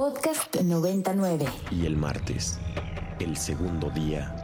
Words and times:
Podcast 0.00 0.56
99. 0.62 1.44
Y 1.72 1.84
el 1.84 1.94
martes, 1.94 2.58
el 3.18 3.36
segundo 3.36 3.90
día, 3.90 4.34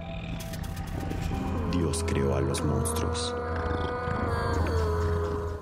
Dios 1.73 2.05
creó 2.07 2.37
a 2.37 2.43
los 2.43 2.63
monstruos. 2.63 3.35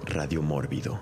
Radio 0.07 0.43
Mórbido. 0.43 1.01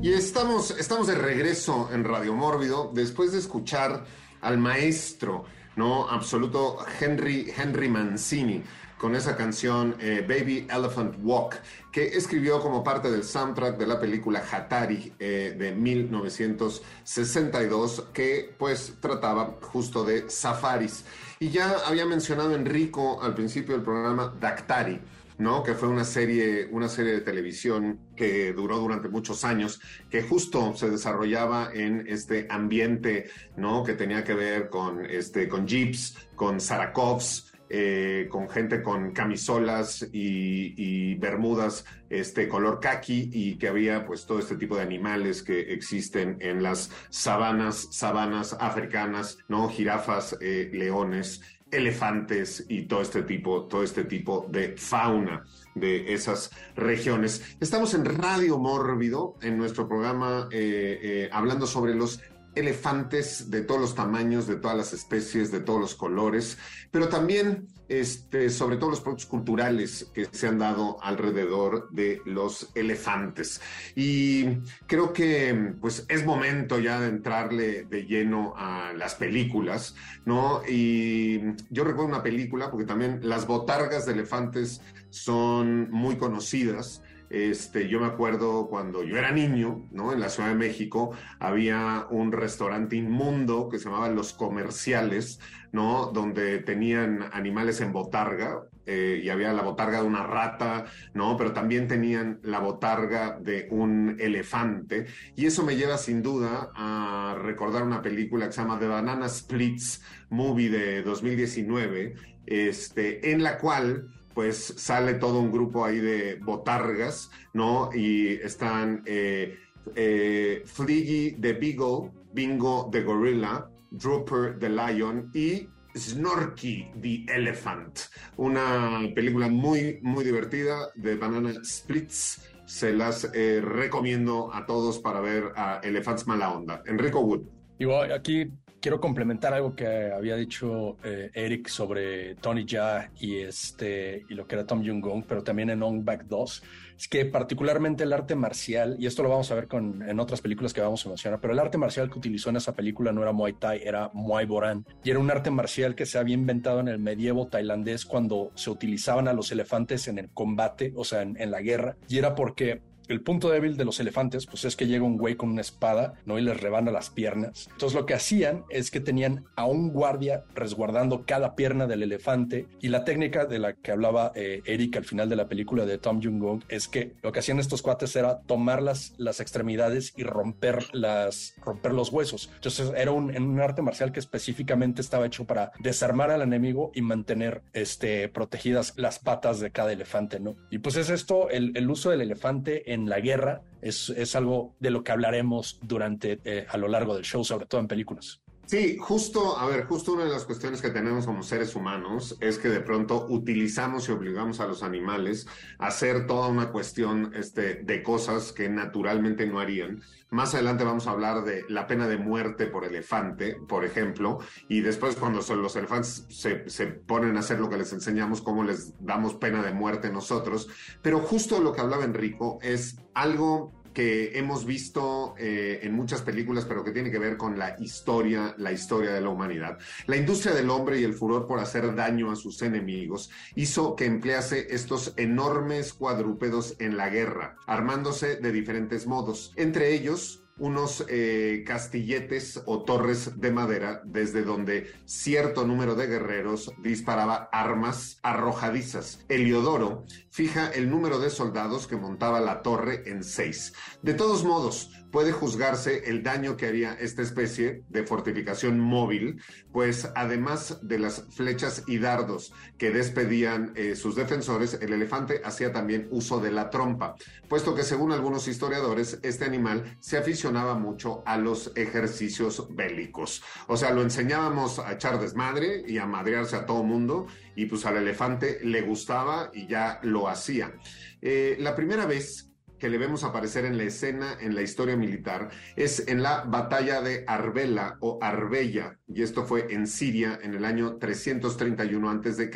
Y 0.00 0.14
estamos, 0.14 0.70
estamos 0.70 1.06
de 1.06 1.16
regreso 1.16 1.90
en 1.92 2.02
Radio 2.02 2.32
Mórbido 2.32 2.90
después 2.94 3.32
de 3.32 3.40
escuchar 3.40 4.06
al 4.40 4.56
maestro, 4.56 5.44
¿no? 5.76 6.08
Absoluto 6.08 6.78
Henry, 6.98 7.52
Henry 7.54 7.90
Mancini 7.90 8.62
con 8.98 9.14
esa 9.14 9.36
canción 9.36 9.94
eh, 10.00 10.26
Baby 10.28 10.66
Elephant 10.68 11.14
Walk, 11.22 11.54
que 11.92 12.08
escribió 12.08 12.60
como 12.60 12.82
parte 12.84 13.10
del 13.10 13.24
soundtrack 13.24 13.78
de 13.78 13.86
la 13.86 13.98
película 14.00 14.44
Hatari 14.50 15.14
eh, 15.18 15.54
de 15.56 15.74
1962, 15.74 18.08
que 18.12 18.54
pues 18.58 18.96
trataba 19.00 19.56
justo 19.62 20.04
de 20.04 20.28
safaris. 20.28 21.06
Y 21.38 21.48
ya 21.50 21.76
había 21.86 22.04
mencionado 22.04 22.54
Enrico 22.54 23.22
al 23.22 23.34
principio 23.34 23.74
del 23.74 23.84
programa 23.84 24.34
Dactari. 24.38 25.00
¿no? 25.38 25.62
Que 25.62 25.72
fue 25.74 25.88
una 25.88 26.04
serie, 26.04 26.68
una 26.72 26.88
serie 26.88 27.12
de 27.12 27.20
televisión 27.20 28.00
que 28.16 28.52
duró 28.52 28.78
durante 28.78 29.08
muchos 29.08 29.44
años, 29.44 29.80
que 30.10 30.22
justo 30.22 30.74
se 30.74 30.90
desarrollaba 30.90 31.70
en 31.72 32.04
este 32.08 32.48
ambiente, 32.50 33.30
¿no? 33.56 33.84
Que 33.84 33.94
tenía 33.94 34.24
que 34.24 34.34
ver 34.34 34.68
con, 34.68 35.06
este, 35.06 35.48
con 35.48 35.68
jeeps, 35.68 36.16
con 36.34 36.60
Sarakovs, 36.60 37.47
eh, 37.70 38.28
con 38.30 38.48
gente 38.48 38.82
con 38.82 39.12
camisolas 39.12 40.08
y, 40.12 41.14
bermudas 41.16 41.84
este 42.08 42.48
color 42.48 42.80
kaki 42.80 43.30
y 43.32 43.58
que 43.58 43.68
había 43.68 44.06
pues 44.06 44.24
todo 44.24 44.38
este 44.38 44.56
tipo 44.56 44.76
de 44.76 44.82
animales 44.82 45.42
que 45.42 45.72
existen 45.72 46.36
en 46.40 46.62
las 46.62 46.90
sabanas, 47.10 47.88
sabanas 47.90 48.56
africanas, 48.60 49.38
¿no? 49.48 49.68
Jirafas, 49.68 50.36
eh, 50.40 50.70
leones, 50.72 51.42
elefantes 51.70 52.64
y 52.68 52.82
todo 52.82 53.02
este 53.02 53.22
tipo, 53.22 53.64
todo 53.64 53.82
este 53.82 54.04
tipo 54.04 54.46
de 54.48 54.76
fauna 54.76 55.44
de 55.74 56.14
esas 56.14 56.50
regiones. 56.76 57.56
Estamos 57.60 57.94
en 57.94 58.04
Radio 58.04 58.58
Mórbido, 58.58 59.36
en 59.42 59.58
nuestro 59.58 59.88
programa, 59.88 60.48
eh, 60.50 61.28
hablando 61.32 61.66
sobre 61.66 61.94
los 61.94 62.20
elefantes 62.54 63.50
de 63.50 63.62
todos 63.62 63.80
los 63.80 63.94
tamaños, 63.94 64.46
de 64.46 64.56
todas 64.56 64.76
las 64.76 64.92
especies, 64.92 65.52
de 65.52 65.60
todos 65.60 65.80
los 65.80 65.94
colores, 65.94 66.58
pero 66.90 67.08
también 67.08 67.68
este, 67.88 68.50
sobre 68.50 68.76
todo 68.76 68.90
los 68.90 69.00
productos 69.00 69.26
culturales 69.26 70.10
que 70.12 70.26
se 70.30 70.46
han 70.46 70.58
dado 70.58 71.02
alrededor 71.02 71.88
de 71.90 72.20
los 72.26 72.70
elefantes. 72.74 73.60
Y 73.94 74.58
creo 74.86 75.12
que 75.12 75.74
pues 75.80 76.04
es 76.08 76.24
momento 76.24 76.78
ya 76.78 77.00
de 77.00 77.08
entrarle 77.08 77.84
de 77.84 78.04
lleno 78.04 78.54
a 78.56 78.92
las 78.92 79.14
películas, 79.14 79.94
¿no? 80.26 80.60
Y 80.68 81.40
yo 81.70 81.84
recuerdo 81.84 82.08
una 82.08 82.22
película, 82.22 82.70
porque 82.70 82.86
también 82.86 83.20
las 83.22 83.46
botargas 83.46 84.04
de 84.04 84.12
elefantes 84.12 84.82
son 85.10 85.90
muy 85.90 86.16
conocidas. 86.16 87.02
Este, 87.30 87.88
yo 87.88 88.00
me 88.00 88.06
acuerdo 88.06 88.68
cuando 88.68 89.02
yo 89.02 89.16
era 89.16 89.32
niño, 89.32 89.86
¿no? 89.90 90.12
En 90.12 90.20
la 90.20 90.28
Ciudad 90.28 90.48
de 90.48 90.54
México 90.54 91.12
había 91.38 92.06
un 92.10 92.32
restaurante 92.32 92.96
inmundo 92.96 93.68
que 93.68 93.78
se 93.78 93.84
llamaba 93.84 94.08
Los 94.08 94.32
Comerciales, 94.32 95.38
¿no? 95.72 96.06
Donde 96.06 96.58
tenían 96.60 97.28
animales 97.32 97.80
en 97.80 97.92
botarga 97.92 98.62
eh, 98.86 99.20
y 99.22 99.28
había 99.28 99.52
la 99.52 99.60
botarga 99.60 100.00
de 100.00 100.06
una 100.06 100.26
rata, 100.26 100.86
¿no? 101.12 101.36
Pero 101.36 101.52
también 101.52 101.88
tenían 101.88 102.40
la 102.42 102.60
botarga 102.60 103.38
de 103.38 103.68
un 103.70 104.16
elefante. 104.18 105.06
Y 105.36 105.44
eso 105.44 105.62
me 105.62 105.76
lleva 105.76 105.98
sin 105.98 106.22
duda 106.22 106.70
a 106.74 107.36
recordar 107.42 107.82
una 107.82 108.00
película 108.00 108.46
que 108.46 108.52
se 108.52 108.62
llama 108.62 108.78
The 108.78 108.86
Banana 108.86 109.28
Splits 109.28 110.02
Movie 110.30 110.70
de 110.70 111.02
2019, 111.02 112.14
este, 112.46 113.32
en 113.32 113.42
la 113.42 113.58
cual 113.58 114.06
pues 114.34 114.74
sale 114.76 115.14
todo 115.14 115.40
un 115.40 115.50
grupo 115.50 115.84
ahí 115.84 115.98
de 115.98 116.36
botargas, 116.36 117.30
¿no? 117.52 117.90
Y 117.92 118.34
están 118.34 119.02
eh, 119.06 119.56
eh, 119.94 120.62
Fliggy 120.64 121.36
the 121.40 121.54
Beagle, 121.54 122.10
Bingo 122.32 122.88
the 122.92 123.02
Gorilla, 123.02 123.68
Drooper 123.90 124.58
the 124.58 124.68
Lion 124.68 125.30
y 125.34 125.68
Snorky 125.96 126.90
the 127.00 127.24
Elephant. 127.32 127.98
Una 128.36 129.00
película 129.14 129.48
muy, 129.48 129.98
muy 130.02 130.24
divertida 130.24 130.88
de 130.94 131.16
Banana 131.16 131.52
Splits. 131.64 132.42
Se 132.66 132.92
las 132.92 133.30
eh, 133.34 133.60
recomiendo 133.62 134.54
a 134.54 134.66
todos 134.66 134.98
para 134.98 135.20
ver 135.20 135.52
a 135.56 135.80
Elephants 135.82 136.26
Mala 136.26 136.52
Onda. 136.52 136.82
Enrico 136.86 137.20
Wood. 137.20 137.42
Igual, 137.78 138.12
aquí 138.12 138.50
quiero 138.80 139.00
complementar 139.00 139.54
algo 139.54 139.74
que 139.74 140.12
había 140.12 140.36
dicho 140.36 140.96
eh, 141.04 141.30
Eric 141.34 141.68
sobre 141.68 142.34
Tony 142.36 142.64
Jaa 142.66 143.10
y, 143.18 143.36
este, 143.36 144.24
y 144.28 144.34
lo 144.34 144.46
que 144.46 144.54
era 144.54 144.66
Tom 144.66 144.82
Jung-gung, 144.82 145.24
pero 145.26 145.42
también 145.42 145.70
en 145.70 145.82
On 145.82 146.04
Back 146.04 146.24
2. 146.24 146.62
Es 146.96 147.06
que 147.06 147.24
particularmente 147.26 148.04
el 148.04 148.12
arte 148.12 148.34
marcial, 148.34 148.96
y 148.98 149.06
esto 149.06 149.22
lo 149.22 149.28
vamos 149.28 149.50
a 149.52 149.54
ver 149.54 149.68
con, 149.68 150.02
en 150.02 150.18
otras 150.18 150.40
películas 150.40 150.72
que 150.72 150.80
vamos 150.80 151.04
a 151.06 151.08
mencionar, 151.08 151.40
pero 151.40 151.52
el 151.52 151.58
arte 151.58 151.78
marcial 151.78 152.10
que 152.10 152.18
utilizó 152.18 152.50
en 152.50 152.56
esa 152.56 152.74
película 152.74 153.12
no 153.12 153.22
era 153.22 153.32
Muay 153.32 153.52
Thai, 153.54 153.82
era 153.84 154.10
Muay 154.12 154.46
Boran. 154.46 154.84
Y 155.04 155.10
era 155.10 155.20
un 155.20 155.30
arte 155.30 155.50
marcial 155.50 155.94
que 155.94 156.06
se 156.06 156.18
había 156.18 156.34
inventado 156.34 156.80
en 156.80 156.88
el 156.88 156.98
medievo 156.98 157.46
tailandés 157.46 158.04
cuando 158.04 158.50
se 158.54 158.70
utilizaban 158.70 159.28
a 159.28 159.32
los 159.32 159.52
elefantes 159.52 160.08
en 160.08 160.18
el 160.18 160.30
combate, 160.30 160.92
o 160.96 161.04
sea, 161.04 161.22
en, 161.22 161.40
en 161.40 161.50
la 161.50 161.60
guerra. 161.60 161.96
Y 162.08 162.18
era 162.18 162.34
porque 162.34 162.82
el 163.08 163.20
punto 163.20 163.50
débil 163.50 163.76
de 163.76 163.84
los 163.84 164.00
elefantes, 164.00 164.46
pues 164.46 164.64
es 164.64 164.76
que 164.76 164.86
llega 164.86 165.04
un 165.04 165.16
güey 165.16 165.36
con 165.36 165.50
una 165.50 165.60
espada, 165.60 166.14
¿no? 166.26 166.38
Y 166.38 166.42
les 166.42 166.60
rebana 166.60 166.90
las 166.90 167.10
piernas. 167.10 167.68
Entonces 167.72 167.98
lo 167.98 168.06
que 168.06 168.14
hacían 168.14 168.64
es 168.70 168.90
que 168.90 169.00
tenían 169.00 169.44
a 169.56 169.66
un 169.66 169.90
guardia 169.90 170.44
resguardando 170.54 171.24
cada 171.26 171.54
pierna 171.54 171.86
del 171.86 172.02
elefante. 172.02 172.66
Y 172.80 172.88
la 172.88 173.04
técnica 173.04 173.46
de 173.46 173.58
la 173.58 173.74
que 173.74 173.92
hablaba 173.92 174.32
eh, 174.34 174.62
Eric 174.64 174.96
al 174.96 175.04
final 175.04 175.28
de 175.28 175.36
la 175.36 175.48
película 175.48 175.86
de 175.86 175.98
Tom 175.98 176.20
Jung-gung 176.22 176.62
es 176.68 176.88
que 176.88 177.12
lo 177.22 177.32
que 177.32 177.40
hacían 177.40 177.58
estos 177.58 177.82
cuates 177.82 178.14
era 178.16 178.40
tomar 178.40 178.82
las, 178.82 179.14
las 179.18 179.40
extremidades 179.40 180.12
y 180.16 180.22
romper, 180.22 180.94
las, 180.94 181.54
romper 181.64 181.92
los 181.92 182.10
huesos. 182.10 182.50
Entonces 182.54 182.92
era 182.96 183.12
un, 183.12 183.36
un 183.36 183.60
arte 183.60 183.82
marcial 183.82 184.12
que 184.12 184.20
específicamente 184.20 185.00
estaba 185.00 185.26
hecho 185.26 185.46
para 185.46 185.72
desarmar 185.78 186.30
al 186.30 186.42
enemigo 186.42 186.90
y 186.94 187.02
mantener 187.02 187.62
este, 187.72 188.28
protegidas 188.28 188.94
las 188.96 189.18
patas 189.18 189.60
de 189.60 189.70
cada 189.70 189.92
elefante, 189.92 190.40
¿no? 190.40 190.56
Y 190.70 190.78
pues 190.78 190.96
es 190.96 191.10
esto, 191.10 191.50
el, 191.50 191.72
el 191.76 191.90
uso 191.90 192.10
del 192.10 192.20
elefante 192.20 192.92
en 192.92 192.97
en 192.98 193.08
la 193.08 193.20
guerra 193.20 193.62
es, 193.80 194.10
es 194.10 194.34
algo 194.36 194.74
de 194.80 194.90
lo 194.90 195.02
que 195.04 195.12
hablaremos 195.12 195.78
durante 195.82 196.40
eh, 196.44 196.66
a 196.68 196.76
lo 196.76 196.88
largo 196.88 197.14
del 197.14 197.24
show, 197.24 197.44
sobre 197.44 197.66
todo 197.66 197.80
en 197.80 197.88
películas. 197.88 198.40
Sí, 198.68 198.98
justo, 199.00 199.56
a 199.56 199.66
ver, 199.66 199.86
justo 199.86 200.12
una 200.12 200.24
de 200.24 200.30
las 200.30 200.44
cuestiones 200.44 200.82
que 200.82 200.90
tenemos 200.90 201.24
como 201.24 201.42
seres 201.42 201.74
humanos 201.74 202.36
es 202.38 202.58
que 202.58 202.68
de 202.68 202.82
pronto 202.82 203.24
utilizamos 203.30 204.06
y 204.06 204.12
obligamos 204.12 204.60
a 204.60 204.66
los 204.66 204.82
animales 204.82 205.46
a 205.78 205.86
hacer 205.86 206.26
toda 206.26 206.48
una 206.48 206.70
cuestión 206.70 207.32
este, 207.34 207.76
de 207.76 208.02
cosas 208.02 208.52
que 208.52 208.68
naturalmente 208.68 209.46
no 209.46 209.58
harían. 209.58 210.02
Más 210.28 210.52
adelante 210.52 210.84
vamos 210.84 211.06
a 211.06 211.12
hablar 211.12 211.44
de 211.44 211.64
la 211.70 211.86
pena 211.86 212.06
de 212.08 212.18
muerte 212.18 212.66
por 212.66 212.84
elefante, 212.84 213.56
por 213.66 213.86
ejemplo, 213.86 214.40
y 214.68 214.82
después 214.82 215.16
cuando 215.16 215.40
los 215.40 215.76
elefantes 215.76 216.26
se, 216.28 216.68
se 216.68 216.88
ponen 216.88 217.38
a 217.38 217.40
hacer 217.40 217.60
lo 217.60 217.70
que 217.70 217.78
les 217.78 217.94
enseñamos, 217.94 218.42
cómo 218.42 218.64
les 218.64 218.92
damos 219.02 219.32
pena 219.36 219.62
de 219.62 219.72
muerte 219.72 220.12
nosotros. 220.12 220.68
Pero 221.00 221.20
justo 221.20 221.58
lo 221.62 221.72
que 221.72 221.80
hablaba 221.80 222.04
Enrico 222.04 222.58
es 222.60 222.98
algo 223.14 223.72
que 223.98 224.38
hemos 224.38 224.64
visto 224.64 225.34
eh, 225.38 225.80
en 225.82 225.92
muchas 225.92 226.22
películas, 226.22 226.64
pero 226.64 226.84
que 226.84 226.92
tiene 226.92 227.10
que 227.10 227.18
ver 227.18 227.36
con 227.36 227.58
la 227.58 227.74
historia, 227.80 228.54
la 228.56 228.70
historia 228.70 229.10
de 229.10 229.20
la 229.20 229.28
humanidad. 229.28 229.76
La 230.06 230.16
industria 230.16 230.54
del 230.54 230.70
hombre 230.70 231.00
y 231.00 231.02
el 231.02 231.14
furor 231.14 231.48
por 231.48 231.58
hacer 231.58 231.96
daño 231.96 232.30
a 232.30 232.36
sus 232.36 232.62
enemigos 232.62 233.28
hizo 233.56 233.96
que 233.96 234.04
emplease 234.04 234.68
estos 234.70 235.14
enormes 235.16 235.92
cuadrúpedos 235.94 236.76
en 236.78 236.96
la 236.96 237.08
guerra, 237.08 237.56
armándose 237.66 238.36
de 238.36 238.52
diferentes 238.52 239.08
modos. 239.08 239.52
Entre 239.56 239.92
ellos, 239.92 240.44
unos 240.58 241.04
eh, 241.08 241.64
castilletes 241.66 242.62
o 242.66 242.82
torres 242.82 243.40
de 243.40 243.50
madera 243.50 244.02
desde 244.04 244.42
donde 244.42 244.92
cierto 245.04 245.66
número 245.66 245.94
de 245.94 246.06
guerreros 246.06 246.72
disparaba 246.82 247.48
armas 247.52 248.18
arrojadizas. 248.22 249.24
Heliodoro 249.28 250.04
fija 250.30 250.70
el 250.70 250.90
número 250.90 251.18
de 251.18 251.30
soldados 251.30 251.86
que 251.86 251.96
montaba 251.96 252.40
la 252.40 252.62
torre 252.62 253.02
en 253.06 253.24
seis. 253.24 253.72
De 254.02 254.14
todos 254.14 254.44
modos, 254.44 254.90
puede 255.10 255.32
juzgarse 255.32 256.08
el 256.10 256.22
daño 256.22 256.56
que 256.56 256.66
haría 256.66 256.94
esta 256.94 257.22
especie 257.22 257.82
de 257.88 258.04
fortificación 258.04 258.78
móvil, 258.78 259.40
pues 259.72 260.08
además 260.14 260.78
de 260.82 260.98
las 260.98 261.26
flechas 261.34 261.84
y 261.86 261.98
dardos 261.98 262.52
que 262.76 262.90
despedían 262.90 263.72
eh, 263.74 263.96
sus 263.96 264.14
defensores, 264.14 264.78
el 264.80 264.92
elefante 264.92 265.40
hacía 265.44 265.72
también 265.72 266.08
uso 266.10 266.40
de 266.40 266.50
la 266.50 266.70
trompa, 266.70 267.14
puesto 267.48 267.74
que 267.74 267.82
según 267.82 268.12
algunos 268.12 268.48
historiadores, 268.48 269.18
este 269.22 269.44
animal 269.44 269.96
se 270.00 270.18
aficionaba 270.18 270.74
mucho 270.74 271.22
a 271.26 271.38
los 271.38 271.72
ejercicios 271.76 272.66
bélicos. 272.70 273.42
O 273.66 273.76
sea, 273.76 273.92
lo 273.92 274.02
enseñábamos 274.02 274.78
a 274.78 274.92
echar 274.92 275.20
desmadre 275.20 275.84
y 275.86 275.98
a 275.98 276.06
madrearse 276.06 276.56
a 276.56 276.66
todo 276.66 276.82
mundo 276.82 277.26
y 277.54 277.66
pues 277.66 277.86
al 277.86 277.96
elefante 277.96 278.60
le 278.62 278.82
gustaba 278.82 279.50
y 279.52 279.66
ya 279.66 280.00
lo 280.02 280.28
hacía. 280.28 280.74
Eh, 281.20 281.56
la 281.58 281.74
primera 281.74 282.06
vez 282.06 282.47
que 282.78 282.88
le 282.88 282.98
vemos 282.98 283.24
aparecer 283.24 283.64
en 283.64 283.76
la 283.76 283.84
escena 283.84 284.36
en 284.40 284.54
la 284.54 284.62
historia 284.62 284.96
militar 284.96 285.48
es 285.76 286.06
en 286.08 286.22
la 286.22 286.44
batalla 286.44 287.00
de 287.00 287.24
Arbela 287.26 287.96
o 288.00 288.18
Arbella, 288.20 288.98
y 289.06 289.22
esto 289.22 289.44
fue 289.44 289.66
en 289.70 289.86
Siria 289.86 290.38
en 290.42 290.54
el 290.54 290.64
año 290.64 290.96
331 290.96 292.10
a.C., 292.10 292.50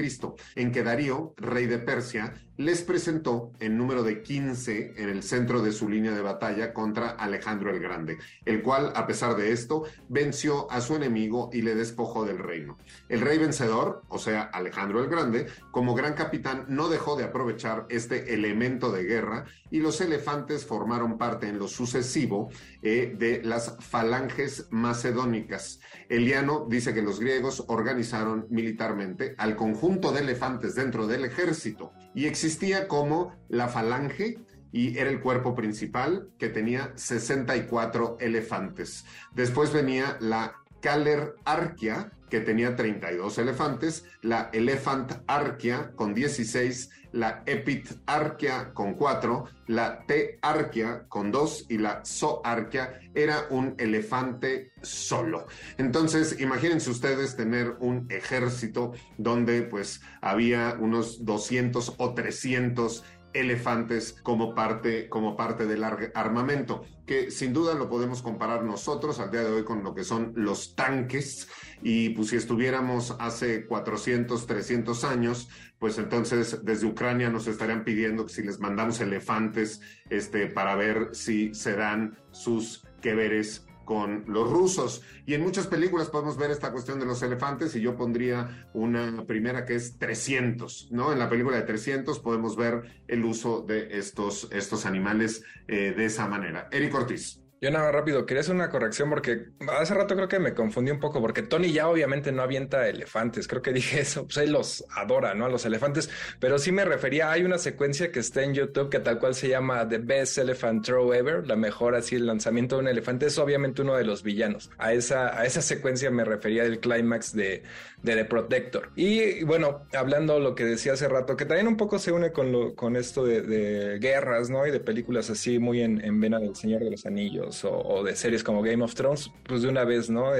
en 0.56 0.72
que 0.72 0.82
Darío, 0.82 1.34
rey 1.36 1.66
de 1.66 1.78
Persia, 1.78 2.34
les 2.56 2.82
presentó 2.82 3.52
en 3.60 3.78
número 3.78 4.02
de 4.02 4.22
15 4.22 4.94
en 4.96 5.08
el 5.08 5.22
centro 5.22 5.62
de 5.62 5.72
su 5.72 5.88
línea 5.88 6.12
de 6.12 6.20
batalla 6.20 6.72
contra 6.74 7.10
Alejandro 7.10 7.70
el 7.70 7.80
Grande, 7.80 8.18
el 8.44 8.62
cual, 8.62 8.92
a 8.94 9.06
pesar 9.06 9.36
de 9.36 9.52
esto, 9.52 9.84
venció 10.08 10.70
a 10.70 10.80
su 10.80 10.94
enemigo 10.96 11.50
y 11.52 11.62
le 11.62 11.74
despojó 11.74 12.24
del 12.24 12.38
reino. 12.38 12.76
El 13.08 13.20
rey 13.20 13.38
vencedor, 13.38 14.02
o 14.08 14.18
sea, 14.18 14.42
Alejandro 14.42 15.02
el 15.02 15.08
Grande, 15.08 15.46
como 15.70 15.94
gran 15.94 16.14
capitán, 16.14 16.66
no 16.68 16.88
dejó 16.88 17.16
de 17.16 17.24
aprovechar 17.24 17.86
este 17.88 18.34
elemento 18.34 18.92
de 18.92 19.04
guerra 19.04 19.46
y 19.70 19.80
los 19.80 20.00
elefantes 20.00 20.66
formaron 20.66 21.16
parte 21.16 21.48
en 21.48 21.58
lo 21.58 21.68
sucesivo 21.68 22.50
eh, 22.82 23.14
de 23.18 23.42
las 23.42 23.76
falanges 23.80 24.66
macedónicas. 24.70 25.80
Eliano 26.08 26.66
dice 26.68 26.92
que 26.92 27.00
los 27.00 27.18
griegos 27.18 27.64
organizaron 27.68 28.46
militarmente 28.50 29.34
al 29.38 29.56
conjunto 29.56 30.12
de 30.12 30.20
elefantes 30.20 30.74
dentro 30.74 31.06
del 31.06 31.24
ejército 31.24 31.92
y 32.14 32.26
existía 32.52 32.86
como 32.86 33.32
la 33.48 33.68
falange 33.68 34.38
y 34.72 34.98
era 34.98 35.08
el 35.08 35.22
cuerpo 35.22 35.54
principal 35.54 36.28
que 36.38 36.50
tenía 36.50 36.92
64 36.96 38.18
elefantes. 38.20 39.06
Después 39.32 39.72
venía 39.72 40.18
la 40.20 40.61
Caler 40.82 41.36
Arquia, 41.44 42.12
que 42.28 42.40
tenía 42.40 42.74
32 42.74 43.38
elefantes, 43.38 44.04
la 44.20 44.50
Elephant 44.52 45.12
Arquia 45.26 45.92
con 45.94 46.12
16, 46.12 46.90
la 47.12 47.42
Epit 47.46 47.88
Arquia 48.06 48.72
con 48.74 48.94
4, 48.94 49.44
la 49.68 50.04
T 50.06 50.38
Arquia 50.42 51.04
con 51.08 51.30
2 51.30 51.66
y 51.68 51.78
la 51.78 52.04
So 52.04 52.40
Arquia 52.44 52.98
era 53.14 53.46
un 53.50 53.74
elefante 53.78 54.72
solo. 54.82 55.46
Entonces, 55.78 56.40
imagínense 56.40 56.90
ustedes 56.90 57.36
tener 57.36 57.76
un 57.80 58.06
ejército 58.10 58.92
donde 59.18 59.62
pues 59.62 60.00
había 60.20 60.76
unos 60.80 61.24
200 61.24 61.94
o 61.98 62.14
300 62.14 63.04
elefantes 63.34 64.12
como 64.12 64.54
parte, 64.54 65.08
como 65.08 65.36
parte 65.36 65.66
del 65.66 65.84
armamento, 65.84 66.84
que 67.06 67.30
sin 67.30 67.52
duda 67.52 67.74
lo 67.74 67.88
podemos 67.88 68.22
comparar 68.22 68.64
nosotros 68.64 69.18
al 69.20 69.30
día 69.30 69.42
de 69.42 69.50
hoy 69.50 69.64
con 69.64 69.82
lo 69.82 69.94
que 69.94 70.04
son 70.04 70.32
los 70.36 70.74
tanques, 70.74 71.48
y 71.82 72.10
pues 72.10 72.28
si 72.28 72.36
estuviéramos 72.36 73.16
hace 73.18 73.66
400, 73.66 74.46
300 74.46 75.04
años, 75.04 75.48
pues 75.78 75.98
entonces 75.98 76.64
desde 76.64 76.86
Ucrania 76.86 77.28
nos 77.30 77.46
estarían 77.46 77.84
pidiendo 77.84 78.26
que 78.26 78.32
si 78.32 78.42
les 78.42 78.60
mandamos 78.60 79.00
elefantes 79.00 79.80
este, 80.10 80.46
para 80.46 80.76
ver 80.76 81.10
si 81.12 81.54
se 81.54 81.74
dan 81.74 82.16
sus 82.30 82.84
que 83.00 83.14
veres 83.14 83.66
con 83.84 84.24
los 84.26 84.50
rusos. 84.50 85.02
Y 85.26 85.34
en 85.34 85.42
muchas 85.42 85.66
películas 85.66 86.10
podemos 86.10 86.36
ver 86.36 86.50
esta 86.50 86.72
cuestión 86.72 86.98
de 86.98 87.06
los 87.06 87.22
elefantes 87.22 87.74
y 87.76 87.80
yo 87.80 87.96
pondría 87.96 88.68
una 88.74 89.24
primera 89.26 89.64
que 89.64 89.74
es 89.74 89.98
300, 89.98 90.88
¿no? 90.90 91.12
En 91.12 91.18
la 91.18 91.28
película 91.28 91.56
de 91.56 91.62
300 91.62 92.20
podemos 92.20 92.56
ver 92.56 93.02
el 93.08 93.24
uso 93.24 93.62
de 93.62 93.98
estos, 93.98 94.48
estos 94.52 94.86
animales 94.86 95.44
eh, 95.68 95.94
de 95.96 96.04
esa 96.04 96.26
manera. 96.26 96.68
Eric 96.70 96.94
Ortiz. 96.94 97.41
Yo 97.62 97.70
nada 97.70 97.92
rápido, 97.92 98.26
quería 98.26 98.40
hacer 98.40 98.56
una 98.56 98.70
corrección 98.70 99.08
porque 99.08 99.50
hace 99.78 99.94
rato 99.94 100.16
creo 100.16 100.26
que 100.26 100.40
me 100.40 100.52
confundí 100.52 100.90
un 100.90 100.98
poco 100.98 101.20
porque 101.20 101.42
Tony 101.42 101.72
ya 101.72 101.88
obviamente 101.88 102.32
no 102.32 102.42
avienta 102.42 102.88
elefantes, 102.88 103.46
creo 103.46 103.62
que 103.62 103.72
dije 103.72 104.00
eso, 104.00 104.24
pues 104.24 104.38
él 104.38 104.50
los 104.50 104.84
adora, 104.90 105.32
¿no? 105.36 105.44
A 105.44 105.48
los 105.48 105.64
elefantes, 105.64 106.10
pero 106.40 106.58
sí 106.58 106.72
me 106.72 106.84
refería, 106.84 107.30
hay 107.30 107.44
una 107.44 107.58
secuencia 107.58 108.10
que 108.10 108.18
está 108.18 108.42
en 108.42 108.54
YouTube 108.54 108.90
que 108.90 108.98
tal 108.98 109.20
cual 109.20 109.36
se 109.36 109.48
llama 109.48 109.88
The 109.88 109.98
Best 109.98 110.38
Elephant 110.38 110.84
Throw 110.84 111.12
Ever, 111.12 111.46
la 111.46 111.54
mejor 111.54 111.94
así 111.94 112.16
el 112.16 112.26
lanzamiento 112.26 112.74
de 112.74 112.82
un 112.82 112.88
elefante, 112.88 113.26
es 113.26 113.38
obviamente 113.38 113.82
uno 113.82 113.94
de 113.94 114.06
los 114.06 114.24
villanos. 114.24 114.68
A 114.78 114.92
esa, 114.92 115.38
a 115.38 115.46
esa 115.46 115.62
secuencia 115.62 116.10
me 116.10 116.24
refería 116.24 116.64
del 116.64 116.80
clímax 116.80 117.32
de, 117.32 117.62
de 118.02 118.16
The 118.16 118.24
Protector. 118.24 118.90
Y 118.96 119.44
bueno, 119.44 119.86
hablando 119.92 120.40
lo 120.40 120.56
que 120.56 120.64
decía 120.64 120.94
hace 120.94 121.06
rato, 121.06 121.36
que 121.36 121.44
también 121.44 121.68
un 121.68 121.76
poco 121.76 122.00
se 122.00 122.10
une 122.10 122.32
con, 122.32 122.50
lo, 122.50 122.74
con 122.74 122.96
esto 122.96 123.24
de, 123.24 124.00
guerras, 124.00 124.50
¿no? 124.50 124.66
Y 124.66 124.72
de 124.72 124.80
películas 124.80 125.30
así 125.30 125.60
muy 125.60 125.80
en, 125.80 126.04
en 126.04 126.18
vena 126.20 126.40
del 126.40 126.56
Señor 126.56 126.82
de 126.82 126.90
los 126.90 127.06
Anillos 127.06 127.51
o, 127.64 128.02
de 128.02 128.16
series 128.16 128.42
como 128.42 128.62
Game 128.62 128.82
of 128.82 128.94
Thrones, 128.94 129.30
pues 129.44 129.62
de 129.62 129.68
una 129.68 129.84
vez, 129.84 130.10
¿no? 130.10 130.32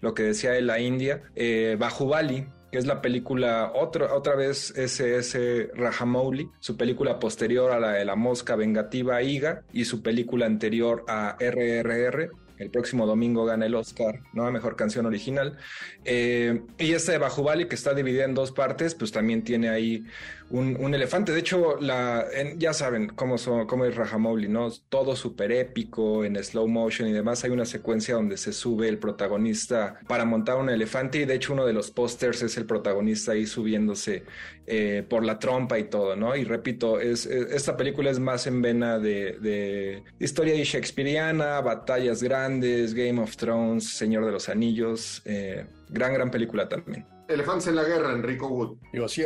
lo 0.00 0.14
que 0.14 0.22
decía 0.22 0.52
de 0.52 0.62
la 0.62 0.80
India, 0.80 1.22
eh, 1.34 1.76
Bahubali, 1.78 2.46
que 2.70 2.78
es 2.78 2.86
la 2.86 3.00
película, 3.00 3.72
otra 3.74 4.14
otra 4.14 4.34
vez 4.34 4.72
SS 4.76 5.70
Rajamouli, 5.74 6.50
su 6.60 6.76
película 6.76 7.18
posterior 7.18 7.72
a 7.72 7.80
la 7.80 7.92
de 7.92 8.04
la 8.04 8.14
mosca 8.14 8.56
vengativa 8.56 9.22
Iga 9.22 9.62
y 9.72 9.86
su 9.86 10.02
película 10.02 10.46
anterior 10.46 11.04
a 11.08 11.36
RRR, 11.40 12.30
el 12.58 12.70
próximo 12.70 13.06
domingo 13.06 13.44
gana 13.44 13.66
el 13.66 13.74
Oscar, 13.74 14.20
¿no? 14.32 14.46
A 14.46 14.50
Mejor 14.50 14.76
Canción 14.76 15.06
Original. 15.06 15.56
Eh, 16.04 16.60
y 16.78 16.92
esta 16.92 17.12
de 17.12 17.18
Bajubali, 17.18 17.68
que 17.68 17.76
está 17.76 17.94
dividida 17.94 18.24
en 18.24 18.34
dos 18.34 18.52
partes, 18.52 18.94
pues 18.94 19.12
también 19.12 19.44
tiene 19.44 19.68
ahí 19.68 20.04
un, 20.50 20.94
elefante. 20.94 21.32
De 21.32 21.40
hecho, 21.40 21.78
la, 21.80 22.26
ya 22.56 22.72
saben 22.72 23.08
cómo, 23.08 23.38
son, 23.38 23.66
cómo 23.66 23.84
es 23.84 23.94
Rajamouli, 23.94 24.48
¿no? 24.48 24.70
Todo 24.88 25.14
súper 25.14 25.52
épico, 25.52 26.24
en 26.24 26.42
slow 26.42 26.66
motion 26.68 27.08
y 27.08 27.12
demás. 27.12 27.44
Hay 27.44 27.50
una 27.50 27.66
secuencia 27.66 28.14
donde 28.14 28.36
se 28.36 28.52
sube 28.52 28.88
el 28.88 28.98
protagonista 28.98 30.00
para 30.06 30.24
montar 30.24 30.56
un 30.56 30.70
elefante 30.70 31.18
y 31.18 31.24
de 31.24 31.34
hecho 31.34 31.52
uno 31.52 31.66
de 31.66 31.72
los 31.72 31.90
pósters 31.90 32.42
es 32.42 32.56
el 32.56 32.66
protagonista 32.66 33.32
ahí 33.32 33.46
subiéndose 33.46 34.24
eh, 34.66 35.04
por 35.08 35.24
la 35.24 35.38
trompa 35.38 35.78
y 35.78 35.84
todo, 35.84 36.16
¿no? 36.16 36.34
Y 36.34 36.44
repito, 36.44 37.00
es, 37.00 37.26
esta 37.26 37.76
película 37.76 38.10
es 38.10 38.18
más 38.18 38.46
en 38.46 38.62
vena 38.62 38.98
de, 38.98 39.38
de 39.40 40.02
historia 40.18 40.54
shakespeariana, 40.56 41.60
batallas 41.60 42.22
grandes, 42.22 42.94
Game 42.94 43.20
of 43.20 43.36
Thrones, 43.36 43.88
Señor 43.88 44.24
de 44.24 44.32
los 44.32 44.48
Anillos. 44.48 45.22
Eh, 45.24 45.66
gran, 45.88 46.14
gran 46.14 46.30
película 46.30 46.68
también. 46.68 47.17
Elefantes 47.28 47.66
en 47.66 47.76
la 47.76 47.84
guerra, 47.84 48.12
Enrico 48.12 48.48
Wood. 48.48 48.78
Digo, 48.90 49.06
sí, 49.06 49.22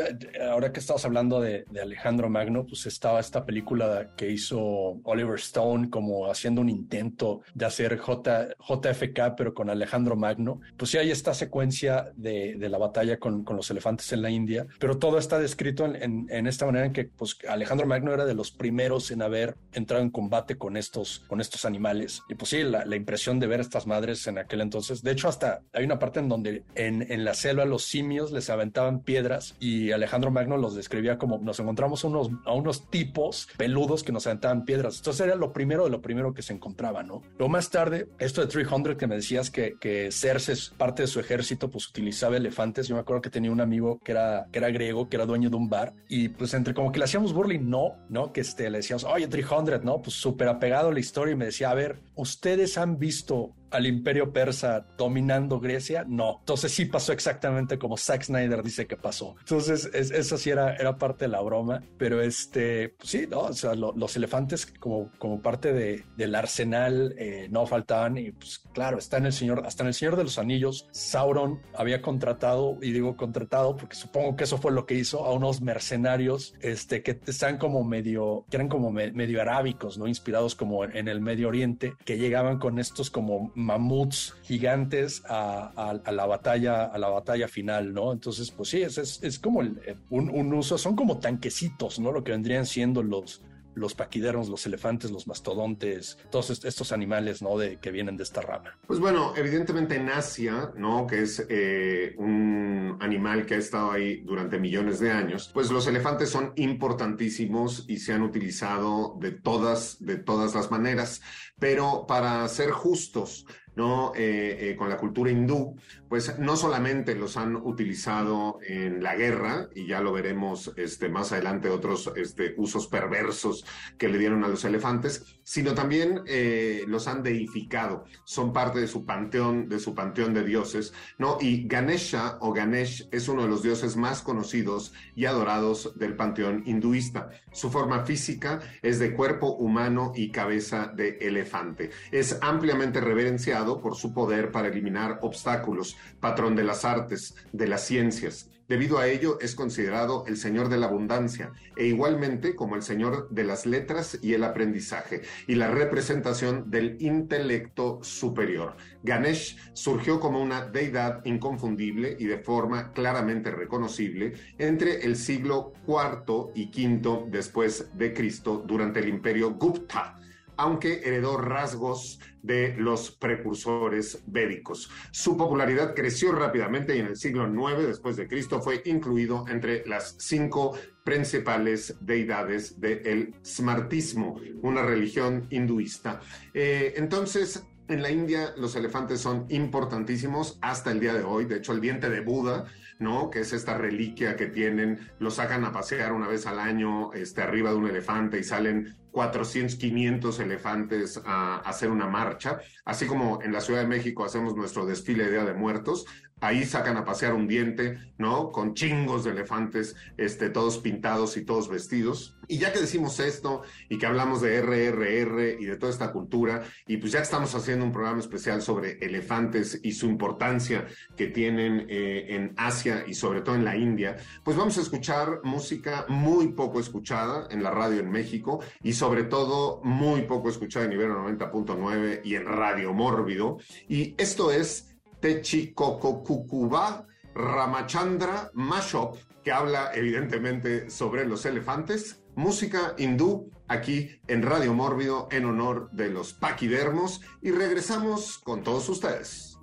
ahora 0.50 0.72
que 0.72 0.80
estamos 0.80 1.04
hablando 1.04 1.40
de, 1.40 1.64
Alejandro 1.80 2.28
Magno, 2.28 2.66
pues 2.66 2.86
estaba 2.86 3.20
esta 3.20 3.46
película 3.46 4.10
que 4.16 4.28
hizo 4.28 4.58
Oliver 5.04 5.36
Stone 5.36 5.88
como 5.88 6.28
haciendo 6.28 6.60
un 6.60 6.68
intento 6.68 7.42
de 7.54 7.64
hacer 7.64 7.96
J, 7.98 8.48
JFK, 8.58 9.36
pero 9.36 9.54
con 9.54 9.70
Alejandro 9.70 10.16
Magno. 10.16 10.60
Pues 10.76 10.90
sí, 10.90 10.98
hay 10.98 11.12
esta 11.12 11.32
secuencia 11.32 12.12
de, 12.16 12.56
la 12.58 12.78
batalla 12.78 13.18
con, 13.18 13.44
los 13.52 13.70
elefantes 13.70 14.12
en 14.12 14.22
la 14.22 14.30
India, 14.30 14.66
pero 14.80 14.98
todo 14.98 15.18
está 15.18 15.38
descrito 15.38 15.84
en, 15.86 16.46
esta 16.46 16.66
manera 16.66 16.86
en 16.86 16.92
que 16.92 17.04
pues, 17.04 17.38
Alejandro 17.48 17.86
Magno 17.86 18.12
era 18.12 18.24
de 18.24 18.34
los 18.34 18.50
primeros 18.50 19.12
en 19.12 19.22
haber 19.22 19.56
entrado 19.72 20.02
en 20.02 20.10
combate 20.10 20.56
con 20.56 20.76
estos, 20.76 21.20
con 21.28 21.40
estos 21.40 21.64
animales. 21.64 22.22
Y 22.28 22.34
pues 22.34 22.50
sí, 22.50 22.64
la, 22.64 22.84
impresión 22.96 23.38
de 23.38 23.46
ver 23.46 23.60
a 23.60 23.62
estas 23.62 23.86
madres 23.86 24.26
en 24.26 24.38
aquel 24.38 24.60
entonces. 24.60 25.02
De 25.02 25.12
hecho, 25.12 25.28
hasta 25.28 25.62
hay 25.72 25.84
una 25.84 25.98
parte 25.98 26.20
en 26.20 26.28
donde 26.28 26.64
en, 26.74 27.10
en 27.10 27.24
la 27.24 27.34
selva 27.34 27.64
los 27.64 27.91
simios 27.92 28.32
les 28.32 28.48
aventaban 28.48 29.00
piedras 29.00 29.54
y 29.60 29.92
Alejandro 29.92 30.30
Magno 30.30 30.56
los 30.56 30.74
describía 30.74 31.18
como 31.18 31.38
nos 31.38 31.60
encontramos 31.60 32.04
unos, 32.04 32.30
a 32.46 32.52
unos 32.52 32.88
tipos 32.88 33.48
peludos 33.58 34.02
que 34.02 34.12
nos 34.12 34.26
aventaban 34.26 34.64
piedras. 34.64 34.96
Entonces 34.96 35.26
era 35.26 35.36
lo 35.36 35.52
primero 35.52 35.84
de 35.84 35.90
lo 35.90 36.00
primero 36.00 36.32
que 36.32 36.42
se 36.42 36.54
encontraba, 36.54 37.02
¿no? 37.02 37.22
Luego 37.38 37.50
más 37.50 37.70
tarde, 37.70 38.08
esto 38.18 38.40
de 38.40 38.46
300 38.46 38.96
que 38.96 39.06
me 39.06 39.16
decías 39.16 39.50
que, 39.50 39.74
que 39.78 40.10
Cerses, 40.10 40.72
parte 40.76 41.02
de 41.02 41.08
su 41.08 41.20
ejército, 41.20 41.68
pues 41.68 41.86
utilizaba 41.88 42.36
elefantes. 42.36 42.88
Yo 42.88 42.94
me 42.94 43.02
acuerdo 43.02 43.20
que 43.20 43.30
tenía 43.30 43.52
un 43.52 43.60
amigo 43.60 44.00
que 44.02 44.12
era, 44.12 44.46
que 44.50 44.58
era 44.58 44.70
griego, 44.70 45.08
que 45.08 45.16
era 45.16 45.26
dueño 45.26 45.50
de 45.50 45.56
un 45.56 45.68
bar 45.68 45.92
y 46.08 46.30
pues 46.30 46.54
entre 46.54 46.72
como 46.72 46.92
que 46.92 46.98
le 46.98 47.04
hacíamos 47.04 47.34
burly, 47.34 47.58
no, 47.58 47.96
¿no? 48.08 48.32
Que 48.32 48.40
este, 48.40 48.70
le 48.70 48.78
decíamos, 48.78 49.04
oye, 49.04 49.28
300, 49.28 49.84
¿no? 49.84 50.00
Pues 50.00 50.16
súper 50.16 50.48
apegado 50.48 50.88
a 50.88 50.92
la 50.92 51.00
historia 51.00 51.32
y 51.32 51.36
me 51.36 51.44
decía, 51.44 51.70
a 51.70 51.74
ver, 51.74 52.00
¿ustedes 52.14 52.78
han 52.78 52.98
visto 52.98 53.54
al 53.72 53.86
imperio 53.86 54.32
persa 54.32 54.86
dominando 54.96 55.60
Grecia, 55.60 56.04
no. 56.06 56.38
Entonces 56.40 56.72
sí 56.72 56.84
pasó 56.86 57.12
exactamente 57.12 57.78
como 57.78 57.96
Zack 57.96 58.22
Snyder 58.22 58.62
dice 58.62 58.86
que 58.86 58.96
pasó. 58.96 59.36
Entonces 59.40 59.90
eso 59.92 60.38
sí 60.38 60.50
era, 60.50 60.76
era 60.76 60.96
parte 60.98 61.24
de 61.24 61.30
la 61.30 61.40
broma, 61.40 61.82
pero 61.98 62.20
este, 62.20 62.90
pues 62.90 63.10
sí, 63.10 63.26
¿no? 63.28 63.40
O 63.40 63.52
sea, 63.52 63.74
los 63.74 64.16
elefantes 64.16 64.66
como, 64.66 65.10
como 65.18 65.40
parte 65.40 65.72
de, 65.72 66.04
del 66.16 66.34
arsenal 66.34 67.14
eh, 67.18 67.48
no 67.50 67.66
faltaban 67.66 68.18
y 68.18 68.32
pues 68.32 68.62
claro, 68.72 68.98
está 68.98 69.18
en 69.18 69.26
el 69.26 69.32
Señor, 69.32 69.62
hasta 69.66 69.82
en 69.82 69.88
el 69.88 69.94
Señor 69.94 70.16
de 70.16 70.24
los 70.24 70.38
Anillos, 70.38 70.88
Sauron 70.92 71.60
había 71.74 72.02
contratado, 72.02 72.78
y 72.82 72.92
digo 72.92 73.16
contratado 73.16 73.76
porque 73.76 73.96
supongo 73.96 74.36
que 74.36 74.44
eso 74.44 74.58
fue 74.58 74.72
lo 74.72 74.86
que 74.86 74.94
hizo, 74.94 75.24
a 75.24 75.32
unos 75.32 75.60
mercenarios 75.60 76.54
este, 76.60 77.02
que 77.02 77.18
están 77.26 77.58
como 77.58 77.84
medio, 77.84 78.44
que 78.50 78.56
eran 78.56 78.68
como 78.68 78.90
medio 78.90 79.40
arábicos, 79.40 79.98
¿no? 79.98 80.06
Inspirados 80.06 80.54
como 80.54 80.84
en 80.84 81.08
el 81.08 81.20
Medio 81.20 81.48
Oriente, 81.48 81.94
que 82.04 82.18
llegaban 82.18 82.58
con 82.58 82.78
estos 82.78 83.10
como 83.10 83.52
mamuts 83.62 84.34
gigantes 84.42 85.22
a, 85.28 86.00
la 86.10 86.26
batalla, 86.26 86.84
a 86.84 86.98
la 86.98 87.08
batalla 87.08 87.48
final, 87.48 87.92
¿no? 87.92 88.12
Entonces, 88.12 88.50
pues 88.50 88.70
sí, 88.70 88.82
es, 88.82 88.98
es, 88.98 89.38
como 89.38 89.60
un, 89.60 90.30
un, 90.30 90.54
uso, 90.54 90.78
son 90.78 90.96
como 90.96 91.18
tanquecitos, 91.18 91.98
¿no? 91.98 92.12
Lo 92.12 92.24
que 92.24 92.32
vendrían 92.32 92.66
siendo 92.66 93.02
los, 93.02 93.42
los 93.74 93.94
paquidermos, 93.94 94.48
los 94.48 94.66
elefantes, 94.66 95.10
los 95.10 95.26
mastodontes, 95.26 96.18
todos 96.30 96.64
estos 96.64 96.92
animales, 96.92 97.42
¿no? 97.42 97.58
De, 97.58 97.78
que 97.78 97.90
vienen 97.90 98.16
de 98.16 98.22
esta 98.22 98.40
rama. 98.40 98.78
Pues 98.86 99.00
bueno, 99.00 99.32
evidentemente 99.36 99.96
en 99.96 100.08
Asia, 100.08 100.72
¿no? 100.76 101.06
Que 101.06 101.22
es 101.22 101.44
eh, 101.48 102.14
un 102.18 102.98
animal 103.00 103.46
que 103.46 103.54
ha 103.54 103.58
estado 103.58 103.92
ahí 103.92 104.20
durante 104.22 104.58
millones 104.58 105.00
de 105.00 105.10
años, 105.10 105.50
pues 105.52 105.70
los 105.70 105.86
elefantes 105.86 106.30
son 106.30 106.52
importantísimos 106.56 107.84
y 107.88 107.98
se 107.98 108.12
han 108.12 108.22
utilizado 108.22 109.16
de 109.20 109.32
todas, 109.32 109.96
de 110.00 110.16
todas 110.16 110.54
las 110.54 110.70
maneras. 110.70 111.22
Pero 111.58 112.06
para 112.06 112.46
ser 112.48 112.70
justos, 112.70 113.46
¿no? 113.74 114.12
Eh, 114.14 114.70
eh, 114.70 114.76
con 114.76 114.88
la 114.88 114.96
cultura 114.96 115.30
hindú, 115.30 115.76
pues 116.08 116.38
no 116.38 116.56
solamente 116.56 117.14
los 117.14 117.36
han 117.36 117.56
utilizado 117.56 118.58
en 118.66 119.02
la 119.02 119.16
guerra, 119.16 119.68
y 119.74 119.86
ya 119.86 120.00
lo 120.00 120.12
veremos 120.12 120.72
este, 120.76 121.08
más 121.08 121.32
adelante 121.32 121.70
otros 121.70 122.12
este, 122.16 122.54
usos 122.58 122.86
perversos 122.86 123.64
que 123.96 124.08
le 124.08 124.18
dieron 124.18 124.44
a 124.44 124.48
los 124.48 124.64
elefantes, 124.64 125.38
sino 125.42 125.74
también 125.74 126.20
eh, 126.26 126.84
los 126.86 127.08
han 127.08 127.22
deificado, 127.22 128.04
son 128.24 128.52
parte 128.52 128.80
de 128.80 128.88
su 128.88 129.06
panteón, 129.06 129.68
de 129.68 129.78
su 129.78 129.94
panteón 129.94 130.34
de 130.34 130.44
dioses, 130.44 130.92
¿no? 131.18 131.38
Y 131.40 131.66
Ganesha 131.66 132.38
o 132.40 132.52
Ganesh 132.52 133.08
es 133.10 133.28
uno 133.28 133.42
de 133.42 133.48
los 133.48 133.62
dioses 133.62 133.96
más 133.96 134.22
conocidos 134.22 134.92
y 135.14 135.24
adorados 135.24 135.98
del 135.98 136.16
panteón 136.16 136.62
hinduista. 136.66 137.30
Su 137.52 137.70
forma 137.70 138.04
física 138.04 138.60
es 138.82 138.98
de 138.98 139.14
cuerpo 139.14 139.54
humano 139.54 140.12
y 140.14 140.30
cabeza 140.30 140.92
de 140.94 141.18
elefante. 141.20 141.90
Es 142.10 142.38
ampliamente 142.42 143.00
reverenciado 143.00 143.61
por 143.62 143.94
su 143.94 144.12
poder 144.12 144.50
para 144.50 144.68
eliminar 144.68 145.18
obstáculos, 145.22 145.96
patrón 146.20 146.56
de 146.56 146.64
las 146.64 146.84
artes, 146.84 147.34
de 147.52 147.68
las 147.68 147.86
ciencias. 147.86 148.50
Debido 148.68 148.98
a 148.98 149.06
ello 149.06 149.38
es 149.40 149.54
considerado 149.54 150.24
el 150.26 150.36
Señor 150.36 150.68
de 150.68 150.78
la 150.78 150.86
Abundancia 150.86 151.52
e 151.76 151.86
igualmente 151.86 152.54
como 152.54 152.74
el 152.74 152.82
Señor 152.82 153.28
de 153.28 153.44
las 153.44 153.66
Letras 153.66 154.18
y 154.22 154.32
el 154.32 154.44
Aprendizaje 154.44 155.20
y 155.46 155.56
la 155.56 155.70
representación 155.70 156.70
del 156.70 156.96
intelecto 157.00 157.98
superior. 158.02 158.76
Ganesh 159.02 159.58
surgió 159.74 160.20
como 160.20 160.40
una 160.40 160.64
deidad 160.64 161.22
inconfundible 161.26 162.16
y 162.18 162.24
de 162.24 162.38
forma 162.38 162.92
claramente 162.92 163.50
reconocible 163.50 164.32
entre 164.56 165.04
el 165.04 165.16
siglo 165.16 165.74
IV 165.86 166.52
y 166.54 166.70
V 166.70 167.26
después 167.28 167.90
de 167.98 168.14
Cristo 168.14 168.64
durante 168.66 169.00
el 169.00 169.08
imperio 169.08 169.50
Gupta 169.50 170.16
aunque 170.56 171.00
heredó 171.04 171.36
rasgos 171.36 172.20
de 172.42 172.74
los 172.76 173.10
precursores 173.12 174.22
védicos. 174.26 174.90
Su 175.10 175.36
popularidad 175.36 175.94
creció 175.94 176.32
rápidamente 176.32 176.96
y 176.96 177.00
en 177.00 177.06
el 177.06 177.16
siglo 177.16 177.46
IX 177.46 177.86
después 177.86 178.16
de 178.16 178.26
Cristo 178.26 178.60
fue 178.60 178.82
incluido 178.84 179.44
entre 179.48 179.86
las 179.86 180.16
cinco 180.18 180.76
principales 181.04 181.96
deidades 182.00 182.80
del 182.80 183.34
smartismo, 183.44 184.40
una 184.62 184.82
religión 184.82 185.46
hinduista. 185.50 186.20
Eh, 186.54 186.94
entonces, 186.96 187.64
en 187.88 188.02
la 188.02 188.10
India 188.10 188.54
los 188.56 188.76
elefantes 188.76 189.20
son 189.20 189.46
importantísimos 189.48 190.58
hasta 190.60 190.90
el 190.90 191.00
día 191.00 191.14
de 191.14 191.22
hoy. 191.22 191.44
De 191.44 191.56
hecho, 191.56 191.72
el 191.72 191.80
diente 191.80 192.08
de 192.08 192.20
Buda, 192.20 192.64
¿no? 193.02 193.30
Que 193.30 193.40
es 193.40 193.52
esta 193.52 193.76
reliquia 193.76 194.36
que 194.36 194.46
tienen, 194.46 195.00
lo 195.18 195.30
sacan 195.30 195.64
a 195.64 195.72
pasear 195.72 196.12
una 196.12 196.28
vez 196.28 196.46
al 196.46 196.58
año, 196.58 197.12
este, 197.12 197.42
arriba 197.42 197.70
de 197.70 197.76
un 197.76 197.88
elefante 197.88 198.38
y 198.38 198.44
salen 198.44 198.96
400, 199.10 199.76
500 199.76 200.40
elefantes 200.40 201.20
a, 201.24 201.58
hacer 201.58 201.90
una 201.90 202.06
marcha, 202.06 202.60
así 202.84 203.06
como 203.06 203.42
en 203.42 203.52
la 203.52 203.60
Ciudad 203.60 203.80
de 203.80 203.86
México 203.86 204.24
hacemos 204.24 204.56
nuestro 204.56 204.86
desfile 204.86 205.24
de 205.24 205.32
Día 205.32 205.44
de 205.44 205.54
Muertos, 205.54 206.06
ahí 206.42 206.64
sacan 206.64 206.96
a 206.96 207.04
pasear 207.04 207.34
un 207.34 207.46
diente, 207.46 207.98
¿no? 208.18 208.50
Con 208.50 208.74
chingos 208.74 209.24
de 209.24 209.30
elefantes, 209.30 209.94
este, 210.16 210.50
todos 210.50 210.78
pintados 210.78 211.36
y 211.36 211.44
todos 211.44 211.68
vestidos. 211.68 212.36
Y 212.48 212.58
ya 212.58 212.72
que 212.72 212.80
decimos 212.80 213.20
esto 213.20 213.62
y 213.88 213.96
que 213.96 214.06
hablamos 214.06 214.42
de 214.42 214.60
RRR 214.60 215.60
y 215.60 215.64
de 215.64 215.76
toda 215.76 215.92
esta 215.92 216.10
cultura, 216.10 216.64
y 216.86 216.96
pues 216.96 217.12
ya 217.12 217.20
estamos 217.20 217.54
haciendo 217.54 217.84
un 217.84 217.92
programa 217.92 218.18
especial 218.18 218.60
sobre 218.60 218.98
elefantes 218.98 219.80
y 219.84 219.92
su 219.92 220.06
importancia 220.06 220.86
que 221.16 221.28
tienen 221.28 221.86
eh, 221.88 222.26
en 222.30 222.54
Asia 222.56 223.04
y 223.06 223.14
sobre 223.14 223.42
todo 223.42 223.54
en 223.54 223.64
la 223.64 223.76
India, 223.76 224.16
pues 224.42 224.56
vamos 224.56 224.76
a 224.78 224.82
escuchar 224.82 225.40
música 225.44 226.06
muy 226.08 226.48
poco 226.48 226.80
escuchada 226.80 227.46
en 227.50 227.62
la 227.62 227.70
radio 227.70 228.00
en 228.00 228.10
México 228.10 228.58
y 228.82 228.94
sobre 228.94 229.22
todo 229.22 229.80
muy 229.84 230.22
poco 230.22 230.48
escuchada 230.48 230.86
en 230.86 230.92
Ibero 230.92 231.24
90.9 231.24 232.22
y 232.24 232.34
en 232.34 232.46
Radio 232.46 232.92
Mórbido. 232.92 233.58
Y 233.88 234.16
esto 234.18 234.50
es 234.50 234.91
Techikokokukuba 235.22 237.06
Ramachandra 237.34 238.50
Mashop, 238.54 239.16
que 239.44 239.52
habla 239.52 239.92
evidentemente 239.94 240.90
sobre 240.90 241.24
los 241.24 241.46
elefantes, 241.46 242.20
música 242.34 242.94
hindú 242.98 243.50
aquí 243.68 244.20
en 244.26 244.42
Radio 244.42 244.74
Mórbido 244.74 245.28
en 245.30 245.44
honor 245.44 245.90
de 245.92 246.10
los 246.10 246.34
paquidermos. 246.34 247.20
Y 247.40 247.52
regresamos 247.52 248.38
con 248.38 248.62
todos 248.64 248.88
ustedes. 248.88 249.56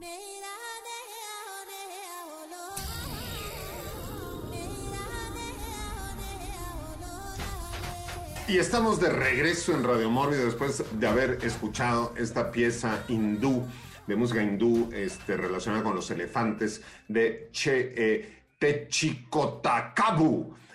Y 8.48 8.58
estamos 8.58 9.00
de 9.00 9.10
regreso 9.10 9.74
en 9.74 9.84
Radio 9.84 10.10
Mórbido 10.10 10.46
después 10.46 10.84
de 10.92 11.08
haber 11.08 11.38
escuchado 11.44 12.13
esta 12.18 12.50
pieza 12.50 13.04
hindú 13.08 13.68
de 14.10 14.16
música 14.16 14.42
hindú 14.42 14.89
este, 14.92 15.38
relacionada 15.38 15.84
con 15.84 15.96
los 15.96 16.10
elefantes 16.10 16.82
de 17.08 17.50
che, 17.51 17.94
eh. 17.96 18.36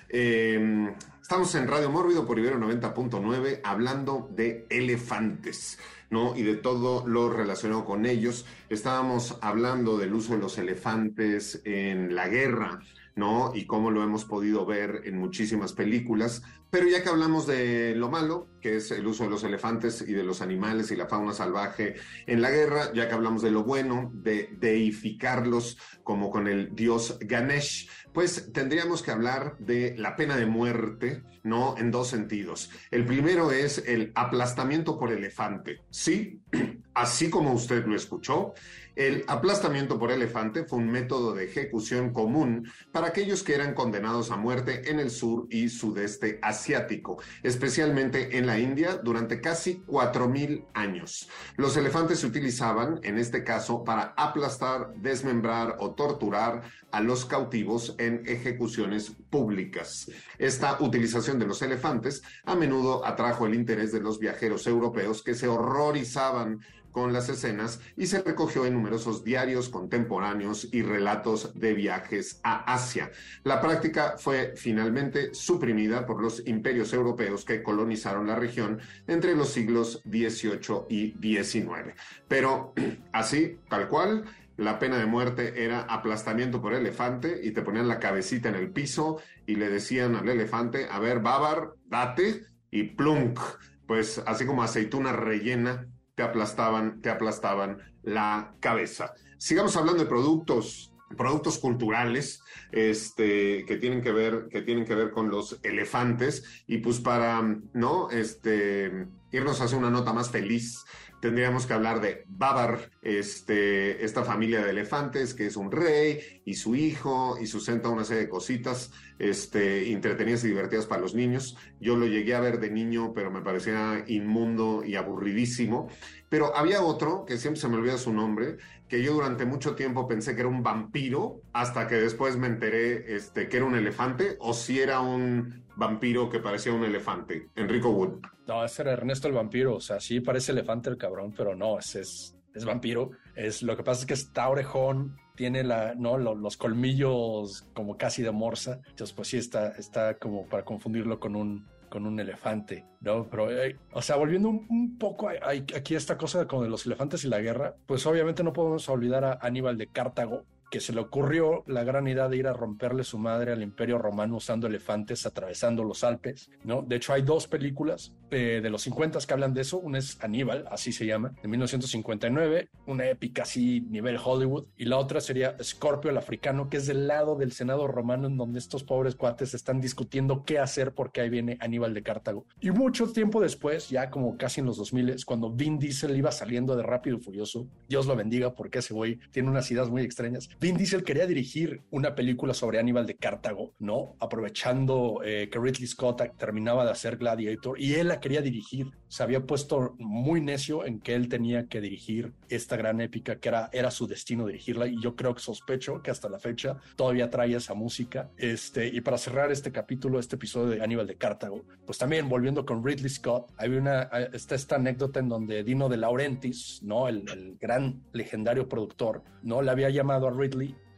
Em, 0.09 0.95
estamos 1.21 1.55
en 1.55 1.69
Radio 1.69 1.91
Mórbido 1.91 2.25
por 2.25 2.39
Ibero 2.39 2.59
90.9 2.59 3.61
hablando 3.63 4.31
de 4.31 4.67
elefantes. 4.71 5.79
¿no? 6.11 6.37
y 6.37 6.43
de 6.45 6.55
todo 6.55 7.05
lo 7.09 7.29
relacionado 7.29 7.85
con 7.85 8.07
ellos. 8.07 8.47
Estábamos 8.69 9.37
hablando 9.41 9.99
del 9.99 10.15
uso 10.15 10.35
de 10.35 10.39
los 10.39 10.59
elefantes 10.59 11.61
en 11.65 12.15
la 12.15 12.29
guerra, 12.29 12.79
¿no? 13.17 13.53
Y 13.55 13.67
cómo 13.67 13.91
lo 13.91 14.03
hemos 14.03 14.25
podido 14.25 14.67
ver 14.67 15.03
en 15.05 15.19
muchísimas 15.19 15.73
películas. 15.73 16.43
Pero 16.71 16.89
ya 16.89 17.03
que 17.03 17.09
hablamos 17.09 17.47
de 17.47 17.95
lo 17.95 18.11
malo, 18.11 18.49
que 18.61 18.77
es 18.77 18.91
el 18.91 19.07
uso 19.07 19.25
de 19.25 19.31
los 19.31 19.45
elefantes 19.45 20.05
y 20.07 20.13
de 20.13 20.25
los 20.25 20.41
animales 20.41 20.91
y 20.91 20.97
la 20.97 21.07
fauna 21.07 21.33
salvaje 21.33 21.95
en 22.27 22.43
la 22.43 22.51
guerra, 22.51 22.93
ya 22.93 23.07
que 23.09 23.15
hablamos 23.15 23.43
de 23.43 23.53
lo 23.53 23.63
bueno, 23.63 24.11
de 24.13 24.51
deificarlos 24.59 25.79
como 26.03 26.31
con 26.31 26.49
el 26.49 26.75
dios 26.75 27.17
Ganesh, 27.21 27.89
pues 28.13 28.53
tendríamos 28.53 29.03
que 29.03 29.13
hablar 29.13 29.57
de 29.59 29.95
la 29.97 30.17
pena 30.17 30.37
de 30.37 30.47
muerte, 30.47 31.23
¿no? 31.43 31.77
En 31.79 31.91
dos 31.91 32.09
sentidos. 32.09 32.71
El 32.91 33.05
primero 33.05 33.53
es 33.53 33.79
el 33.87 34.13
aplastamiento 34.15 34.99
por 34.99 35.13
elefante. 35.13 35.83
Sí, 35.91 36.41
así 36.95 37.31
como 37.31 37.53
usted 37.53 37.87
lo 37.87 37.95
escuchó, 37.95 38.55
el 38.97 39.25
aplastamiento 39.27 39.99
por 39.99 40.11
elefante 40.11 40.65
fue 40.65 40.79
un 40.79 40.91
método 40.91 41.35
de 41.35 41.45
ejecución 41.45 42.13
común 42.13 42.71
para 42.93 43.09
aquellos 43.09 43.43
que 43.43 43.55
eran 43.55 43.75
condenados 43.75 44.31
a 44.31 44.37
muerte 44.37 44.91
en 44.91 45.01
el 45.01 45.11
sur 45.11 45.47
y 45.51 45.69
sudeste 45.69 46.39
asiático, 46.43 47.21
especialmente 47.43 48.39
en 48.39 48.47
la 48.47 48.59
India 48.59 48.97
durante 49.03 49.41
casi 49.41 49.83
4.000 49.87 50.67
años. 50.75 51.29
Los 51.57 51.77
elefantes 51.77 52.21
se 52.21 52.27
utilizaban, 52.27 53.01
en 53.03 53.19
este 53.19 53.43
caso, 53.43 53.85
para 53.85 54.15
aplastar, 54.17 54.95
desmembrar 54.97 55.77
o 55.81 55.93
torturar 55.93 56.63
a 56.91 57.01
los 57.01 57.25
cautivos 57.25 57.95
en 57.99 58.23
ejecuciones 58.27 59.13
públicas. 59.31 60.11
Esta 60.39 60.81
utilización 60.81 61.39
de 61.39 61.47
los 61.47 61.63
elefantes 61.63 62.23
a 62.45 62.55
menudo 62.55 63.05
atrajo 63.05 63.47
el 63.47 63.55
interés 63.55 63.93
de 63.93 64.01
los 64.01 64.19
viajeros 64.19 64.67
europeos 64.67 65.23
que 65.23 65.35
se 65.35 65.49
horrorizaban 65.49 66.61
con 66.95 67.13
las 67.13 67.29
escenas 67.29 67.81
y 67.97 68.07
se 68.07 68.23
recogió 68.23 68.65
en 68.65 68.75
numerosos 68.75 69.25
diarios 69.25 69.69
contemporáneos 69.69 70.69
y 70.73 70.83
relatos 70.83 71.53
de 71.59 71.75
viajes 71.75 72.41
a 72.45 72.73
Asia. 72.73 73.11
La 73.43 73.61
práctica 73.61 74.15
fue 74.17 74.55
finalmente 74.57 75.35
suprimida 75.35 76.07
por 76.07 76.23
los 76.23 76.47
imperios 76.47 76.93
europeos 76.93 77.45
que 77.45 77.65
colonizaron 77.65 78.29
la 78.29 78.37
región 78.37 78.79
entre 79.09 79.35
los 79.35 79.49
siglos 79.51 80.03
XVIII 80.05 80.87
y 80.89 81.15
XIX. 81.21 81.95
Pero 82.29 82.73
así, 83.13 83.59
tal 83.69 83.89
cual, 83.89 84.25
la 84.57 84.79
pena 84.79 84.97
de 84.97 85.07
muerte 85.07 85.65
era 85.65 85.81
aplastamiento 85.81 86.63
por 86.63 86.75
elefante 86.75 87.41
y 87.43 87.51
te 87.51 87.63
ponían 87.63 87.89
la 87.89 87.99
cabecita 87.99 88.51
en 88.51 88.55
el 88.55 88.71
piso 88.71 89.19
y 89.47 89.57
le 89.57 89.69
decían 89.69 90.15
al 90.15 90.29
elefante, 90.29 90.87
a 90.89 91.01
ver, 91.01 91.19
bávar, 91.19 91.73
date 91.87 92.45
y 92.71 92.85
plunk, 92.85 93.41
pues 93.89 94.23
así 94.25 94.47
como 94.47 94.63
aceituna 94.63 95.13
rellena 95.13 95.89
te 96.15 96.23
aplastaban, 96.23 97.01
te 97.01 97.11
aplastaban 97.11 97.79
la 98.03 98.55
cabeza. 98.61 99.15
Sigamos 99.39 99.77
hablando 99.77 100.03
de 100.03 100.09
productos 100.09 100.95
productos 101.17 101.59
culturales 101.59 102.43
este, 102.73 103.65
que, 103.67 103.77
tienen 103.77 104.03
que, 104.03 104.13
ver, 104.13 104.49
que 104.51 104.63
tienen 104.63 104.85
que 104.85 104.95
ver 104.95 105.11
con 105.11 105.31
los 105.31 105.61
elefantes 105.63 106.65
y 106.67 106.79
pues 106.79 107.01
para, 107.01 107.43
¿no? 107.73 108.11
Este, 108.11 109.07
irnos 109.31 109.61
a 109.61 109.65
hacer 109.65 109.79
una 109.79 109.91
nota 109.91 110.13
más 110.13 110.31
feliz, 110.31 110.85
tendríamos 111.25 111.65
que 111.65 111.73
hablar 111.73 112.03
de 112.03 112.23
Babar, 112.29 112.91
este, 113.01 114.05
esta 114.05 114.25
familia 114.25 114.63
de 114.63 114.73
elefantes, 114.73 115.33
que 115.33 115.47
es 115.47 115.57
un 115.57 115.73
rey 115.73 116.43
y 116.45 116.53
su 116.53 116.77
hijo, 116.77 117.39
y 117.41 117.47
sustenta 117.47 117.89
una 117.89 118.05
serie 118.05 118.25
de 118.25 118.29
cositas 118.29 118.93
este, 119.19 119.91
entretenidas 119.91 120.45
y 120.45 120.49
divertidas 120.49 120.85
para 120.85 121.01
los 121.01 121.15
niños. 121.15 121.57
Yo 121.81 121.97
lo 121.97 122.05
llegué 122.05 122.35
a 122.35 122.41
ver 122.41 122.61
de 122.61 122.71
niño, 122.71 123.15
pero 123.15 123.31
me 123.31 123.41
parecía 123.41 124.05
inmundo 124.07 124.85
y 124.85 124.97
aburridísimo. 124.97 125.89
Pero 126.29 126.55
había 126.55 126.83
otro, 126.83 127.25
que 127.25 127.39
siempre 127.39 127.59
se 127.59 127.69
me 127.69 127.77
olvida 127.77 127.97
su 127.97 128.13
nombre, 128.13 128.59
que 128.87 129.03
yo 129.03 129.15
durante 129.15 129.47
mucho 129.47 129.75
tiempo 129.75 130.07
pensé 130.07 130.35
que 130.35 130.41
era 130.41 130.51
un 130.51 130.63
vampiro, 130.63 131.41
hasta 131.55 131.89
que 131.89 131.95
después 131.95 132.37
me 132.37 132.49
enteré 132.49 133.17
este, 133.17 133.49
que 133.49 133.57
era 133.57 133.65
un 133.65 133.77
elefante, 133.77 134.37
o 134.41 134.53
si 134.53 134.79
era 134.79 135.01
un 135.01 135.64
vampiro 135.77 136.29
que 136.29 136.41
parecía 136.41 136.73
un 136.73 136.85
elefante. 136.85 137.49
Enrico 137.57 137.91
Wood. 137.91 138.21
No, 138.47 138.65
ese 138.65 138.83
era 138.83 138.93
Ernesto 138.93 139.29
el 139.29 139.35
vampiro. 139.35 139.77
O 139.77 139.81
sea, 139.81 140.01
sí 140.01 140.21
parece 140.21 140.53
elefante 140.53 140.91
el 140.91 140.97
cabrón, 140.97 141.33
pero 141.37 141.55
no, 141.55 141.79
es, 141.79 141.95
es, 141.97 142.65
vampiro. 142.65 143.11
Es, 143.35 143.63
lo 143.63 143.77
que 143.77 143.83
pasa 143.83 144.01
es 144.01 144.07
que 144.07 144.15
está 144.15 144.49
orejón, 144.49 145.17
tiene 145.35 145.65
la, 145.65 145.95
¿no? 145.95 146.19
los, 146.19 146.57
colmillos 146.57 147.67
como 147.75 147.97
casi 147.97 148.23
de 148.23 148.31
morsa. 148.31 148.81
Entonces, 148.89 149.13
pues 149.13 149.29
sí, 149.29 149.39
está, 149.39 149.69
está 149.71 150.19
como 150.19 150.47
para 150.47 150.65
confundirlo 150.65 151.19
con 151.19 151.35
un, 151.37 151.67
con 151.95 152.07
un 152.07 152.19
elefante, 152.19 152.85
¿no? 153.01 153.29
Pero, 153.31 153.51
eh, 153.51 153.77
o 153.93 154.03
sea, 154.03 154.17
volviendo 154.17 154.49
un, 154.49 154.99
poco 154.99 155.29
aquí 155.29 155.95
a 155.95 155.97
esta 155.97 156.19
cosa 156.19 156.47
como 156.47 156.65
de 156.65 156.69
los 156.69 156.87
elefantes 156.87 157.25
y 157.25 157.29
la 157.29 157.41
guerra, 157.41 157.77
pues 157.87 158.05
obviamente 158.07 158.43
no 158.43 158.53
podemos 158.53 158.89
olvidar 158.89 159.25
a 159.25 159.39
Aníbal 159.41 159.79
de 159.79 159.87
Cartago, 159.87 160.45
que 160.75 160.81
se 160.81 160.93
le 160.93 161.03
ocurrió 161.03 161.63
la 161.69 161.85
gran 161.85 162.09
idea 162.09 162.29
de 162.29 162.37
ir 162.37 162.49
a 162.49 162.53
romperle 162.53 163.05
su 163.05 163.17
madre 163.17 163.53
al 163.53 163.63
imperio 163.63 163.97
romano 163.97 164.39
usando 164.39 164.67
elefantes 164.67 165.25
atravesando 165.25 165.85
los 165.85 166.03
Alpes, 166.03 166.51
¿no? 166.65 166.83
De 166.83 166.97
hecho, 166.97 167.13
hay 167.13 167.23
dos 167.23 167.47
películas 167.47 168.13
eh, 168.33 168.59
de 168.61 168.71
los 168.71 168.83
50 168.83 169.21
que 169.25 169.33
hablan 169.33 169.55
de 169.55 169.61
eso. 169.61 169.79
Una 169.79 169.99
es 169.99 170.19
Aníbal, 170.21 170.65
así 170.69 170.91
se 170.91 171.07
llama, 171.07 171.33
de 171.41 171.47
1959, 171.47 172.71
una 172.87 173.07
épica 173.09 173.45
así 173.45 173.83
nivel 173.83 174.19
Hollywood, 174.21 174.65
y 174.77 174.87
la 174.87 174.99
otra 174.99 175.21
sería 175.21 175.57
Scorpio 175.63 176.11
el 176.11 176.19
africano, 176.19 176.69
que 176.69 176.79
es 176.79 176.89
del 176.89 177.07
lado 177.07 177.37
del 177.37 177.53
Senado 177.53 177.87
romano 177.87 178.27
en 178.27 178.37
donde 178.37 178.59
estos 178.59 178.83
pobres 178.83 179.15
cuates 179.15 179.55
están 179.55 179.81
discutiendo 179.81 180.43
qué 180.45 180.59
hacer 180.59 180.93
porque 180.93 181.21
ahí 181.21 181.31
viene 181.31 181.57
Aníbal 181.61 181.95
de 181.95 182.03
Cartago. 182.03 182.47
Y 182.61 182.73
mucho 182.73 183.07
tiempo 183.13 183.41
después, 183.41 183.91
ya 183.91 184.11
como 184.11 184.37
casi 184.37 184.59
en 184.59 184.67
los 184.67 184.79
2000, 184.79 185.25
cuando 185.25 185.53
Vin 185.53 185.79
Diesel 185.79 186.17
iba 186.17 186.33
saliendo 186.33 186.75
de 186.75 186.83
Rápido 186.83 187.19
y 187.19 187.21
Furioso, 187.21 187.69
Dios 187.89 188.07
lo 188.07 188.17
bendiga 188.17 188.57
porque 188.57 188.81
ese 188.81 188.93
güey 188.93 189.21
tiene 189.31 189.49
unas 189.49 189.71
ideas 189.71 189.89
muy 189.89 190.03
extrañas, 190.03 190.49
Vin 190.65 190.79
Diesel 190.79 191.05
quería 191.05 191.27
dirigir 191.27 191.83
una 191.91 192.15
película 192.15 192.55
sobre 192.55 192.79
Aníbal 192.79 193.05
de 193.05 193.17
Cartago, 193.17 193.75
¿no? 193.81 194.17
Aprovechando 194.19 195.21
eh, 195.23 195.51
que 195.53 195.59
Ridley 195.59 195.87
Scott 195.87 196.23
terminaba 196.39 196.87
de 196.87 196.91
hacer 196.91 197.19
Gladiator 197.19 197.79
y 197.79 197.97
él 197.97 198.09
la 198.09 198.19
quería 198.19 198.41
dirigir. 198.41 198.91
Se 199.09 199.23
había 199.23 199.45
puesto 199.45 199.95
muy 199.99 200.41
necio 200.41 200.87
en 200.87 201.01
que 201.01 201.15
él 201.15 201.29
tenía 201.29 201.67
que 201.67 201.83
dirigir 201.83 202.33
esta 202.49 202.79
gran 202.79 203.03
épica 203.03 203.37
que 203.37 203.51
era, 203.51 203.69
era 203.75 203.91
su 203.91 204.07
destino 204.07 204.47
dirigirla 204.47 204.87
y 204.87 204.99
yo 205.03 205.15
creo 205.15 205.35
que 205.35 205.43
sospecho 205.43 206.01
que 206.01 206.11
hasta 206.11 206.31
la 206.31 206.39
fecha 206.39 206.79
todavía 206.97 207.29
trae 207.29 207.55
esa 207.55 207.75
música. 207.75 208.31
Este, 208.39 208.87
y 208.87 209.03
para 209.03 209.19
cerrar 209.19 209.53
este 209.53 209.71
capítulo, 209.71 210.19
este 210.19 210.37
episodio 210.37 210.71
de 210.71 210.83
Aníbal 210.83 211.07
de 211.07 211.17
Cartago, 211.17 211.63
pues 211.85 211.99
también 211.99 212.27
volviendo 212.27 212.65
con 212.65 212.83
Ridley 212.83 213.11
Scott, 213.11 213.53
hay 213.59 213.69
una, 213.69 214.05
está 214.33 214.55
esta 214.55 214.77
anécdota 214.77 215.21
en 215.21 215.29
donde 215.29 215.63
Dino 215.63 215.91
de 215.91 215.99
Laurentiis, 215.99 216.81
¿no? 216.83 217.07
El, 217.07 217.29
el 217.29 217.59
gran 217.61 218.03
legendario 218.13 218.67
productor, 218.67 219.23
¿no? 219.43 219.61
Le 219.61 219.71
había 219.71 219.91
llamado 219.91 220.27
a 220.27 220.31
Ridley 220.31 220.44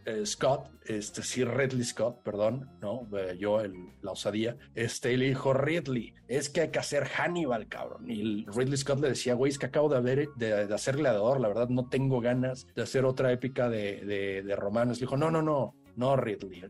eh, 0.07 0.25
Scott, 0.25 0.71
este 0.85 1.23
sí, 1.23 1.45
Ridley 1.45 1.85
Scott, 1.85 2.23
perdón, 2.23 2.71
no, 2.81 3.09
eh, 3.19 3.37
yo 3.38 3.61
la 4.03 4.12
osadía, 4.12 4.57
este, 4.75 5.17
le 5.17 5.26
dijo, 5.26 5.53
Ridley, 5.53 6.15
es 6.29 6.49
que 6.49 6.61
hay 6.62 6.71
que 6.71 6.79
hacer 6.79 7.07
Hannibal, 7.07 7.67
cabrón. 7.67 8.09
Y 8.09 8.47
Ridley 8.47 8.76
Scott 8.76 9.00
le 9.00 9.09
decía, 9.09 9.35
güey, 9.35 9.50
es 9.50 9.59
que 9.59 9.67
acabo 9.67 9.88
de, 9.88 9.97
haber, 9.97 10.29
de, 10.37 10.73
hacer 10.73 10.97
Gladiador, 10.97 11.41
la 11.41 11.49
verdad 11.49 11.69
no 11.69 11.88
tengo 11.88 12.21
ganas 12.21 12.67
de 12.75 12.83
hacer 12.83 13.05
otra 13.05 13.33
épica 13.33 13.69
de, 13.69 14.05
de, 14.05 14.43
de 14.43 14.57
romanos. 14.57 15.00
dijo, 15.00 15.17
no, 15.17 15.31
no, 15.31 15.43
no, 15.43 15.75
no, 15.97 16.17
Ridley, 16.17 16.62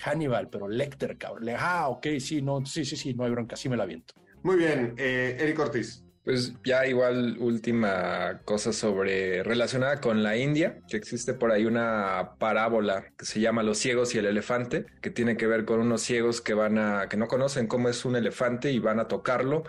Hannibal, 0.00 0.48
pero 0.48 0.68
Lecter, 0.68 1.18
cabrón. 1.18 1.44
Le, 1.44 1.56
ah, 1.58 1.88
ok, 1.88 2.06
sí, 2.20 2.42
no, 2.42 2.64
sí, 2.64 2.84
sí, 2.84 2.96
sí, 2.96 3.14
no 3.14 3.24
hay 3.24 3.30
bronca, 3.30 3.56
sí 3.56 3.68
me 3.68 3.76
la 3.76 3.86
viento. 3.86 4.14
Muy 4.42 4.56
bien, 4.56 4.94
eh, 4.98 5.36
Eric 5.40 5.58
Ortiz. 5.58 6.03
Pues 6.24 6.54
ya 6.64 6.86
igual 6.86 7.36
última 7.38 8.40
cosa 8.46 8.72
sobre 8.72 9.42
relacionada 9.42 10.00
con 10.00 10.22
la 10.22 10.38
India, 10.38 10.78
que 10.88 10.96
existe 10.96 11.34
por 11.34 11.52
ahí 11.52 11.66
una 11.66 12.36
parábola 12.38 13.12
que 13.18 13.26
se 13.26 13.40
llama 13.40 13.62
Los 13.62 13.76
ciegos 13.76 14.14
y 14.14 14.18
el 14.18 14.24
elefante, 14.24 14.86
que 15.02 15.10
tiene 15.10 15.36
que 15.36 15.46
ver 15.46 15.66
con 15.66 15.80
unos 15.80 16.00
ciegos 16.00 16.40
que 16.40 16.54
van 16.54 16.78
a 16.78 17.10
que 17.10 17.18
no 17.18 17.28
conocen 17.28 17.66
cómo 17.66 17.90
es 17.90 18.06
un 18.06 18.16
elefante 18.16 18.72
y 18.72 18.78
van 18.78 19.00
a 19.00 19.08
tocarlo 19.08 19.64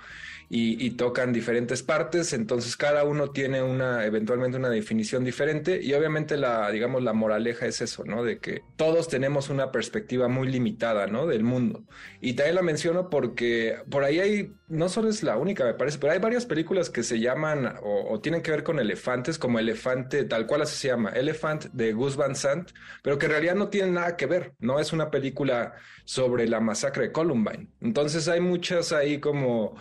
y, 0.49 0.91
tocan 0.91 1.33
diferentes 1.33 1.83
partes, 1.83 2.31
entonces 2.33 2.77
cada 2.77 3.03
uno 3.03 3.31
tiene 3.31 3.61
una, 3.61 4.05
eventualmente 4.05 4.57
una 4.57 4.69
definición 4.69 5.23
diferente 5.23 5.79
y 5.81 5.93
obviamente 5.93 6.37
la, 6.37 6.69
digamos, 6.71 7.03
la 7.03 7.13
moraleja 7.13 7.65
es 7.65 7.81
eso, 7.81 8.05
¿no? 8.05 8.23
De 8.23 8.37
que 8.39 8.61
todos 8.75 9.07
tenemos 9.07 9.49
una 9.49 9.71
perspectiva 9.71 10.27
muy 10.27 10.47
limitada, 10.47 11.07
¿no? 11.07 11.25
Del 11.25 11.43
mundo. 11.43 11.83
Y 12.21 12.33
también 12.33 12.55
la 12.55 12.61
menciono 12.61 13.09
porque 13.09 13.77
por 13.89 14.03
ahí 14.03 14.19
hay, 14.19 14.53
no 14.67 14.87
solo 14.89 15.09
es 15.09 15.23
la 15.23 15.37
única, 15.37 15.65
me 15.65 15.73
parece, 15.73 15.97
pero 15.97 16.13
hay 16.13 16.19
varias 16.19 16.45
películas 16.45 16.89
que 16.89 17.03
se 17.03 17.19
llaman 17.19 17.75
o, 17.81 18.19
tienen 18.21 18.41
que 18.41 18.51
ver 18.51 18.63
con 18.63 18.79
elefantes, 18.79 19.37
como 19.37 19.59
Elefante, 19.59 20.23
tal 20.25 20.45
cual 20.45 20.61
así 20.61 20.77
se 20.77 20.87
llama, 20.87 21.09
Elephant 21.09 21.65
de 21.73 21.93
Gus 21.93 22.15
Van 22.15 22.35
Sant, 22.35 22.71
pero 23.01 23.17
que 23.17 23.25
en 23.25 23.31
realidad 23.31 23.55
no 23.55 23.69
tienen 23.69 23.95
nada 23.95 24.15
que 24.15 24.25
ver, 24.25 24.53
¿no? 24.59 24.79
Es 24.79 24.93
una 24.93 25.11
película 25.11 25.75
sobre 26.05 26.47
la 26.47 26.59
masacre 26.59 27.05
de 27.05 27.11
Columbine. 27.11 27.69
Entonces 27.81 28.27
hay 28.27 28.39
muchas 28.39 28.91
ahí 28.91 29.19
como 29.19 29.75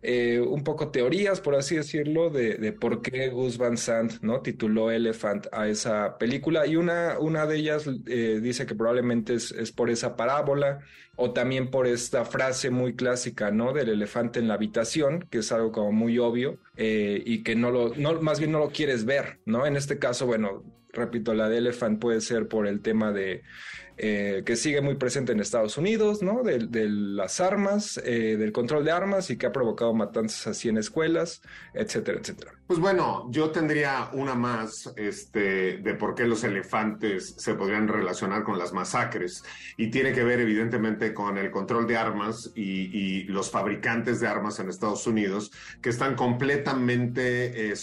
eh, 0.00 0.40
un 0.40 0.62
poco 0.62 0.90
teorías, 0.90 1.40
por 1.40 1.56
así 1.56 1.74
decirlo, 1.74 2.30
de, 2.30 2.72
por 2.72 3.02
qué 3.02 3.30
Gus 3.30 3.58
Van 3.58 3.76
Sant 3.76 4.20
¿no? 4.22 4.40
tituló 4.40 4.92
Elephant 4.92 5.48
a 5.50 5.66
esa 5.68 6.18
película. 6.18 6.66
Y 6.66 6.76
una, 6.76 7.18
una 7.18 7.46
de 7.46 7.56
ellas 7.56 7.90
eh, 8.06 8.38
dice 8.40 8.64
que 8.64 8.76
probablemente 8.76 9.34
es, 9.34 9.72
por 9.72 9.90
esa 9.90 10.14
parábola 10.14 10.78
o 11.16 11.32
también 11.32 11.70
por 11.70 11.88
esta 11.88 12.24
frase 12.24 12.70
muy 12.70 12.94
clásica 12.94 13.50
¿no? 13.50 13.72
del 13.72 13.88
elefante 13.88 14.38
en 14.38 14.46
la 14.46 14.54
habitación, 14.54 15.26
que 15.30 15.38
es 15.38 15.50
algo 15.50 15.72
como 15.72 15.90
muy 15.90 16.18
obvio 16.18 16.58
eh, 16.76 17.20
y 17.26 17.42
que 17.42 17.56
no 17.56 17.72
lo, 17.72 17.92
no, 17.96 18.20
más 18.22 18.38
bien 18.38 18.52
no 18.52 18.60
lo 18.60 18.70
quieres 18.70 19.04
ver. 19.04 19.40
¿no? 19.46 19.66
En 19.66 19.74
este 19.76 19.98
caso, 19.98 20.26
bueno, 20.26 20.62
repito, 20.92 21.34
la 21.34 21.48
de 21.48 21.58
Elephant 21.58 22.00
puede 22.00 22.20
ser 22.20 22.46
por 22.46 22.68
el 22.68 22.80
tema 22.82 23.10
de 23.12 23.42
eh, 24.00 24.42
que 24.46 24.54
sigue 24.54 24.80
muy 24.80 24.94
presente 24.94 25.32
en 25.32 25.40
Estados 25.40 25.76
Unidos, 25.76 26.22
¿no? 26.22 26.42
De, 26.44 26.88
las 26.88 27.40
armas, 27.40 28.00
eh, 28.04 28.36
del 28.38 28.52
control 28.52 28.84
de 28.84 28.92
armas 28.92 29.28
y 29.30 29.36
que 29.36 29.46
ha 29.46 29.52
provocado 29.52 29.92
matanzas 29.92 30.46
así 30.46 30.68
en 30.68 30.78
escuelas, 30.78 31.42
etcétera, 31.74 32.20
etcétera. 32.20 32.52
Pues 32.68 32.78
bueno, 32.78 33.26
yo 33.30 33.50
tendría 33.50 34.10
una 34.12 34.34
más 34.34 34.92
este, 34.96 35.78
de 35.78 35.94
por 35.94 36.14
qué 36.14 36.26
los 36.26 36.44
elefantes 36.44 37.34
se 37.38 37.54
podrían 37.54 37.88
relacionar 37.88 38.44
con 38.44 38.58
las 38.58 38.72
masacres 38.72 39.42
y 39.76 39.90
tiene 39.90 40.12
que 40.12 40.22
ver 40.22 40.38
evidentemente 40.40 41.12
con 41.14 41.38
el 41.38 41.50
control 41.50 41.86
de 41.86 41.96
armas 41.96 42.52
y, 42.54 43.24
los 43.28 43.50
fabricantes 43.50 44.20
de 44.20 44.26
armas 44.26 44.58
en 44.58 44.68
Estados 44.68 45.06
Unidos 45.06 45.50
que 45.82 45.90
están 45.90 46.14
completamente 46.14 47.70
eh, 47.70 47.74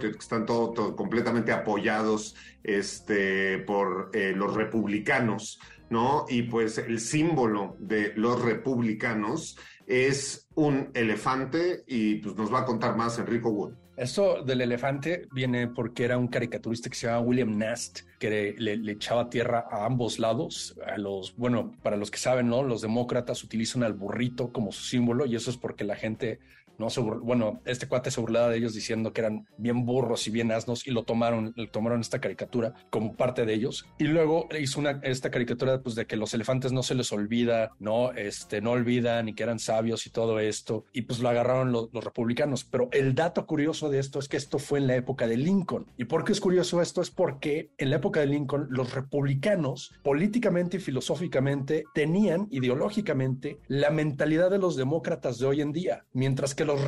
que 0.00 0.08
están 0.18 0.46
todo, 0.46 0.94
completamente 0.96 1.52
apoyados 1.52 2.36
este, 2.64 3.58
por 3.58 4.10
los 4.14 4.54
republicanos 4.54 5.60
¿no? 5.90 6.26
Y 6.28 6.42
pues 6.42 6.78
el 6.78 7.00
símbolo 7.00 7.76
de 7.78 8.12
los 8.16 8.42
republicanos 8.42 9.56
es 9.86 10.48
un 10.54 10.90
elefante 10.94 11.84
y 11.86 12.16
pues 12.16 12.36
nos 12.36 12.52
va 12.52 12.60
a 12.60 12.64
contar 12.64 12.96
más 12.96 13.18
Enrico 13.18 13.50
Wood. 13.50 13.74
Esto 13.96 14.42
del 14.42 14.60
elefante 14.60 15.28
viene 15.30 15.68
porque 15.68 16.04
era 16.04 16.18
un 16.18 16.26
caricaturista 16.26 16.90
que 16.90 16.96
se 16.96 17.06
llama 17.06 17.20
William 17.20 17.56
Nast, 17.56 18.00
que 18.18 18.56
le, 18.58 18.90
echaba 18.90 19.30
tierra 19.30 19.68
a 19.70 19.84
ambos 19.84 20.18
lados. 20.18 20.74
A 20.84 20.98
los, 20.98 21.36
bueno, 21.36 21.70
para 21.80 21.96
los 21.96 22.10
que 22.10 22.18
saben, 22.18 22.48
¿no? 22.48 22.64
Los 22.64 22.82
demócratas 22.82 23.44
utilizan 23.44 23.84
al 23.84 23.92
burrito 23.92 24.52
como 24.52 24.72
su 24.72 24.82
símbolo 24.82 25.26
y 25.26 25.36
eso 25.36 25.48
es 25.48 25.56
porque 25.56 25.84
la 25.84 25.94
gente 25.94 26.40
¿no? 26.78 26.88
bueno, 27.22 27.60
este 27.64 27.88
cuate 27.88 28.10
se 28.10 28.20
burlaba 28.20 28.48
de 28.48 28.58
ellos 28.58 28.74
diciendo 28.74 29.12
que 29.12 29.20
eran 29.20 29.46
bien 29.56 29.84
burros 29.84 30.26
y 30.26 30.30
bien 30.30 30.52
asnos 30.52 30.86
y 30.86 30.90
lo 30.90 31.04
tomaron, 31.04 31.54
tomaron 31.72 32.00
esta 32.00 32.20
caricatura 32.20 32.74
como 32.90 33.16
parte 33.16 33.44
de 33.44 33.54
ellos. 33.54 33.86
Y 33.98 34.04
luego 34.04 34.48
hizo 34.58 34.80
una, 34.80 35.00
esta 35.02 35.30
caricatura 35.30 35.80
pues 35.80 35.94
de 35.94 36.06
que 36.06 36.16
los 36.16 36.34
elefantes 36.34 36.72
no 36.72 36.82
se 36.82 36.94
les 36.94 37.12
olvida, 37.12 37.70
¿no? 37.78 38.12
Este, 38.12 38.60
no 38.60 38.72
olvidan 38.72 39.28
y 39.28 39.34
que 39.34 39.42
eran 39.42 39.58
sabios 39.58 40.06
y 40.06 40.10
todo 40.10 40.38
esto. 40.40 40.84
Y 40.92 41.02
pues 41.02 41.20
lo 41.20 41.28
agarraron 41.28 41.72
los, 41.72 41.90
republicanos. 41.92 42.64
Pero 42.64 42.88
el 42.92 43.14
dato 43.14 43.46
curioso 43.46 43.88
de 43.88 43.98
esto 43.98 44.18
es 44.18 44.28
que 44.28 44.36
esto 44.36 44.58
fue 44.58 44.78
en 44.78 44.86
la 44.86 44.96
época 44.96 45.26
de 45.26 45.36
Lincoln. 45.36 45.86
¿Y 45.96 46.04
por 46.04 46.24
qué 46.24 46.32
es 46.32 46.40
curioso 46.40 46.82
esto? 46.82 47.00
Es 47.00 47.10
porque 47.10 47.70
en 47.78 47.90
la 47.90 47.96
época 47.96 48.20
de 48.20 48.26
Lincoln 48.26 48.66
los 48.70 48.92
republicanos 48.92 49.92
políticamente 50.02 50.76
y 50.76 50.80
filosóficamente 50.80 51.84
tenían 51.94 52.48
ideológicamente 52.50 53.58
la 53.68 53.90
mentalidad 53.90 54.50
de 54.50 54.58
los 54.58 54.76
demócratas 54.76 55.38
de 55.38 55.46
hoy 55.46 55.60
en 55.60 55.72
día, 55.72 56.04
mientras 56.12 56.54
que 56.54 56.63
que 56.64 56.72
los 56.72 56.80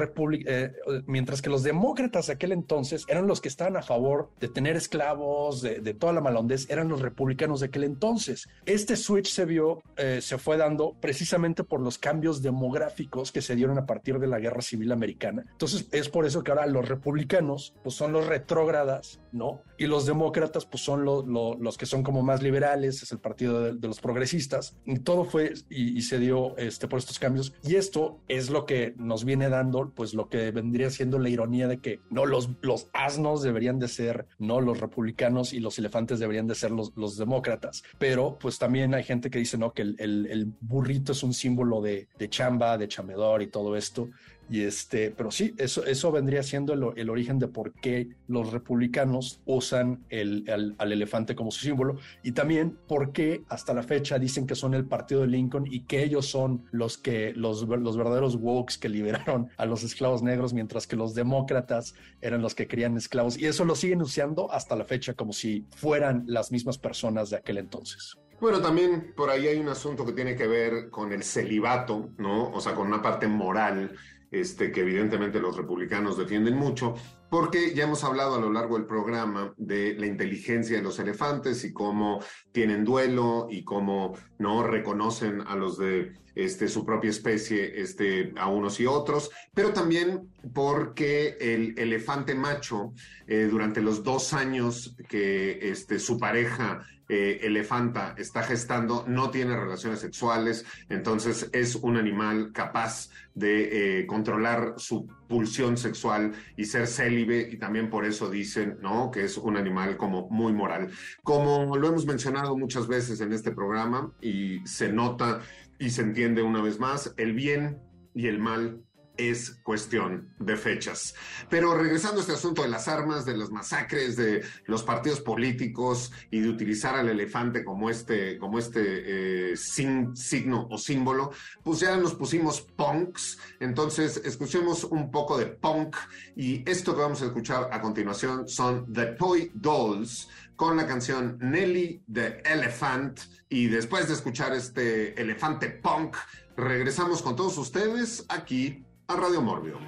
eh, 0.47 0.73
mientras 1.07 1.43
que 1.43 1.51
los 1.51 1.63
demócratas 1.63 2.27
de 2.27 2.35
aquel 2.35 2.53
entonces 2.53 3.05
eran 3.09 3.27
los 3.27 3.41
que 3.41 3.49
estaban 3.49 3.77
a 3.77 3.83
favor 3.83 4.31
de 4.41 4.49
tener 4.49 4.77
esclavos, 4.77 5.63
de, 5.63 5.95
toda 5.95 6.13
la 6.13 6.21
malondez, 6.21 6.69
eran 6.71 6.89
los 6.89 7.01
republicanos 7.01 7.61
de 7.61 7.67
aquel 7.67 7.85
entonces. 7.85 8.49
Este 8.65 8.97
switch 8.97 9.29
se 9.29 9.45
vio, 9.45 9.83
eh, 9.97 10.21
se 10.23 10.39
fue 10.39 10.57
dando 10.57 10.95
precisamente 11.01 11.65
por 11.65 11.81
los 11.81 11.99
cambios 11.99 12.43
demográficos 12.43 13.33
que 13.33 13.43
se 13.43 13.55
dieron 13.55 13.79
a 13.79 13.87
partir 13.87 14.19
de 14.19 14.27
la 14.27 14.39
Guerra 14.39 14.63
Civil 14.63 14.93
Americana. 14.93 15.45
Entonces 15.51 15.89
es 15.93 16.09
por 16.09 16.27
eso 16.27 16.43
que 16.43 16.51
ahora 16.51 16.67
los 16.67 16.89
republicanos 16.89 17.75
pues 17.83 17.95
son 17.95 18.13
los 18.13 18.27
retrógradas, 18.27 19.21
¿no? 19.33 19.61
Y 19.79 19.87
los 19.87 20.07
demócratas 20.07 20.65
pues 20.65 20.83
son 20.83 21.05
los 21.05 21.77
que 21.79 21.87
son 21.87 22.03
como 22.03 22.23
más 22.23 22.43
liberales, 22.43 23.03
es 23.03 23.13
el 23.13 23.19
partido 23.19 23.63
de, 23.63 23.87
los 23.87 24.01
progresistas. 24.01 24.77
Y 24.85 24.99
todo 25.01 25.25
fue 25.25 25.53
y, 25.69 26.01
se 26.03 26.19
dio 26.19 26.57
este, 26.57 26.89
por 26.89 26.99
estos 26.99 27.19
cambios. 27.19 27.53
Y 27.63 27.77
esto 27.77 28.21
es 28.29 28.49
lo 28.51 28.65
que 28.65 28.95
nos 28.97 29.25
viene 29.25 29.49
dando 29.49 29.66
pues 29.95 30.15
lo 30.15 30.29
que 30.29 30.51
vendría 30.51 30.91
siendo 30.91 31.19
la 31.19 31.29
ironía 31.29 31.69
de 31.69 31.79
que 31.79 32.01
no 32.11 32.27
los, 32.27 32.51
los 32.63 32.89
asnos 32.93 33.43
deberían 33.43 33.79
de 33.79 33.89
ser 33.89 34.27
no 34.39 34.61
los 34.61 34.81
republicanos 34.81 35.53
y 35.53 35.61
los 35.61 35.79
elefantes 35.79 36.19
deberían 36.19 36.47
de 36.47 36.55
ser 36.55 36.71
los, 36.71 36.93
los 36.97 37.17
demócratas. 37.17 37.83
Pero 37.99 38.39
pues 38.39 38.59
también 38.59 38.95
hay 38.95 39.05
gente 39.05 39.31
que 39.31 39.39
dice 39.39 39.59
no 39.59 39.73
que 39.73 39.83
el, 39.83 39.97
el, 39.99 40.53
burrito 40.61 41.13
es 41.13 41.23
un 41.23 41.35
símbolo 41.35 41.81
de, 41.81 42.09
de 42.19 42.29
chamba, 42.29 42.79
de 42.79 42.89
chamedor 42.89 43.43
y 43.43 43.49
todo 43.49 43.77
esto. 43.77 44.09
Y 44.49 44.63
este, 44.63 45.11
pero 45.11 45.31
sí, 45.31 45.55
eso, 45.59 45.85
eso 45.85 46.13
vendría 46.13 46.43
siendo 46.43 46.73
el, 46.73 47.11
origen 47.11 47.39
de 47.39 47.49
por 47.49 47.73
qué 47.73 48.09
los 48.29 48.53
republicanos 48.53 49.41
usan 49.45 50.05
el, 50.09 50.45
al 50.79 50.93
elefante 50.93 51.35
como 51.35 51.51
su 51.51 51.61
símbolo 51.61 51.97
y 52.23 52.33
también 52.33 52.79
por 52.87 53.13
qué 53.13 53.43
hasta 53.49 53.75
la 53.75 53.83
fecha 53.83 54.19
dicen 54.19 54.47
que 54.47 54.55
son 54.55 54.75
el 54.75 54.87
partido 54.87 55.23
de 55.23 55.29
Lincoln 55.29 55.67
y 55.67 55.81
que 55.81 56.03
ellos 56.03 56.27
son 56.27 56.65
los 56.71 56.99
que 56.99 57.33
los, 57.35 57.63
los 57.67 57.97
verdaderos 57.97 58.37
wokes 58.37 58.79
que 58.79 58.89
liberaron 58.89 59.49
a 59.57 59.67
los 59.67 59.83
esclavos 59.83 60.23
negros, 60.23 60.53
mientras 60.53 60.87
que 60.87 60.97
los 60.97 61.15
demócratas 61.15 61.95
eran 62.21 62.43
los 62.43 62.55
que 62.55 62.67
querían 62.67 62.97
esclavos. 62.97 63.39
Y 63.39 63.47
eso 63.47 63.65
lo 63.65 63.75
siguen 63.75 64.03
usando 64.03 64.51
hasta 64.53 64.77
la 64.77 64.85
fecha 64.85 65.15
como 65.15 65.33
si 65.33 65.65
fueran 65.71 66.25
las 66.27 66.53
mismas 66.53 66.79
personas 66.79 67.31
de 67.31 67.37
aquel 67.37 67.59
entonces. 67.59 68.17
Bueno, 68.41 68.61
también 68.61 69.15
por 69.17 69.31
ahí 69.31 69.49
hay 69.49 69.59
un 69.59 69.69
asunto 69.69 70.05
que 70.05 70.13
tiene 70.13 70.37
que 70.37 70.47
ver 70.47 70.91
con 70.91 71.11
el 71.13 71.23
celibato, 71.23 72.11
¿no? 72.19 72.51
O 72.51 72.61
sea, 72.61 72.75
con 72.75 72.87
una 72.87 73.01
parte 73.01 73.27
moral 73.27 73.97
este, 74.31 74.73
que 74.73 74.81
evidentemente 74.81 75.41
los 75.41 75.57
republicanos 75.57 76.19
defienden 76.19 76.57
mucho, 76.57 76.95
porque 77.31 77.75
ya 77.75 77.85
hemos 77.85 78.05
hablado 78.05 78.37
a 78.37 78.41
lo 78.41 78.53
largo 78.53 78.77
del 78.77 78.87
programa 78.87 79.53
de 79.57 79.95
la 79.99 80.07
inteligencia 80.07 80.77
de 80.77 80.83
los 80.83 80.99
elefantes 80.99 81.65
y 81.65 81.73
cómo 81.73 82.21
tienen 82.53 82.85
duelo 82.85 83.49
y 83.51 83.65
cómo 83.65 84.15
no 84.39 84.63
reconocen 84.63 85.41
a 85.43 85.57
los 85.57 85.79
de 85.79 86.13
este, 86.35 86.69
su 86.69 86.85
propia 86.85 87.11
especie 87.11 87.81
este, 87.81 88.33
a 88.37 88.49
unos 88.49 88.79
y 88.79 88.87
otros, 88.87 89.31
pero 89.55 89.73
también 89.73 90.29
porque 90.53 91.37
el 91.41 91.79
elefante 91.79 92.35
macho, 92.35 92.93
eh, 93.27 93.49
durante 93.51 93.81
los 93.81 94.05
dos 94.05 94.35
años 94.35 94.95
que 95.09 95.71
este, 95.71 95.99
su 95.99 96.19
pareja 96.19 96.87
eh, 97.09 97.41
elefanta 97.43 98.15
está 98.19 98.43
gestando, 98.43 99.05
no 99.07 99.31
tiene 99.31 99.57
relaciones 99.57 100.01
sexuales, 100.01 100.65
entonces 100.89 101.49
es 101.53 101.77
un 101.77 101.97
animal 101.97 102.51
capaz 102.53 103.11
de 103.35 104.01
eh, 104.01 104.07
controlar 104.07 104.75
su 104.79 105.07
pulsión 105.29 105.77
sexual 105.77 106.33
y 106.57 106.65
ser 106.65 106.87
célibe, 106.87 107.49
y 107.51 107.59
también 107.59 107.91
por 107.91 108.05
eso 108.05 108.31
dicen, 108.31 108.79
¿no? 108.81 109.11
Que 109.11 109.25
es 109.25 109.37
un 109.37 109.57
animal 109.57 109.97
como 109.97 110.29
muy 110.31 110.53
moral. 110.53 110.91
Como 111.23 111.77
lo 111.77 111.89
hemos 111.89 112.07
mencionado 112.07 112.57
muchas 112.57 112.89
veces 112.89 113.21
en 113.21 113.33
este 113.33 113.53
programa 113.53 114.13
y 114.21 114.67
se 114.67 114.93
nota 114.93 115.43
y 115.79 115.91
se 115.91 116.03
entiende 116.03 116.43
una 116.43 116.63
vez 116.63 116.81
más, 116.81 117.13
el 117.17 117.35
bien 117.35 117.79
y 118.15 118.29
el 118.29 118.39
mal 118.39 118.86
es 119.17 119.59
cuestión 119.63 120.35
de 120.39 120.57
fechas. 120.57 121.15
Pero 121.49 121.77
regresando 121.77 122.19
a 122.19 122.21
este 122.21 122.35
asunto 122.35 122.63
de 122.63 122.69
las 122.69 122.89
armas, 122.89 123.25
de 123.25 123.37
las 123.37 123.51
masacres, 123.51 124.17
de 124.17 124.43
los 124.67 124.83
partidos 124.83 125.21
políticos 125.21 126.13
y 126.31 126.41
de 126.41 126.49
utilizar 126.49 126.95
al 126.97 127.09
elefante 127.09 127.65
como 127.65 127.91
este, 127.91 128.39
como 128.39 128.59
este 128.59 129.53
eh, 129.53 129.57
signo 129.57 130.69
o 130.71 130.79
símbolo, 130.79 131.33
pues 131.63 131.81
ya 131.81 131.97
nos 131.97 132.15
pusimos 132.15 132.61
punks. 132.61 133.39
Entonces, 133.61 134.21
escuchemos 134.25 134.85
un 134.85 135.11
poco 135.11 135.39
de 135.39 135.47
punk 135.47 135.97
y 136.35 136.69
esto 136.69 136.95
que 136.95 137.03
vamos 137.03 137.23
a 137.23 137.27
escuchar 137.27 137.69
a 137.73 137.81
continuación 137.81 138.49
son 138.49 138.93
The 138.93 139.07
Toy 139.19 139.51
Dolls 139.55 140.29
con 140.57 140.77
la 140.77 140.87
canción 140.87 141.39
Nelly 141.41 142.03
the 142.13 142.43
Elephant. 142.45 143.21
Y 143.49 143.69
después 143.69 144.09
de 144.09 144.15
escuchar 144.15 144.53
este 144.55 145.21
elefante 145.21 145.69
punk, 145.71 146.17
regresamos 146.57 147.23
con 147.23 147.37
todos 147.37 147.57
ustedes 147.59 148.25
aquí 148.29 148.85
a 149.09 149.15
Radio 149.15 149.41
Morbido. 149.41 149.79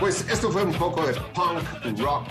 Pues 0.00 0.24
esto 0.30 0.52
fue 0.52 0.62
un 0.62 0.72
poco 0.74 1.04
de 1.04 1.14
punk 1.34 1.98
rock 1.98 2.28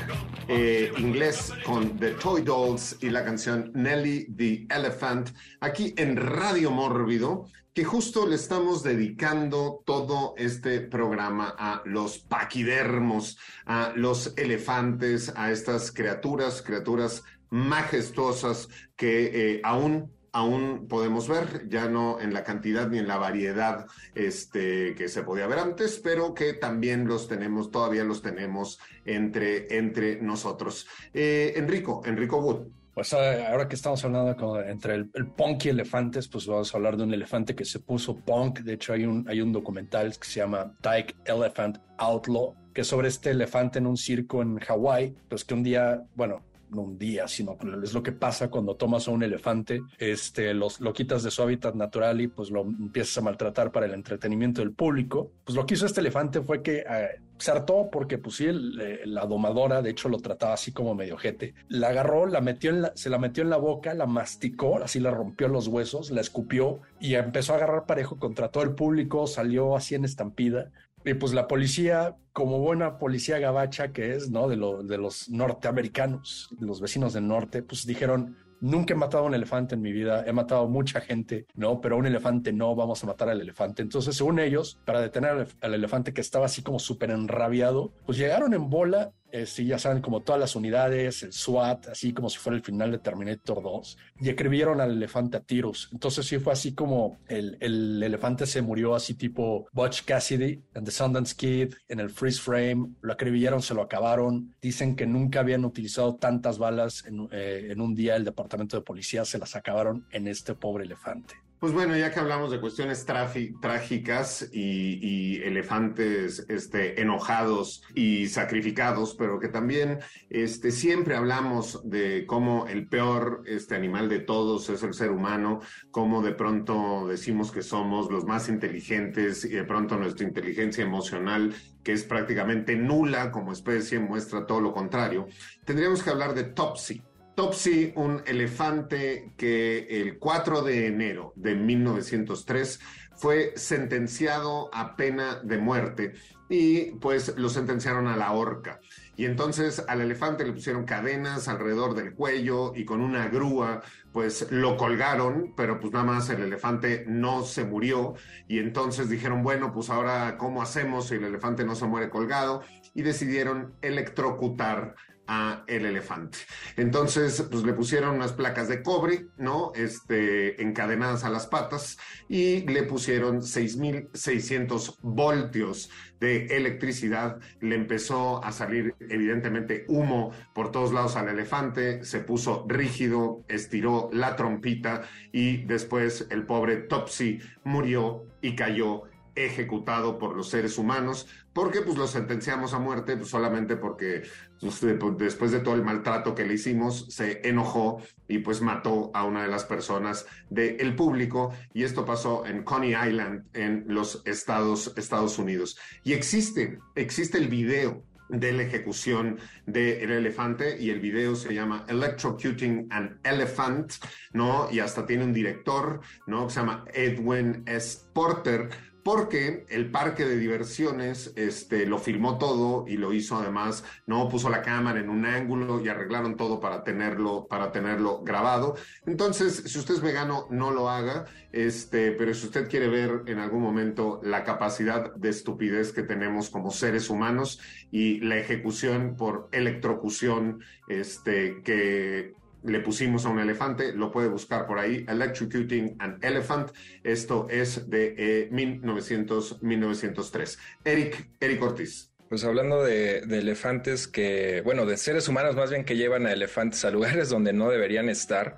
eh, 0.48 0.92
inglés 0.98 1.52
con 1.66 1.98
The 2.00 2.12
Toy 2.12 2.42
Dolls 2.42 2.98
y 3.02 3.10
la 3.10 3.26
canción 3.26 3.72
Nelly 3.74 4.34
the 4.38 4.66
Elephant 4.74 5.32
aquí 5.60 5.94
en 5.98 6.16
Radio 6.16 6.72
Mórbido 6.72 7.46
que 7.74 7.84
justo 7.84 8.26
le 8.26 8.36
estamos 8.36 8.84
dedicando 8.84 9.84
todo 9.86 10.34
este 10.38 10.80
programa 10.80 11.54
a 11.60 11.82
los 11.86 12.20
paquidermos, 12.20 13.38
a 13.66 13.92
los 13.96 14.34
elefantes, 14.38 15.34
a 15.36 15.52
estas 15.52 15.92
criaturas, 15.92 16.62
criaturas 16.62 17.24
majestuosas 17.50 18.70
que 18.96 19.56
eh, 19.56 19.62
aún 19.64 20.12
aún 20.38 20.88
podemos 20.88 21.28
ver, 21.28 21.68
ya 21.68 21.90
no 21.90 22.20
en 22.22 22.32
la 22.32 22.44
cantidad 22.44 22.88
ni 22.88 23.00
en 23.00 23.08
la 23.08 23.18
variedad 23.18 23.88
este, 24.14 24.94
que 24.94 25.08
se 25.08 25.24
podía 25.24 25.48
ver 25.48 25.58
antes, 25.58 26.00
pero 26.04 26.36
que 26.36 26.54
también 26.54 27.08
los 27.08 27.28
tenemos, 27.28 27.72
todavía 27.72 28.04
los 28.04 28.22
tenemos 28.22 28.80
entre, 29.04 29.76
entre 29.76 30.22
nosotros. 30.22 30.86
Eh, 31.12 31.54
Enrico, 31.56 32.04
Enrico 32.06 32.38
Wood, 32.38 32.68
pues 32.94 33.14
eh, 33.14 33.46
ahora 33.48 33.68
que 33.68 33.76
estamos 33.76 34.04
hablando 34.06 34.62
entre 34.62 34.94
el, 34.96 35.08
punk 35.10 35.66
y 35.66 35.70
elefantes, 35.70 36.28
pues 36.28 36.46
vamos 36.46 36.72
a 36.72 36.78
hablar 36.78 36.98
de 36.98 37.04
un 37.04 37.14
elefante 37.14 37.56
que 37.56 37.66
se 37.66 37.80
puso 37.80 38.16
punk. 38.16 38.60
De 38.60 38.74
hecho, 38.74 38.94
hay 38.94 39.06
un, 39.06 39.28
hay 39.28 39.42
un 39.42 39.52
documental 39.52 40.18
que 40.18 40.28
se 40.28 40.40
llama 40.40 40.72
Tyke 40.82 41.16
Elephant 41.26 41.80
Outlaw, 41.98 42.56
que 42.74 42.82
es 42.82 42.88
sobre 42.88 43.08
este 43.08 43.32
elefante 43.32 43.80
en 43.80 43.88
un 43.88 43.98
circo 43.98 44.42
en 44.42 44.60
Hawái, 44.60 45.16
pues 45.30 45.46
que 45.46 45.54
un 45.54 45.64
día, 45.64 46.04
bueno, 46.16 46.42
no 46.70 46.82
un 46.82 46.98
día, 46.98 47.28
sino 47.28 47.58
es 47.84 47.94
lo 47.94 48.04
que 48.04 48.12
pasa 48.12 48.50
cuando 48.50 48.76
tomas 48.76 49.08
a 49.08 49.12
un 49.12 49.24
elefante, 49.24 49.82
este, 49.98 50.54
los, 50.54 50.80
lo 50.80 50.94
quitas 50.94 51.24
de 51.24 51.32
su 51.32 51.42
hábitat 51.42 51.76
natural 51.76 52.22
y 52.22 52.28
pues 52.28 52.50
lo 52.50 52.62
empiezas 52.62 53.18
a 53.18 53.22
maltratar 53.22 53.72
para 53.72 53.86
el 53.86 53.94
entretenimiento 53.94 54.62
del 54.62 54.72
público. 54.72 55.32
Pues 55.44 55.56
lo 55.56 55.66
que 55.66 55.76
hizo 55.76 55.86
este 55.86 56.02
elefante 56.02 56.42
fue 56.42 56.62
que 56.62 56.80
eh, 56.80 57.22
se 57.38 57.52
hartó 57.52 57.90
porque 57.92 58.18
pues 58.18 58.36
sí, 58.36 58.48
eh, 58.48 59.02
la 59.06 59.26
domadora, 59.26 59.82
de 59.82 59.92
hecho 59.92 60.10
lo 60.10 60.18
trataba 60.18 60.54
así 60.54 60.72
como 60.72 60.96
medio 60.96 61.18
jete, 61.18 61.54
la 61.70 61.90
agarró, 61.90 62.26
la 62.26 62.42
metió 62.42 62.72
en 62.72 62.82
la, 62.82 62.92
se 62.96 63.10
la 63.10 63.18
metió 63.18 63.44
en 63.44 63.50
la 63.50 63.58
boca, 63.58 63.94
la 63.94 64.06
masticó, 64.06 64.78
así 64.78 65.00
la 65.00 65.12
rompió 65.12 65.48
los 65.48 65.68
huesos, 65.68 66.12
la 66.12 66.22
escupió 66.22 66.82
y 67.00 67.16
empezó 67.16 67.54
a 67.54 67.58
agarrar 67.58 67.86
parejo 67.86 68.18
contra 68.18 68.50
todo 68.50 68.64
el 68.64 68.72
público, 68.72 69.28
salió 69.28 69.76
así 69.76 69.96
en 69.96 70.06
estampida. 70.06 70.72
Y 71.08 71.14
pues 71.14 71.34
la 71.34 71.48
policía, 71.48 72.18
como 72.34 72.60
buena 72.60 72.98
policía 72.98 73.40
gabacha 73.40 73.94
que 73.94 74.14
es, 74.14 74.30
¿no? 74.30 74.50
De, 74.50 74.58
de 74.84 74.98
los 74.98 75.30
norteamericanos, 75.30 76.50
los 76.60 76.82
vecinos 76.82 77.14
del 77.14 77.28
norte, 77.28 77.64
pues 77.64 77.86
dijeron, 77.86 78.36
Nunca 78.60 78.94
he 78.94 78.98
matado 78.98 79.24
a 79.24 79.28
un 79.28 79.36
elefante 79.36 79.76
en 79.76 79.82
mi 79.82 79.92
vida, 79.92 80.24
he 80.26 80.34
matado 80.34 80.68
mucha 80.68 81.00
gente, 81.00 81.46
¿no? 81.54 81.80
Pero 81.80 81.98
un 81.98 82.08
elefante 82.08 82.52
no, 82.52 82.76
vamos 82.76 83.04
a 83.04 83.08
matar 83.08 83.30
al 83.30 83.40
elefante. 83.40 83.84
Entonces, 83.84 84.16
según 84.16 84.40
ellos, 84.40 84.80
para 84.84 85.00
detener 85.00 85.48
al, 85.62 85.74
elefante 85.74 86.14
que 86.14 86.22
estaba 86.22 86.48
así 86.48 86.64
como 86.64 86.80
súper 86.80 87.12
enrabiado, 87.12 87.94
pues 88.06 88.18
llegaron 88.18 88.56
en 88.56 88.70
bola 88.70 89.14
sí, 89.46 89.66
ya 89.66 89.80
saben, 89.80 90.02
como 90.02 90.22
todas 90.22 90.40
las 90.40 90.56
unidades, 90.56 91.24
el 91.24 91.34
SWAT, 91.34 91.88
así 91.88 92.14
como 92.14 92.30
si 92.30 92.38
fuera 92.38 92.58
el 92.58 92.64
final 92.64 92.92
de 92.92 93.00
Terminator 93.00 93.62
2, 93.62 93.98
y 94.22 94.30
escribieron 94.30 94.82
al 94.82 94.92
elefante 94.92 95.38
a 95.38 95.42
tiros. 95.42 95.90
Entonces 95.92 96.26
sí 96.26 96.40
fue 96.40 96.54
así 96.54 96.74
como 96.74 97.20
el, 97.28 97.58
el 97.60 98.02
elefante 98.02 98.46
se 98.46 98.62
murió 98.62 98.96
así 98.96 99.14
tipo 99.14 99.68
Butch 99.72 100.04
Cassidy 100.06 100.62
en 100.74 100.84
The 100.84 100.92
Sundance 100.92 101.36
Kid, 101.36 101.74
en 101.88 102.00
el 102.00 102.10
freeze 102.10 102.42
frame, 102.42 102.96
lo 103.02 103.14
acribillaron, 103.14 103.62
se 103.62 103.74
lo 103.74 103.82
acabaron. 103.82 104.56
Dicen 104.62 104.96
que 104.96 105.06
nunca 105.06 105.40
habían 105.40 105.66
utilizado 105.66 106.16
tantas 106.16 106.58
balas 106.58 107.06
en, 107.06 107.28
eh, 107.32 107.68
en 107.72 107.82
un 107.82 107.96
día, 107.96 108.16
el 108.16 108.26
departamento 108.26 108.78
de 108.78 108.84
policía 108.84 109.26
se 109.26 109.38
las 109.38 109.56
acabaron 109.56 110.06
en 110.12 110.28
este 110.28 110.56
pobre 110.56 110.86
elefante. 110.86 111.47
Pues 111.60 111.74
bueno, 111.74 111.98
ya 111.98 112.12
que 112.12 112.20
hablamos 112.20 112.52
de 112.52 112.62
cuestiones 112.62 113.04
trágicas 113.04 114.48
y, 114.54 115.42
elefantes 115.42 116.46
este, 116.50 117.02
enojados 117.02 117.82
y 117.96 118.28
sacrificados, 118.28 119.16
pero 119.16 119.40
que 119.40 119.48
también 119.48 119.98
este, 120.30 120.70
siempre 120.72 121.16
hablamos 121.16 121.82
de 121.84 122.26
cómo 122.28 122.68
el 122.68 122.88
peor 122.88 123.42
este, 123.48 123.76
animal 123.76 124.08
de 124.08 124.20
todos 124.20 124.70
es 124.70 124.84
el 124.84 124.94
ser 124.94 125.10
humano, 125.10 125.60
cómo 125.90 126.22
de 126.22 126.34
pronto 126.34 127.08
decimos 127.08 127.52
que 127.52 127.64
somos 127.64 128.12
los 128.12 128.26
más 128.26 128.50
inteligentes 128.50 129.44
y 129.44 129.50
de 129.50 129.64
pronto 129.64 129.98
nuestra 129.98 130.28
inteligencia 130.28 130.84
emocional, 130.84 131.56
que 131.84 131.94
es 131.94 132.04
prácticamente 132.04 132.76
nula 132.76 133.32
como 133.32 133.52
especie, 133.52 133.98
muestra 133.98 134.46
todo 134.46 134.62
lo 134.62 134.74
contrario. 134.74 135.28
Tendríamos 135.66 136.04
que 136.04 136.12
hablar 136.12 136.36
de 136.36 136.44
Topsy. 136.44 137.02
Topsy, 137.38 137.94
un 137.96 138.24
elefante 138.26 139.32
que 139.38 140.02
el 140.02 140.18
4 140.18 140.64
de 140.64 140.88
enero 140.88 141.34
de 141.36 141.54
1903 141.54 142.80
fue 143.16 143.54
sentenciado 143.56 144.72
a 144.74 144.96
pena 144.96 145.40
de 145.44 145.60
muerte 145.60 146.14
y 146.50 146.94
pues 146.94 147.38
lo 147.38 147.50
sentenciaron 147.50 148.08
a 148.08 148.18
la 148.18 148.32
horca. 148.32 148.80
Y 149.16 149.26
entonces 149.26 149.86
al 149.88 150.02
elefante 150.02 150.46
le 150.46 150.52
pusieron 150.52 150.86
cadenas 150.86 151.48
alrededor 151.48 151.94
del 151.94 152.16
cuello 152.16 152.74
y 152.76 152.86
con 152.86 153.02
una 153.02 153.28
grúa 153.28 153.84
pues 154.12 154.52
lo 154.52 154.76
colgaron, 154.76 155.54
pero 155.56 155.80
pues 155.80 155.94
nada 155.94 156.06
más 156.06 156.32
el 156.32 156.42
elefante 156.42 157.06
no 157.08 157.44
se 157.44 157.66
murió 157.66 158.16
y 158.48 158.58
entonces 158.58 159.10
dijeron, 159.10 159.44
bueno, 159.44 159.72
pues 159.72 159.92
ahora 159.92 160.38
¿cómo 160.40 160.64
hacemos 160.64 161.10
si 161.10 161.16
el 161.16 161.24
elefante 161.24 161.64
no 161.66 161.76
se 161.76 161.86
muere 161.86 162.10
colgado? 162.10 162.64
Y 162.96 163.04
decidieron 163.04 163.76
electrocutar 163.84 164.96
a 165.28 165.64
el 165.68 165.86
elefante. 165.86 166.40
Entonces, 166.76 167.46
pues 167.50 167.64
le 167.64 167.74
pusieron 167.74 168.16
unas 168.16 168.34
placas 168.34 168.68
de 168.68 168.82
cobre, 168.82 169.28
¿no? 169.38 169.72
Este, 169.76 170.62
encadenadas 170.62 171.24
a 171.24 171.30
las 171.30 171.48
patas 171.48 171.98
y 172.28 172.62
le 172.62 172.84
pusieron 172.84 173.42
6.600 173.42 174.98
voltios 175.02 175.90
de 176.20 176.46
electricidad. 176.48 177.40
Le 177.60 177.76
empezó 177.76 178.44
a 178.44 178.52
salir 178.52 178.96
evidentemente 179.00 179.86
humo 179.88 180.32
por 180.54 180.72
todos 180.72 180.94
lados 180.94 181.16
al 181.16 181.30
elefante, 181.30 182.04
se 182.04 182.20
puso 182.20 182.66
rígido, 182.68 183.44
estiró 183.48 184.10
la 184.12 184.36
trompita 184.36 185.04
y 185.32 185.64
después 185.66 186.28
el 186.30 186.46
pobre 186.46 186.78
Topsy 186.78 187.40
murió 187.64 188.26
y 188.42 188.56
cayó 188.56 189.04
ejecutado 189.46 190.18
por 190.18 190.36
los 190.36 190.50
seres 190.50 190.78
humanos, 190.78 191.28
porque 191.54 191.82
pues 191.82 191.98
lo 191.98 192.08
sentenciamos 192.08 192.74
a 192.74 192.80
muerte 192.80 193.18
pues, 193.18 193.30
solamente 193.30 193.78
porque 193.78 194.24
pues, 194.60 194.82
después 195.18 195.52
de 195.52 195.60
todo 195.60 195.76
el 195.76 195.84
maltrato 195.84 196.36
que 196.36 196.46
le 196.46 196.56
hicimos 196.56 197.06
se 197.10 197.48
enojó 197.48 198.02
y 198.28 198.40
pues 198.40 198.62
mató 198.62 199.12
a 199.14 199.24
una 199.24 199.44
de 199.44 199.48
las 199.48 199.66
personas 199.66 200.26
del 200.50 200.96
público 200.96 201.54
y 201.74 201.84
esto 201.84 202.06
pasó 202.06 202.46
en 202.46 202.64
Coney 202.64 202.96
Island 202.96 203.46
en 203.54 203.86
los 203.88 204.22
Estados, 204.26 204.94
Estados 204.98 205.38
Unidos. 205.40 205.78
Y 206.04 206.14
existe, 206.14 206.80
existe 206.96 207.38
el 207.38 207.48
video 207.48 208.04
de 208.30 208.52
la 208.52 208.64
ejecución 208.64 209.40
del 209.66 210.12
elefante 210.12 210.78
y 210.80 210.90
el 210.90 211.00
video 211.00 211.36
se 211.36 211.54
llama 211.54 211.86
Electrocuting 211.88 212.88
an 212.90 213.20
Elephant, 213.24 213.94
¿no? 214.34 214.70
Y 214.72 214.80
hasta 214.80 215.06
tiene 215.06 215.24
un 215.24 215.34
director, 215.34 216.02
¿no? 216.26 216.48
Que 216.48 216.54
se 216.54 216.60
llama 216.60 216.86
Edwin 216.94 217.64
S. 217.66 218.00
Porter, 218.14 218.70
porque 219.08 219.64
el 219.70 219.90
parque 219.90 220.26
de 220.26 220.36
diversiones 220.36 221.32
este, 221.38 221.86
lo 221.86 221.98
filmó 221.98 222.38
todo 222.38 222.84
y 222.90 222.98
lo 222.98 223.14
hizo 223.14 223.38
además, 223.38 223.86
no 224.06 224.28
puso 224.28 224.50
la 224.50 224.62
cámara 224.62 225.00
en 225.00 225.08
un 225.08 225.26
ángulo 225.26 225.80
y 225.80 225.88
arreglaron 225.88 226.36
todo 226.36 226.60
para 226.60 226.84
tenerlo, 226.84 227.48
para 227.48 227.72
tenerlo 227.72 228.22
grabado. 228.26 228.76
Entonces, 229.06 229.64
si 229.66 229.80
usted 229.80 229.94
es 229.94 230.02
vegano, 230.02 230.48
no 230.50 230.72
lo 230.72 230.90
haga, 230.90 231.24
este, 231.54 232.12
pero 232.12 232.34
si 232.34 232.48
usted 232.48 232.68
quiere 232.68 232.90
ver 232.90 233.22
en 233.28 233.40
algún 233.40 233.62
momento 233.62 234.20
la 234.24 234.44
capacidad 234.44 235.16
de 235.16 235.30
estupidez 235.30 235.94
que 235.94 236.04
tenemos 236.04 236.50
como 236.50 236.70
seres 236.70 237.10
humanos 237.10 237.62
y 237.90 238.20
la 238.20 238.36
ejecución 238.36 239.16
por 239.16 239.48
electrocución 239.54 240.60
este, 240.90 241.62
que 241.64 242.34
le 242.64 242.80
pusimos 242.80 243.26
a 243.26 243.30
un 243.30 243.40
elefante, 243.40 243.94
lo 243.94 244.12
puede 244.12 244.28
buscar 244.28 244.68
por 244.68 244.80
ahí, 244.80 245.06
Electrocuting 245.08 245.96
an 246.00 246.20
Elephant. 246.22 246.72
Esto 247.04 247.48
es 247.50 247.90
de 247.90 248.48
1900, 248.52 249.52
eh, 249.52 249.56
1903. 249.62 250.60
Eric, 250.84 251.30
Eric 251.40 251.62
Ortiz. 251.62 252.12
Pues 252.30 252.44
hablando 252.44 252.84
de, 252.84 253.20
elefantes 253.20 254.08
que, 254.08 254.62
bueno, 254.66 254.86
de 254.86 254.98
seres 254.98 255.28
humanos 255.30 255.56
más 255.56 255.70
bien 255.70 255.86
que 255.86 255.96
llevan 255.96 256.26
a 256.26 256.34
elefantes 256.34 256.84
a 256.84 256.92
lugares 256.92 257.30
donde 257.30 257.54
no 257.54 257.70
deberían 257.70 258.10
estar. 258.10 258.58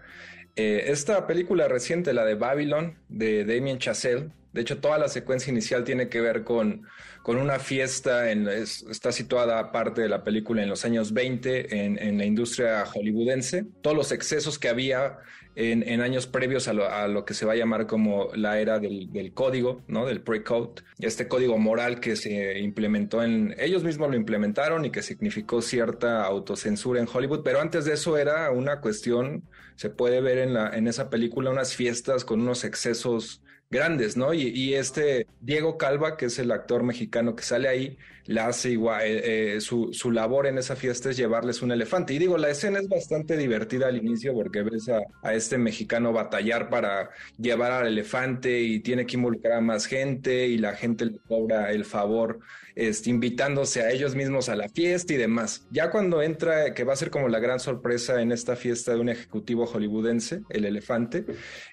Eh, 0.55 0.85
esta 0.87 1.27
película 1.27 1.67
reciente, 1.67 2.13
la 2.13 2.25
de 2.25 2.33
Babylon, 2.35 2.97
de 3.09 3.45
Damien 3.45 3.77
Chazelle, 3.77 4.31
de 4.53 4.61
hecho 4.61 4.79
toda 4.79 4.97
la 4.97 5.07
secuencia 5.07 5.51
inicial 5.51 5.83
tiene 5.83 6.09
que 6.09 6.21
ver 6.21 6.43
con 6.43 6.87
con 7.23 7.37
una 7.37 7.59
fiesta, 7.59 8.31
en, 8.31 8.47
está 8.47 9.11
situada 9.11 9.59
aparte 9.59 10.01
de 10.01 10.09
la 10.09 10.23
película 10.23 10.63
en 10.63 10.69
los 10.69 10.85
años 10.85 11.13
20 11.13 11.85
en, 11.85 12.17
la 12.17 12.25
industria 12.25 12.85
hollywoodense. 12.85 13.65
Todos 13.81 13.95
los 13.95 14.11
excesos 14.11 14.57
que 14.57 14.69
había 14.69 15.19
en, 15.55 16.01
años 16.01 16.27
previos 16.27 16.67
a 16.67 16.73
lo, 17.07 17.25
que 17.25 17.33
se 17.33 17.45
va 17.45 17.53
a 17.53 17.55
llamar 17.55 17.85
como 17.87 18.29
la 18.33 18.59
era 18.59 18.79
del, 18.79 19.31
código, 19.33 19.83
¿no? 19.87 20.05
Del 20.05 20.21
pre-code, 20.21 20.81
este 20.99 21.27
código 21.27 21.57
moral 21.57 21.99
que 21.99 22.15
se 22.15 22.59
implementó 22.59 23.23
en, 23.23 23.55
ellos 23.59 23.83
mismos 23.83 24.09
lo 24.09 24.15
implementaron 24.15 24.85
y 24.85 24.91
que 24.91 25.01
significó 25.01 25.61
cierta 25.61 26.23
autocensura 26.23 27.01
en 27.01 27.07
Hollywood, 27.11 27.43
pero 27.43 27.59
antes 27.59 27.85
de 27.85 27.93
eso 27.93 28.17
era 28.17 28.51
una 28.51 28.79
cuestión, 28.79 29.43
se 29.75 29.89
puede 29.89 30.21
ver 30.21 30.37
en, 30.37 30.53
la, 30.53 30.69
en 30.69 30.87
esa 30.87 31.09
película 31.09 31.49
unas 31.49 31.75
fiestas 31.75 32.23
con 32.23 32.41
unos 32.41 32.63
excesos 32.63 33.41
grandes, 33.69 34.17
¿no? 34.17 34.33
Y, 34.33 34.73
este 34.73 35.27
Diego 35.41 35.77
Calva, 35.77 36.17
que 36.17 36.25
es 36.25 36.39
el 36.39 36.51
actor 36.51 36.83
mexicano 36.83 37.35
que 37.35 37.43
sale 37.43 37.67
ahí, 37.67 37.97
la 38.25 38.47
hace 38.47 38.71
igual, 38.71 39.01
eh, 39.03 39.55
eh, 39.55 39.61
su, 39.61 39.89
su, 39.93 40.11
labor 40.11 40.47
en 40.47 40.57
esa 40.57 40.75
fiesta 40.75 41.09
es 41.09 41.17
llevarles 41.17 41.61
un 41.61 41.71
elefante. 41.71 42.13
Y 42.13 42.19
digo, 42.19 42.37
la 42.37 42.49
escena 42.49 42.79
es 42.79 42.87
bastante 42.87 43.37
divertida 43.37 43.87
al 43.87 43.97
inicio 43.97 44.33
porque 44.33 44.63
ves 44.63 44.89
a, 44.89 45.01
a 45.23 45.33
este 45.33 45.57
mexicano 45.57 46.13
batallar 46.13 46.69
para 46.69 47.09
llevar 47.37 47.71
al 47.71 47.87
elefante 47.87 48.59
y 48.61 48.79
tiene 48.79 49.05
que 49.05 49.17
involucrar 49.17 49.53
a 49.53 49.61
más 49.61 49.85
gente 49.85 50.47
y 50.47 50.57
la 50.57 50.75
gente 50.75 51.05
le 51.05 51.17
cobra 51.27 51.71
el 51.71 51.85
favor 51.85 52.39
este, 52.79 53.09
invitándose 53.09 53.81
a 53.81 53.91
ellos 53.91 54.15
mismos 54.15 54.47
a 54.47 54.55
la 54.55 54.69
fiesta 54.69 55.13
y 55.13 55.17
demás. 55.17 55.67
Ya 55.69 55.91
cuando 55.91 56.21
entra, 56.21 56.73
que 56.73 56.85
va 56.85 56.93
a 56.93 56.95
ser 56.95 57.09
como 57.09 57.27
la 57.27 57.39
gran 57.39 57.59
sorpresa 57.59 58.21
en 58.21 58.31
esta 58.31 58.55
fiesta 58.55 58.93
de 58.93 59.01
un 59.01 59.09
ejecutivo 59.09 59.65
hollywoodense, 59.65 60.43
el 60.49 60.63
elefante, 60.63 61.25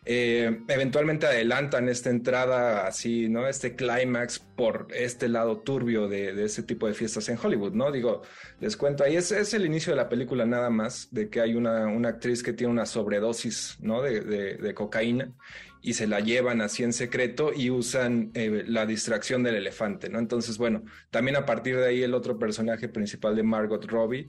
eh, 0.04 0.62
eventualmente 0.66 1.26
adelantan 1.26 1.88
esta 1.88 2.10
entrada 2.10 2.88
así, 2.88 3.28
¿no? 3.28 3.46
Este 3.46 3.76
clímax 3.76 4.45
por 4.56 4.88
este 4.90 5.28
lado 5.28 5.58
turbio 5.58 6.08
de, 6.08 6.44
ese 6.44 6.62
tipo 6.62 6.86
de 6.86 6.94
fiestas 6.94 7.28
en 7.28 7.38
Hollywood, 7.42 7.72
¿no? 7.72 7.92
Digo, 7.92 8.22
les 8.60 8.76
cuento, 8.76 9.04
ahí 9.04 9.16
es, 9.16 9.30
es 9.32 9.54
el 9.54 9.66
inicio 9.66 9.92
de 9.92 9.96
la 9.96 10.08
película 10.08 10.46
nada 10.46 10.70
más, 10.70 11.08
de 11.12 11.28
que 11.28 11.40
hay 11.40 11.54
una, 11.54 11.86
actriz 12.08 12.42
que 12.42 12.52
tiene 12.52 12.72
una 12.72 12.86
sobredosis, 12.86 13.76
¿no? 13.80 14.02
de, 14.02 14.20
de 14.22 14.74
cocaína 14.74 15.32
y 15.86 15.94
se 15.94 16.08
la 16.08 16.18
llevan 16.18 16.62
así 16.62 16.82
en 16.82 16.92
secreto 16.92 17.52
y 17.54 17.70
usan 17.70 18.32
eh, 18.34 18.64
la 18.66 18.86
distracción 18.86 19.44
del 19.44 19.54
elefante, 19.54 20.08
¿no? 20.08 20.18
Entonces, 20.18 20.58
bueno, 20.58 20.82
también 21.10 21.36
a 21.36 21.46
partir 21.46 21.76
de 21.76 21.86
ahí 21.86 22.02
el 22.02 22.12
otro 22.12 22.40
personaje 22.40 22.88
principal 22.88 23.36
de 23.36 23.44
Margot 23.44 23.84
Robbie, 23.84 24.28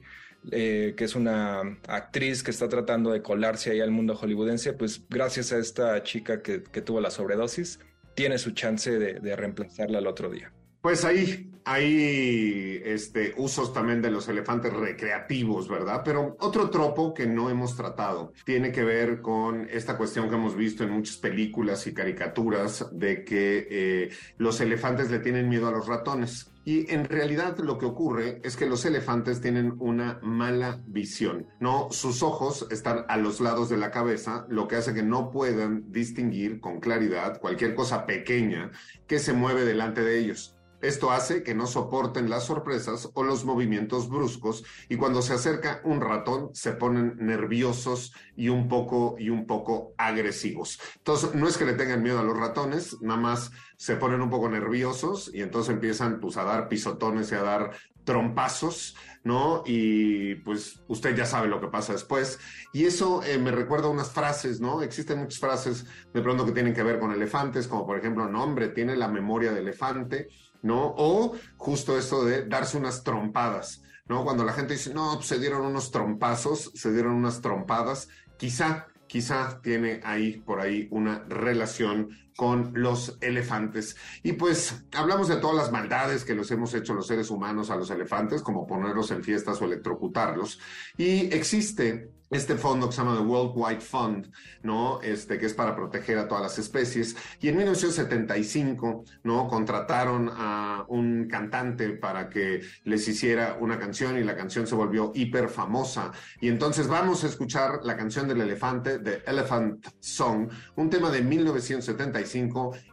eh, 0.52 0.94
que 0.96 1.04
es 1.04 1.16
una 1.16 1.62
actriz 1.88 2.44
que 2.44 2.52
está 2.52 2.70
tratando 2.70 3.12
de 3.12 3.24
colarse 3.24 3.72
ahí 3.72 3.80
al 3.80 3.90
mundo 3.90 4.16
hollywoodense, 4.16 4.74
pues 4.74 5.02
gracias 5.10 5.52
a 5.52 5.58
esta 5.58 6.04
chica 6.04 6.44
que, 6.44 6.60
tuvo 6.60 7.02
la 7.02 7.10
sobredosis, 7.10 7.80
tiene 8.18 8.40
su 8.40 8.52
chance 8.52 8.98
de 8.98 9.36
reemplazarla 9.36 10.00
al 10.00 10.08
otro 10.08 10.28
día. 10.28 10.52
Pues 10.82 11.06
ahí 11.06 11.52
hay 11.66 12.82
este, 12.86 13.34
usos 13.36 13.74
también 13.74 14.02
de 14.02 14.10
los 14.10 14.30
elefantes 14.30 14.72
recreativos, 14.72 15.68
¿verdad? 15.68 16.02
Pero 16.06 16.38
otro 16.40 16.70
tropo 16.70 17.14
que 17.14 17.28
no 17.28 17.50
hemos 17.50 17.76
tratado 17.76 18.32
tiene 18.46 18.72
que 18.72 18.86
ver 18.86 19.22
con 19.22 19.68
esta 19.70 19.98
cuestión 19.98 20.30
que 20.30 20.36
hemos 20.36 20.56
visto 20.56 20.86
en 20.86 20.92
muchas 20.92 21.18
películas 21.18 21.86
y 21.88 21.94
caricaturas 21.94 22.88
de 22.94 23.26
que 23.26 23.68
eh, 23.70 24.10
los 24.38 24.62
elefantes 24.62 25.12
le 25.12 25.20
tienen 25.20 25.50
miedo 25.50 25.68
a 25.68 25.72
los 25.72 25.88
ratones. 25.88 26.50
Y 26.68 26.94
en 26.94 27.06
realidad 27.06 27.58
lo 27.60 27.78
que 27.78 27.86
ocurre 27.86 28.42
es 28.44 28.58
que 28.58 28.66
los 28.66 28.84
elefantes 28.84 29.40
tienen 29.40 29.76
una 29.80 30.20
mala 30.22 30.84
visión, 30.86 31.48
¿no? 31.62 31.88
Sus 31.92 32.22
ojos 32.24 32.68
están 32.70 33.06
a 33.08 33.16
los 33.16 33.40
lados 33.40 33.70
de 33.70 33.78
la 33.78 33.90
cabeza, 33.90 34.46
lo 34.50 34.68
que 34.68 34.76
hace 34.76 34.94
que 34.94 35.02
no 35.02 35.32
puedan 35.32 35.90
distinguir 35.94 36.60
con 36.60 36.82
claridad 36.82 37.40
cualquier 37.40 37.74
cosa 37.74 38.06
pequeña 38.06 38.72
que 39.08 39.20
se 39.20 39.32
mueve 39.32 39.64
delante 39.64 40.02
de 40.02 40.20
ellos. 40.20 40.57
Esto 40.82 41.12
hace 41.12 41.44
que 41.44 41.56
no 41.56 41.66
soporten 41.66 42.30
las 42.30 42.46
sorpresas 42.46 43.10
o 43.14 43.24
los 43.24 43.46
movimientos 43.46 44.10
bruscos 44.10 44.64
y 44.90 44.98
cuando 44.98 45.22
se 45.22 45.34
acerca 45.34 45.82
un 45.84 46.02
ratón 46.02 46.50
se 46.54 46.74
ponen 46.74 47.16
nerviosos 47.18 48.14
y 48.36 48.50
un 48.50 48.68
poco 48.68 49.16
y 49.18 49.30
un 49.30 49.48
poco 49.48 49.94
agresivos. 49.98 50.80
Entonces, 50.98 51.34
no 51.34 51.48
es 51.48 51.58
que 51.58 51.66
le 51.66 51.74
tengan 51.74 52.04
miedo 52.04 52.20
a 52.20 52.24
los 52.24 52.38
ratones, 52.38 53.02
nada 53.02 53.20
más 53.20 53.52
se 53.78 53.96
ponen 53.96 54.22
un 54.22 54.30
poco 54.30 54.50
nerviosos 54.50 55.32
y 55.34 55.42
entonces 55.42 55.74
empiezan 55.74 56.20
pues 56.20 56.38
a 56.38 56.44
dar 56.44 56.68
pisotones 56.68 57.32
y 57.32 57.36
a 57.36 57.42
dar 57.42 57.72
trompazos, 58.08 58.96
¿no? 59.26 59.64
Y 59.66 60.36
pues 60.36 60.82
usted 60.88 61.16
ya 61.16 61.26
sabe 61.26 61.50
lo 61.50 61.60
que 61.60 61.68
pasa 61.68 61.92
después. 61.92 62.40
Y 62.72 62.86
eso 62.86 63.22
eh, 63.22 63.38
me 63.38 63.52
recuerda 63.52 63.90
unas 63.90 64.10
frases, 64.12 64.62
¿no? 64.62 64.82
Existen 64.82 65.20
muchas 65.20 65.40
frases 65.40 65.86
de 66.14 66.22
pronto 66.22 66.46
que 66.46 66.54
tienen 66.54 66.74
que 66.74 66.84
ver 66.84 67.00
con 67.00 67.12
elefantes, 67.12 67.68
como 67.68 67.86
por 67.86 68.00
ejemplo, 68.00 68.28
no, 68.30 68.44
hombre, 68.44 68.70
tiene 68.70 68.96
la 68.96 69.10
memoria 69.10 69.52
de 69.52 69.60
elefante, 69.60 70.30
¿no? 70.62 70.94
O 70.98 71.36
justo 71.58 71.98
esto 71.98 72.24
de 72.24 72.46
darse 72.46 72.78
unas 72.78 73.04
trompadas. 73.04 73.82
¿No? 74.10 74.24
Cuando 74.24 74.46
la 74.46 74.54
gente 74.54 74.74
dice, 74.74 74.94
no, 74.94 75.16
pues 75.16 75.28
se 75.28 75.38
dieron 75.38 75.66
unos 75.66 75.92
trompazos, 75.92 76.72
se 76.74 76.94
dieron 76.94 77.16
unas 77.16 77.42
trompadas, 77.42 78.08
quizá 78.38 78.88
quizá 79.08 79.60
tiene 79.62 80.02
ahí 80.04 80.38
por 80.38 80.60
ahí 80.60 80.88
una 80.92 81.24
relación 81.28 82.10
con 82.38 82.72
los 82.76 83.18
elefantes. 83.20 83.98
Y 84.22 84.34
pues 84.34 84.86
hablamos 84.94 85.28
de 85.28 85.38
todas 85.38 85.58
las 85.58 85.72
maldades 85.72 86.24
que 86.24 86.36
los 86.36 86.50
hemos 86.52 86.74
hecho 86.76 86.94
los 86.94 87.08
seres 87.08 87.32
humanos 87.32 87.72
a 87.72 87.76
los 87.76 87.90
elefantes, 87.90 88.44
como 88.44 88.68
ponerlos 88.68 89.10
en 89.10 89.24
fiestas 89.24 89.60
o 89.60 89.66
electrocutarlos. 89.66 90.60
Y 90.98 91.34
existe 91.34 92.12
este 92.30 92.56
fondo 92.56 92.90
que 92.90 92.96
se 92.96 93.02
llama 93.02 93.16
the 93.16 93.24
World 93.24 93.54
Wide 93.56 93.80
Fund, 93.80 94.32
¿no? 94.62 95.02
Este, 95.02 95.38
que 95.38 95.46
es 95.46 95.54
para 95.54 95.76
proteger 95.76 96.18
a 96.18 96.28
todas 96.28 96.44
las 96.44 96.60
especies. 96.60 97.16
Y 97.40 97.48
en 97.48 97.58
1975, 97.58 99.06
¿no? 99.24 99.48
Contrataron 99.48 100.30
a 100.34 100.86
un 100.90 101.28
cantante 101.28 101.90
para 101.92 102.30
que 102.30 102.62
les 102.84 103.08
hiciera 103.08 103.58
una 103.62 103.80
canción 103.80 104.18
y 104.18 104.24
la 104.24 104.36
canción 104.36 104.68
se 104.68 104.76
volvió 104.76 105.12
hiper 105.16 105.48
famosa. 105.48 106.12
Y 106.42 106.50
entonces 106.50 106.88
vamos 106.88 107.24
a 107.24 107.28
escuchar 107.28 107.80
la 107.84 107.96
canción 107.96 108.28
del 108.28 108.42
elefante, 108.42 109.00
The 109.00 109.24
Elephant 109.26 109.88
Song, 110.00 110.50
un 110.76 110.90
tema 110.90 111.10
de 111.10 111.22
1975 111.22 112.27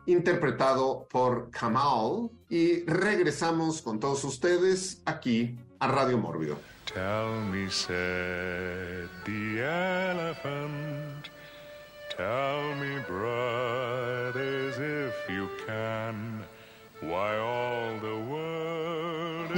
interpretado 0.06 1.06
por 1.10 1.50
Kamal. 1.50 2.30
Y 2.48 2.84
regresamos 2.84 3.82
con 3.82 3.98
todos 4.00 4.24
ustedes 4.24 5.02
aquí 5.04 5.58
a 5.80 5.88
Radio 5.88 6.18
Mórbido. 6.18 6.58
Tell 6.86 7.40
me, 7.50 7.68
said 7.70 9.08
the 9.24 9.62
elephant, 9.62 11.30
tell 12.14 12.74
me, 12.76 12.98
brothers, 13.08 14.76
if 14.78 15.14
you 15.28 15.48
can, 15.66 16.44
why 17.00 17.36
all 17.36 17.98
the 18.00 18.16
world. 18.30 18.43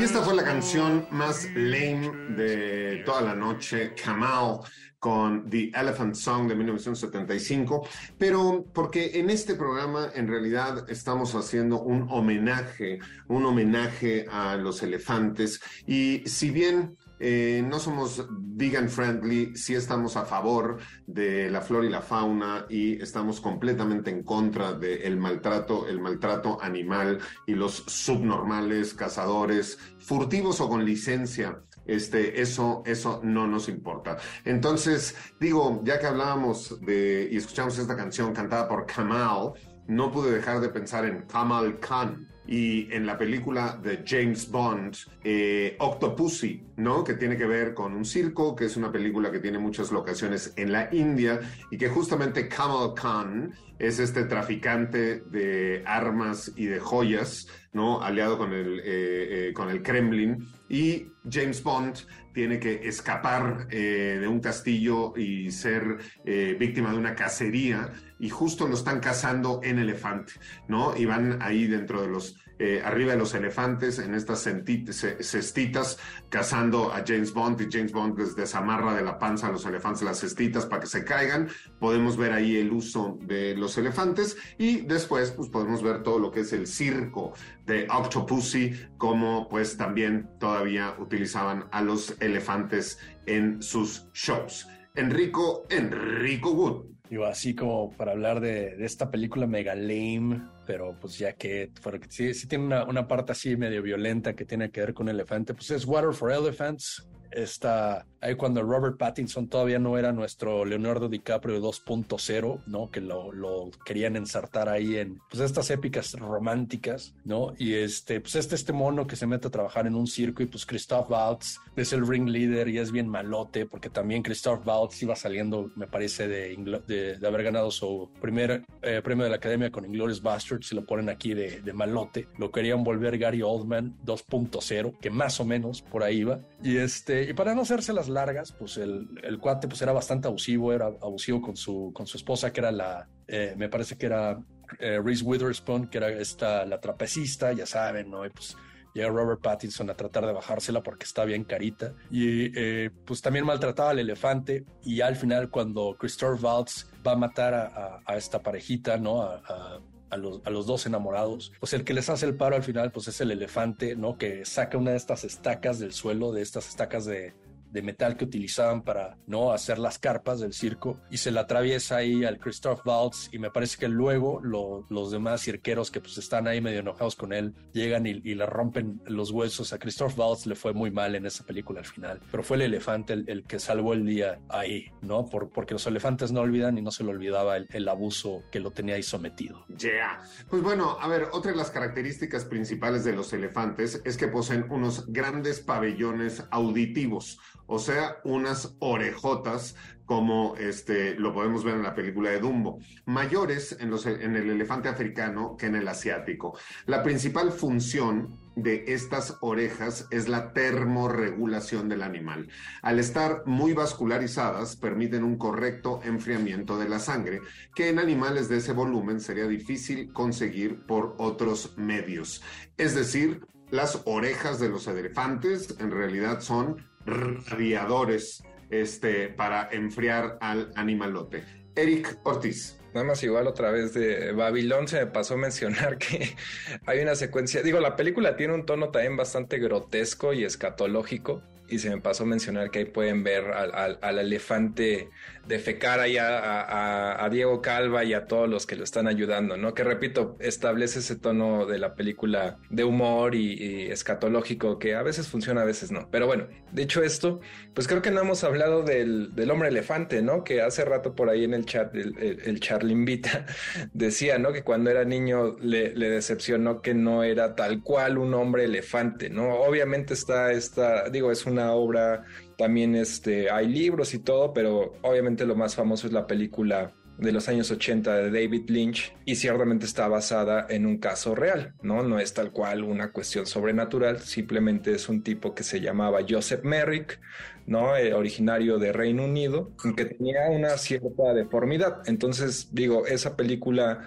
Esta 0.06 0.22
fue 0.22 0.36
la 0.36 0.44
canción 0.44 1.04
más 1.10 1.46
lame 1.56 2.12
de 2.36 3.02
toda 3.04 3.22
la 3.22 3.34
noche, 3.34 3.92
Kamal, 4.00 4.60
con 5.00 5.50
The 5.50 5.72
Elephant 5.74 6.14
Song 6.14 6.46
de 6.46 6.54
1975, 6.54 7.88
pero 8.16 8.64
porque 8.72 9.18
en 9.18 9.30
este 9.30 9.56
programa 9.56 10.12
en 10.14 10.28
realidad 10.28 10.88
estamos 10.88 11.34
haciendo 11.34 11.80
un 11.80 12.06
homenaje, 12.08 13.00
un 13.26 13.46
homenaje 13.46 14.26
a 14.30 14.54
los 14.54 14.80
elefantes. 14.84 15.60
Y 15.88 16.22
si 16.24 16.50
bien 16.50 16.96
eh, 17.18 17.64
no 17.66 17.78
somos 17.78 18.26
vegan 18.30 18.88
friendly, 18.88 19.56
sí 19.56 19.74
estamos 19.74 20.16
a 20.16 20.24
favor 20.24 20.78
de 21.06 21.50
la 21.50 21.60
flora 21.60 21.86
y 21.86 21.90
la 21.90 22.00
fauna 22.00 22.66
y 22.68 23.00
estamos 23.02 23.40
completamente 23.40 24.10
en 24.10 24.22
contra 24.22 24.72
del 24.72 25.16
maltrato, 25.16 25.86
el 25.86 26.00
maltrato 26.00 26.58
animal 26.62 27.18
y 27.46 27.54
los 27.54 27.84
subnormales, 27.86 28.94
cazadores, 28.94 29.78
furtivos 29.98 30.60
o 30.60 30.68
con 30.68 30.84
licencia. 30.84 31.62
Este, 31.86 32.40
eso, 32.40 32.82
eso 32.84 33.20
no 33.22 33.46
nos 33.46 33.68
importa. 33.68 34.16
Entonces, 34.44 35.14
digo, 35.38 35.82
ya 35.84 36.00
que 36.00 36.06
hablábamos 36.06 36.80
de 36.80 37.28
y 37.30 37.36
escuchamos 37.36 37.78
esta 37.78 37.96
canción 37.96 38.32
cantada 38.32 38.66
por 38.66 38.86
Kamal, 38.86 39.52
no 39.86 40.10
pude 40.10 40.32
dejar 40.32 40.60
de 40.60 40.68
pensar 40.68 41.04
en 41.04 41.22
Kamal 41.26 41.78
Khan 41.78 42.26
y 42.46 42.92
en 42.92 43.06
la 43.06 43.18
película 43.18 43.78
de 43.82 44.04
James 44.06 44.50
Bond, 44.50 44.96
eh, 45.24 45.76
Octopussy, 45.78 46.62
¿no? 46.76 47.02
Que 47.02 47.14
tiene 47.14 47.36
que 47.36 47.46
ver 47.46 47.74
con 47.74 47.94
un 47.94 48.04
circo, 48.04 48.54
que 48.54 48.66
es 48.66 48.76
una 48.76 48.92
película 48.92 49.30
que 49.30 49.40
tiene 49.40 49.58
muchas 49.58 49.90
locaciones 49.90 50.52
en 50.56 50.72
la 50.72 50.88
India 50.94 51.40
y 51.70 51.78
que 51.78 51.88
justamente 51.88 52.48
Kamal 52.48 52.94
Khan 52.94 53.52
es 53.78 53.98
este 53.98 54.24
traficante 54.24 55.20
de 55.20 55.82
armas 55.86 56.52
y 56.56 56.66
de 56.66 56.78
joyas, 56.80 57.48
¿no? 57.72 58.00
Aliado 58.00 58.38
con 58.38 58.52
el, 58.52 58.80
eh, 58.80 59.48
eh, 59.48 59.52
con 59.52 59.68
el 59.68 59.82
Kremlin. 59.82 60.46
Y 60.68 61.06
James 61.30 61.62
Bond 61.62 61.96
tiene 62.32 62.58
que 62.58 62.88
escapar 62.88 63.68
eh, 63.70 64.18
de 64.20 64.28
un 64.28 64.40
castillo 64.40 65.16
y 65.16 65.50
ser 65.50 65.98
eh, 66.24 66.56
víctima 66.58 66.92
de 66.92 66.98
una 66.98 67.14
cacería 67.14 67.92
y 68.18 68.28
justo 68.28 68.66
lo 68.66 68.74
están 68.74 69.00
cazando 69.00 69.60
en 69.62 69.78
elefante, 69.78 70.34
¿no? 70.68 70.96
Y 70.96 71.04
van 71.04 71.40
ahí 71.40 71.66
dentro 71.66 72.02
de 72.02 72.08
los 72.08 72.36
eh, 72.58 72.80
arriba 72.84 73.12
de 73.12 73.18
los 73.18 73.34
elefantes 73.34 73.98
en 73.98 74.14
estas 74.14 74.40
cestitas 74.40 75.98
cazando 76.30 76.92
a 76.92 77.04
James 77.06 77.32
Bond 77.34 77.60
y 77.60 77.68
James 77.70 77.92
Bond 77.92 78.18
les 78.18 78.34
desamarra 78.34 78.94
de 78.94 79.02
la 79.02 79.18
panza 79.18 79.48
a 79.48 79.52
los 79.52 79.66
elefantes 79.66 80.02
las 80.02 80.18
cestitas 80.18 80.64
para 80.66 80.80
que 80.80 80.86
se 80.86 81.04
caigan. 81.04 81.48
Podemos 81.78 82.16
ver 82.16 82.32
ahí 82.32 82.56
el 82.56 82.72
uso 82.72 83.18
de 83.22 83.54
los 83.56 83.76
elefantes 83.76 84.36
y 84.58 84.82
después 84.82 85.32
pues 85.32 85.48
podemos 85.50 85.82
ver 85.82 86.02
todo 86.02 86.18
lo 86.18 86.30
que 86.30 86.40
es 86.40 86.52
el 86.52 86.66
circo 86.66 87.34
de 87.66 87.86
Octopussy, 87.90 88.72
como 88.96 89.48
pues 89.48 89.76
también 89.76 90.28
todavía 90.38 90.94
utilizaban 90.98 91.66
a 91.72 91.82
los 91.82 92.16
elefantes 92.20 92.98
en 93.26 93.62
sus 93.62 94.10
shows. 94.12 94.68
Enrico, 94.94 95.66
Enrico 95.68 96.52
Wood. 96.52 96.86
Digo, 97.10 97.26
así 97.26 97.54
como 97.54 97.90
para 97.92 98.12
hablar 98.12 98.40
de, 98.40 98.76
de, 98.76 98.84
esta 98.84 99.10
película 99.10 99.46
mega 99.46 99.74
lame, 99.74 100.40
pero 100.66 100.96
pues 101.00 101.18
ya 101.18 101.32
que 101.34 101.70
porque 101.82 102.06
sí, 102.10 102.34
sí 102.34 102.46
tiene 102.46 102.64
una, 102.64 102.84
una, 102.84 103.06
parte 103.06 103.32
así 103.32 103.56
medio 103.56 103.82
violenta 103.82 104.34
que 104.34 104.44
tiene 104.44 104.70
que 104.70 104.80
ver 104.80 104.94
con 104.94 105.08
elefante, 105.08 105.54
pues 105.54 105.70
es 105.70 105.86
Water 105.86 106.12
for 106.12 106.32
Elephants. 106.32 107.08
Está 107.30 108.06
ahí 108.26 108.34
cuando 108.34 108.62
Robert 108.62 108.98
Pattinson 108.98 109.48
todavía 109.48 109.78
no 109.78 109.96
era 109.98 110.12
nuestro 110.12 110.64
Leonardo 110.64 111.08
DiCaprio 111.08 111.60
2.0, 111.60 112.62
¿no? 112.66 112.90
Que 112.90 113.00
lo, 113.00 113.32
lo, 113.32 113.70
querían 113.84 114.16
ensartar 114.16 114.68
ahí 114.68 114.96
en 114.96 115.20
pues 115.30 115.42
estas 115.42 115.70
épicas 115.70 116.12
románticas, 116.14 117.14
¿no? 117.24 117.54
Y 117.58 117.74
este, 117.74 118.20
pues 118.20 118.34
este, 118.36 118.54
este 118.54 118.72
mono 118.72 119.06
que 119.06 119.16
se 119.16 119.26
mete 119.26 119.48
a 119.48 119.50
trabajar 119.50 119.86
en 119.86 119.94
un 119.94 120.06
circo 120.06 120.42
y 120.42 120.46
pues 120.46 120.66
Christoph 120.66 121.10
Waltz 121.10 121.58
es 121.76 121.92
el 121.92 122.06
ring 122.06 122.28
leader 122.28 122.68
y 122.68 122.78
es 122.78 122.90
bien 122.92 123.08
malote 123.08 123.66
porque 123.66 123.90
también 123.90 124.22
Christoph 124.22 124.66
Waltz 124.66 125.02
iba 125.02 125.14
saliendo, 125.14 125.70
me 125.76 125.86
parece, 125.86 126.28
de, 126.28 126.56
de, 126.86 127.18
de 127.18 127.26
haber 127.26 127.42
ganado 127.44 127.70
su 127.70 128.10
primer 128.20 128.64
eh, 128.82 129.00
premio 129.02 129.24
de 129.24 129.30
la 129.30 129.36
Academia 129.36 129.70
con 129.70 129.84
Inglourious 129.84 130.22
Basterds, 130.22 130.68
si 130.68 130.74
lo 130.74 130.84
ponen 130.84 131.08
aquí 131.08 131.34
de, 131.34 131.60
de 131.60 131.72
malote. 131.72 132.28
Lo 132.38 132.50
querían 132.50 132.82
volver 132.82 133.18
Gary 133.18 133.42
Oldman 133.42 133.96
2.0, 134.04 134.98
que 134.98 135.10
más 135.10 135.40
o 135.40 135.44
menos 135.44 135.82
por 135.82 136.02
ahí 136.02 136.24
va. 136.24 136.40
Y 136.62 136.76
este, 136.76 137.24
y 137.30 137.32
para 137.32 137.54
no 137.54 137.62
hacerse 137.62 137.92
las 137.92 138.08
largas, 138.16 138.52
pues 138.52 138.76
el, 138.78 139.08
el, 139.22 139.38
cuate 139.38 139.68
pues 139.68 139.80
era 139.82 139.92
bastante 139.92 140.26
abusivo, 140.26 140.72
era 140.72 140.86
abusivo 140.86 141.40
con 141.40 141.56
su, 141.56 141.92
con 141.94 142.06
su 142.06 142.16
esposa, 142.16 142.52
que 142.52 142.60
era 142.60 142.72
la, 142.72 143.08
eh, 143.28 143.54
me 143.56 143.68
parece 143.68 143.96
que 143.96 144.06
era 144.06 144.38
eh, 144.80 145.00
Reese 145.02 145.24
Witherspoon, 145.24 145.88
que 145.88 145.98
era 145.98 146.08
esta, 146.10 146.64
la 146.64 146.80
trapecista, 146.80 147.52
ya 147.52 147.66
saben, 147.66 148.10
¿no? 148.10 148.24
Y 148.26 148.30
pues 148.30 148.56
llega 148.94 149.08
Robert 149.08 149.40
Pattinson 149.42 149.90
a 149.90 149.94
tratar 149.94 150.26
de 150.26 150.32
bajársela 150.32 150.82
porque 150.82 151.04
está 151.04 151.24
bien 151.24 151.44
carita. 151.44 151.94
Y 152.10 152.50
eh, 152.58 152.90
pues 153.04 153.20
también 153.20 153.44
maltrataba 153.44 153.90
al 153.90 153.98
elefante. 153.98 154.64
Y 154.82 155.00
al 155.02 155.16
final, 155.16 155.50
cuando 155.50 155.96
Christopher 155.98 156.42
Waltz 156.42 156.86
va 157.06 157.12
a 157.12 157.16
matar 157.16 157.54
a, 157.54 157.66
a, 157.66 158.02
a 158.04 158.16
esta 158.16 158.42
parejita, 158.42 158.96
¿no? 158.96 159.22
A, 159.22 159.80
a 160.08 160.16
los, 160.16 160.40
a 160.44 160.50
los, 160.50 160.66
dos 160.66 160.86
enamorados, 160.86 161.52
pues 161.58 161.72
el 161.72 161.82
que 161.82 161.92
les 161.92 162.08
hace 162.08 162.26
el 162.26 162.36
paro 162.36 162.54
al 162.54 162.62
final, 162.62 162.92
pues 162.92 163.08
es 163.08 163.20
el 163.20 163.32
elefante, 163.32 163.96
¿no? 163.96 164.16
Que 164.16 164.44
saca 164.44 164.78
una 164.78 164.92
de 164.92 164.96
estas 164.96 165.24
estacas 165.24 165.80
del 165.80 165.92
suelo, 165.92 166.32
de 166.32 166.42
estas 166.42 166.68
estacas 166.68 167.04
de, 167.06 167.34
de 167.70 167.82
metal 167.82 168.16
que 168.16 168.24
utilizaban 168.24 168.82
para 168.82 169.18
no 169.26 169.52
hacer 169.52 169.78
las 169.78 169.98
carpas 169.98 170.40
del 170.40 170.52
circo 170.52 171.00
y 171.10 171.18
se 171.18 171.30
la 171.30 171.42
atraviesa 171.42 171.96
ahí 171.96 172.24
al 172.24 172.38
Christoph 172.38 172.80
Waltz 172.86 173.28
y 173.32 173.38
me 173.38 173.50
parece 173.50 173.78
que 173.78 173.88
luego 173.88 174.40
lo, 174.42 174.86
los 174.88 175.10
demás 175.10 175.42
cirqueros 175.42 175.90
que 175.90 176.00
pues 176.00 176.18
están 176.18 176.46
ahí 176.46 176.60
medio 176.60 176.80
enojados 176.80 177.16
con 177.16 177.32
él 177.32 177.54
llegan 177.72 178.06
y, 178.06 178.20
y, 178.24 178.34
le 178.34 178.46
rompen 178.46 179.00
los 179.06 179.30
huesos. 179.30 179.72
A 179.72 179.78
Christoph 179.78 180.18
Waltz 180.18 180.46
le 180.46 180.54
fue 180.54 180.72
muy 180.72 180.90
mal 180.90 181.14
en 181.14 181.26
esa 181.26 181.44
película 181.44 181.80
al 181.80 181.86
final 181.86 182.20
pero 182.30 182.42
fue 182.42 182.56
el 182.56 182.62
elefante 182.62 183.12
el, 183.12 183.24
el 183.28 183.44
que 183.44 183.58
salvó 183.58 183.92
el 183.92 184.06
día 184.06 184.38
ahí 184.48 184.86
no 185.02 185.26
Por, 185.26 185.50
porque 185.50 185.74
los 185.74 185.86
elefantes 185.86 186.32
no 186.32 186.40
olvidan 186.40 186.78
y 186.78 186.82
no 186.82 186.90
se 186.90 187.04
le 187.04 187.10
olvidaba 187.10 187.56
el, 187.56 187.66
el 187.72 187.88
abuso 187.88 188.42
que 188.50 188.60
lo 188.60 188.70
tenía 188.70 188.94
ahí 188.94 189.02
sometido. 189.02 189.64
Yeah. 189.78 190.20
pues 190.48 190.62
bueno 190.62 190.96
a 191.00 191.08
ver 191.08 191.28
otra 191.32 191.50
de 191.50 191.56
las 191.56 191.70
características 191.70 192.44
principales 192.44 193.04
de 193.04 193.12
los 193.12 193.32
elefantes 193.32 194.00
es 194.04 194.16
que 194.16 194.28
poseen 194.28 194.66
unos 194.70 195.06
grandes 195.12 195.60
pabellones 195.60 196.44
auditivos 196.50 197.38
o 197.66 197.78
sea, 197.78 198.16
unas 198.24 198.76
orejotas 198.78 199.74
como 200.06 200.54
este, 200.56 201.16
lo 201.16 201.34
podemos 201.34 201.64
ver 201.64 201.74
en 201.74 201.82
la 201.82 201.94
película 201.94 202.30
de 202.30 202.38
Dumbo, 202.38 202.78
mayores 203.06 203.76
en, 203.80 203.90
los, 203.90 204.06
en 204.06 204.36
el 204.36 204.48
elefante 204.48 204.88
africano 204.88 205.56
que 205.58 205.66
en 205.66 205.74
el 205.74 205.88
asiático. 205.88 206.56
La 206.86 207.02
principal 207.02 207.50
función 207.50 208.38
de 208.54 208.84
estas 208.86 209.36
orejas 209.40 210.06
es 210.10 210.28
la 210.28 210.52
termorregulación 210.52 211.88
del 211.88 212.02
animal. 212.02 212.48
Al 212.82 213.00
estar 213.00 213.42
muy 213.46 213.72
vascularizadas, 213.72 214.76
permiten 214.76 215.24
un 215.24 215.36
correcto 215.36 216.00
enfriamiento 216.04 216.78
de 216.78 216.88
la 216.88 217.00
sangre, 217.00 217.40
que 217.74 217.88
en 217.88 217.98
animales 217.98 218.48
de 218.48 218.58
ese 218.58 218.72
volumen 218.72 219.20
sería 219.20 219.48
difícil 219.48 220.12
conseguir 220.12 220.86
por 220.86 221.16
otros 221.18 221.76
medios. 221.76 222.42
Es 222.76 222.94
decir, 222.94 223.44
las 223.70 224.02
orejas 224.04 224.60
de 224.60 224.68
los 224.68 224.86
elefantes 224.86 225.74
en 225.80 225.90
realidad 225.90 226.40
son 226.40 226.76
radiadores 227.06 228.42
este, 228.70 229.28
para 229.28 229.68
enfriar 229.70 230.38
al 230.40 230.72
animalote. 230.74 231.44
Eric 231.74 232.18
Ortiz. 232.24 232.78
Nada 232.94 233.06
más 233.06 233.22
igual 233.22 233.46
otra 233.46 233.70
vez 233.70 233.92
de 233.92 234.32
Babilón 234.32 234.88
se 234.88 235.00
me 235.00 235.06
pasó 235.06 235.34
a 235.34 235.36
mencionar 235.36 235.98
que 235.98 236.34
hay 236.86 237.00
una 237.00 237.14
secuencia, 237.14 237.62
digo, 237.62 237.80
la 237.80 237.94
película 237.94 238.36
tiene 238.36 238.54
un 238.54 238.64
tono 238.64 238.90
también 238.90 239.16
bastante 239.16 239.58
grotesco 239.58 240.32
y 240.32 240.44
escatológico 240.44 241.42
y 241.68 241.78
se 241.78 241.90
me 241.90 242.00
pasó 242.00 242.24
mencionar 242.24 242.70
que 242.70 242.80
ahí 242.80 242.84
pueden 242.84 243.24
ver 243.24 243.44
al, 243.52 243.98
al, 244.00 244.18
elefante 244.18 245.10
defecar 245.46 246.00
ahí 246.00 246.16
a, 246.16 247.24
a, 247.24 247.28
Diego 247.30 247.62
Calva 247.62 248.04
y 248.04 248.14
a 248.14 248.26
todos 248.26 248.48
los 248.48 248.66
que 248.66 248.76
lo 248.76 248.84
están 248.84 249.06
ayudando, 249.06 249.56
¿no? 249.56 249.74
Que 249.74 249.84
repito, 249.84 250.36
establece 250.40 251.00
ese 251.00 251.16
tono 251.16 251.66
de 251.66 251.78
la 251.78 251.94
película 251.94 252.58
de 252.70 252.84
humor 252.84 253.34
y, 253.34 253.86
escatológico 253.90 254.78
que 254.78 254.94
a 254.94 255.02
veces 255.02 255.28
funciona, 255.28 255.62
a 255.62 255.64
veces 255.64 255.90
no. 255.90 256.08
Pero 256.10 256.26
bueno, 256.26 256.48
dicho 256.72 257.02
esto, 257.02 257.40
pues 257.74 257.86
creo 257.86 258.02
que 258.02 258.10
no 258.10 258.20
hemos 258.20 258.44
hablado 258.44 258.82
del, 258.82 259.34
del 259.34 259.50
hombre 259.50 259.68
elefante, 259.68 260.22
¿no? 260.22 260.44
Que 260.44 260.62
hace 260.62 260.84
rato 260.84 261.14
por 261.14 261.30
ahí 261.30 261.44
en 261.44 261.54
el 261.54 261.64
chat, 261.64 261.94
el, 261.94 262.16
el, 262.18 262.40
el 262.44 262.60
Charlimbita 262.60 263.46
decía, 263.92 264.38
¿no? 264.38 264.52
Que 264.52 264.62
cuando 264.62 264.90
era 264.90 265.04
niño 265.04 265.56
le, 265.60 265.94
le, 265.94 266.10
decepcionó 266.10 266.82
que 266.82 266.94
no 266.94 267.22
era 267.22 267.54
tal 267.54 267.82
cual 267.82 268.18
un 268.18 268.34
hombre 268.34 268.64
elefante, 268.64 269.30
¿no? 269.30 269.54
Obviamente 269.54 270.14
está 270.14 270.52
esta, 270.52 271.08
digo, 271.10 271.30
es 271.30 271.46
una 271.56 271.72
obra 271.72 272.24
también 272.58 272.94
este, 272.94 273.50
hay 273.50 273.66
libros 273.66 274.12
y 274.14 274.18
todo, 274.18 274.52
pero 274.52 274.94
obviamente 275.02 275.46
lo 275.46 275.56
más 275.56 275.74
famoso 275.74 276.06
es 276.06 276.12
la 276.12 276.26
película 276.26 276.92
de 277.18 277.32
los 277.32 277.48
años 277.48 277.70
80 277.70 278.14
de 278.14 278.30
David 278.30 278.68
Lynch 278.68 279.14
y 279.24 279.36
ciertamente 279.36 279.86
está 279.86 280.06
basada 280.06 280.66
en 280.68 280.84
un 280.84 280.98
caso 280.98 281.34
real, 281.34 281.72
¿no? 281.80 282.02
No 282.02 282.18
es 282.18 282.34
tal 282.34 282.50
cual 282.52 282.84
una 282.84 283.10
cuestión 283.10 283.46
sobrenatural, 283.46 284.20
simplemente 284.20 284.92
es 284.92 285.08
un 285.08 285.22
tipo 285.22 285.54
que 285.54 285.62
se 285.62 285.80
llamaba 285.80 286.20
Joseph 286.28 286.62
Merrick, 286.62 287.18
¿no? 287.66 287.96
Eh, 287.96 288.14
originario 288.14 288.78
de 288.78 288.92
Reino 288.92 289.24
Unido, 289.24 289.72
que 289.96 290.04
tenía 290.04 290.48
una 290.50 290.76
cierta 290.78 291.34
deformidad. 291.34 292.02
Entonces, 292.06 292.68
digo, 292.72 293.06
esa 293.06 293.36
película 293.36 294.06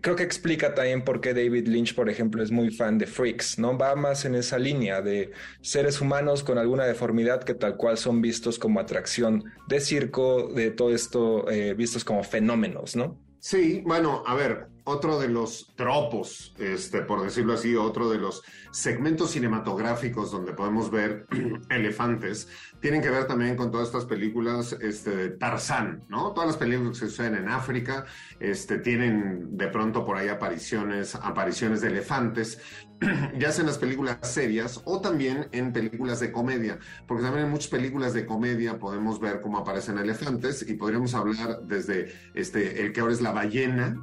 creo 0.00 0.16
que 0.16 0.22
explica 0.22 0.74
también 0.74 1.04
por 1.04 1.20
qué 1.20 1.32
David 1.32 1.68
Lynch, 1.68 1.94
por 1.94 2.08
ejemplo, 2.08 2.42
es 2.42 2.50
muy 2.50 2.70
fan 2.70 2.98
de 2.98 3.06
Freaks, 3.06 3.58
¿no? 3.58 3.76
Va 3.78 3.94
más 3.94 4.24
en 4.24 4.34
esa 4.34 4.58
línea 4.58 5.00
de 5.00 5.32
seres 5.60 6.00
humanos 6.00 6.42
con 6.42 6.58
alguna 6.58 6.84
deformidad 6.84 7.42
que 7.42 7.54
tal 7.54 7.76
cual 7.76 7.98
son 7.98 8.20
vistos 8.20 8.58
como 8.58 8.80
atracción 8.80 9.44
de 9.68 9.80
circo, 9.80 10.48
de 10.48 10.70
todo 10.70 10.94
esto, 10.94 11.50
eh, 11.50 11.74
vistos 11.74 12.04
como 12.04 12.24
fenómenos, 12.24 12.96
¿no? 12.96 13.20
Sí, 13.38 13.82
bueno, 13.84 14.22
a 14.26 14.34
ver, 14.34 14.68
otro 14.84 15.18
de 15.18 15.28
los 15.28 15.72
tropos, 15.76 16.54
este, 16.58 17.00
por 17.02 17.22
decirlo 17.22 17.54
así, 17.54 17.74
otro 17.74 18.10
de 18.10 18.18
los 18.18 18.42
segmentos 18.70 19.30
cinematográficos 19.30 20.30
donde 20.30 20.52
podemos 20.52 20.90
ver 20.90 21.26
elefantes, 21.70 22.48
tienen 22.80 23.00
que 23.00 23.08
ver 23.08 23.26
también 23.26 23.56
con 23.56 23.70
todas 23.70 23.86
estas 23.86 24.04
películas 24.04 24.76
este, 24.80 25.16
de 25.16 25.30
Tarzán, 25.30 26.02
¿no? 26.08 26.32
Todas 26.32 26.48
las 26.48 26.56
películas 26.58 27.00
que 27.00 27.06
suceden 27.06 27.34
en 27.36 27.48
África 27.48 28.04
este, 28.40 28.78
tienen 28.78 29.56
de 29.56 29.68
pronto 29.68 30.04
por 30.04 30.18
ahí 30.18 30.28
apariciones, 30.28 31.14
apariciones 31.14 31.80
de 31.80 31.88
elefantes, 31.88 32.60
ya 33.38 33.52
sea 33.52 33.62
en 33.62 33.68
las 33.68 33.78
películas 33.78 34.18
serias 34.22 34.82
o 34.84 35.00
también 35.00 35.48
en 35.52 35.72
películas 35.72 36.20
de 36.20 36.30
comedia, 36.30 36.78
porque 37.06 37.24
también 37.24 37.46
en 37.46 37.50
muchas 37.52 37.68
películas 37.68 38.12
de 38.12 38.26
comedia 38.26 38.78
podemos 38.78 39.18
ver 39.18 39.40
cómo 39.40 39.58
aparecen 39.58 39.98
elefantes 39.98 40.68
y 40.68 40.74
podríamos 40.74 41.14
hablar 41.14 41.60
desde 41.62 42.12
este, 42.34 42.82
el 42.82 42.92
que 42.92 43.00
ahora 43.00 43.14
es 43.14 43.22
la 43.22 43.32
ballena, 43.32 43.96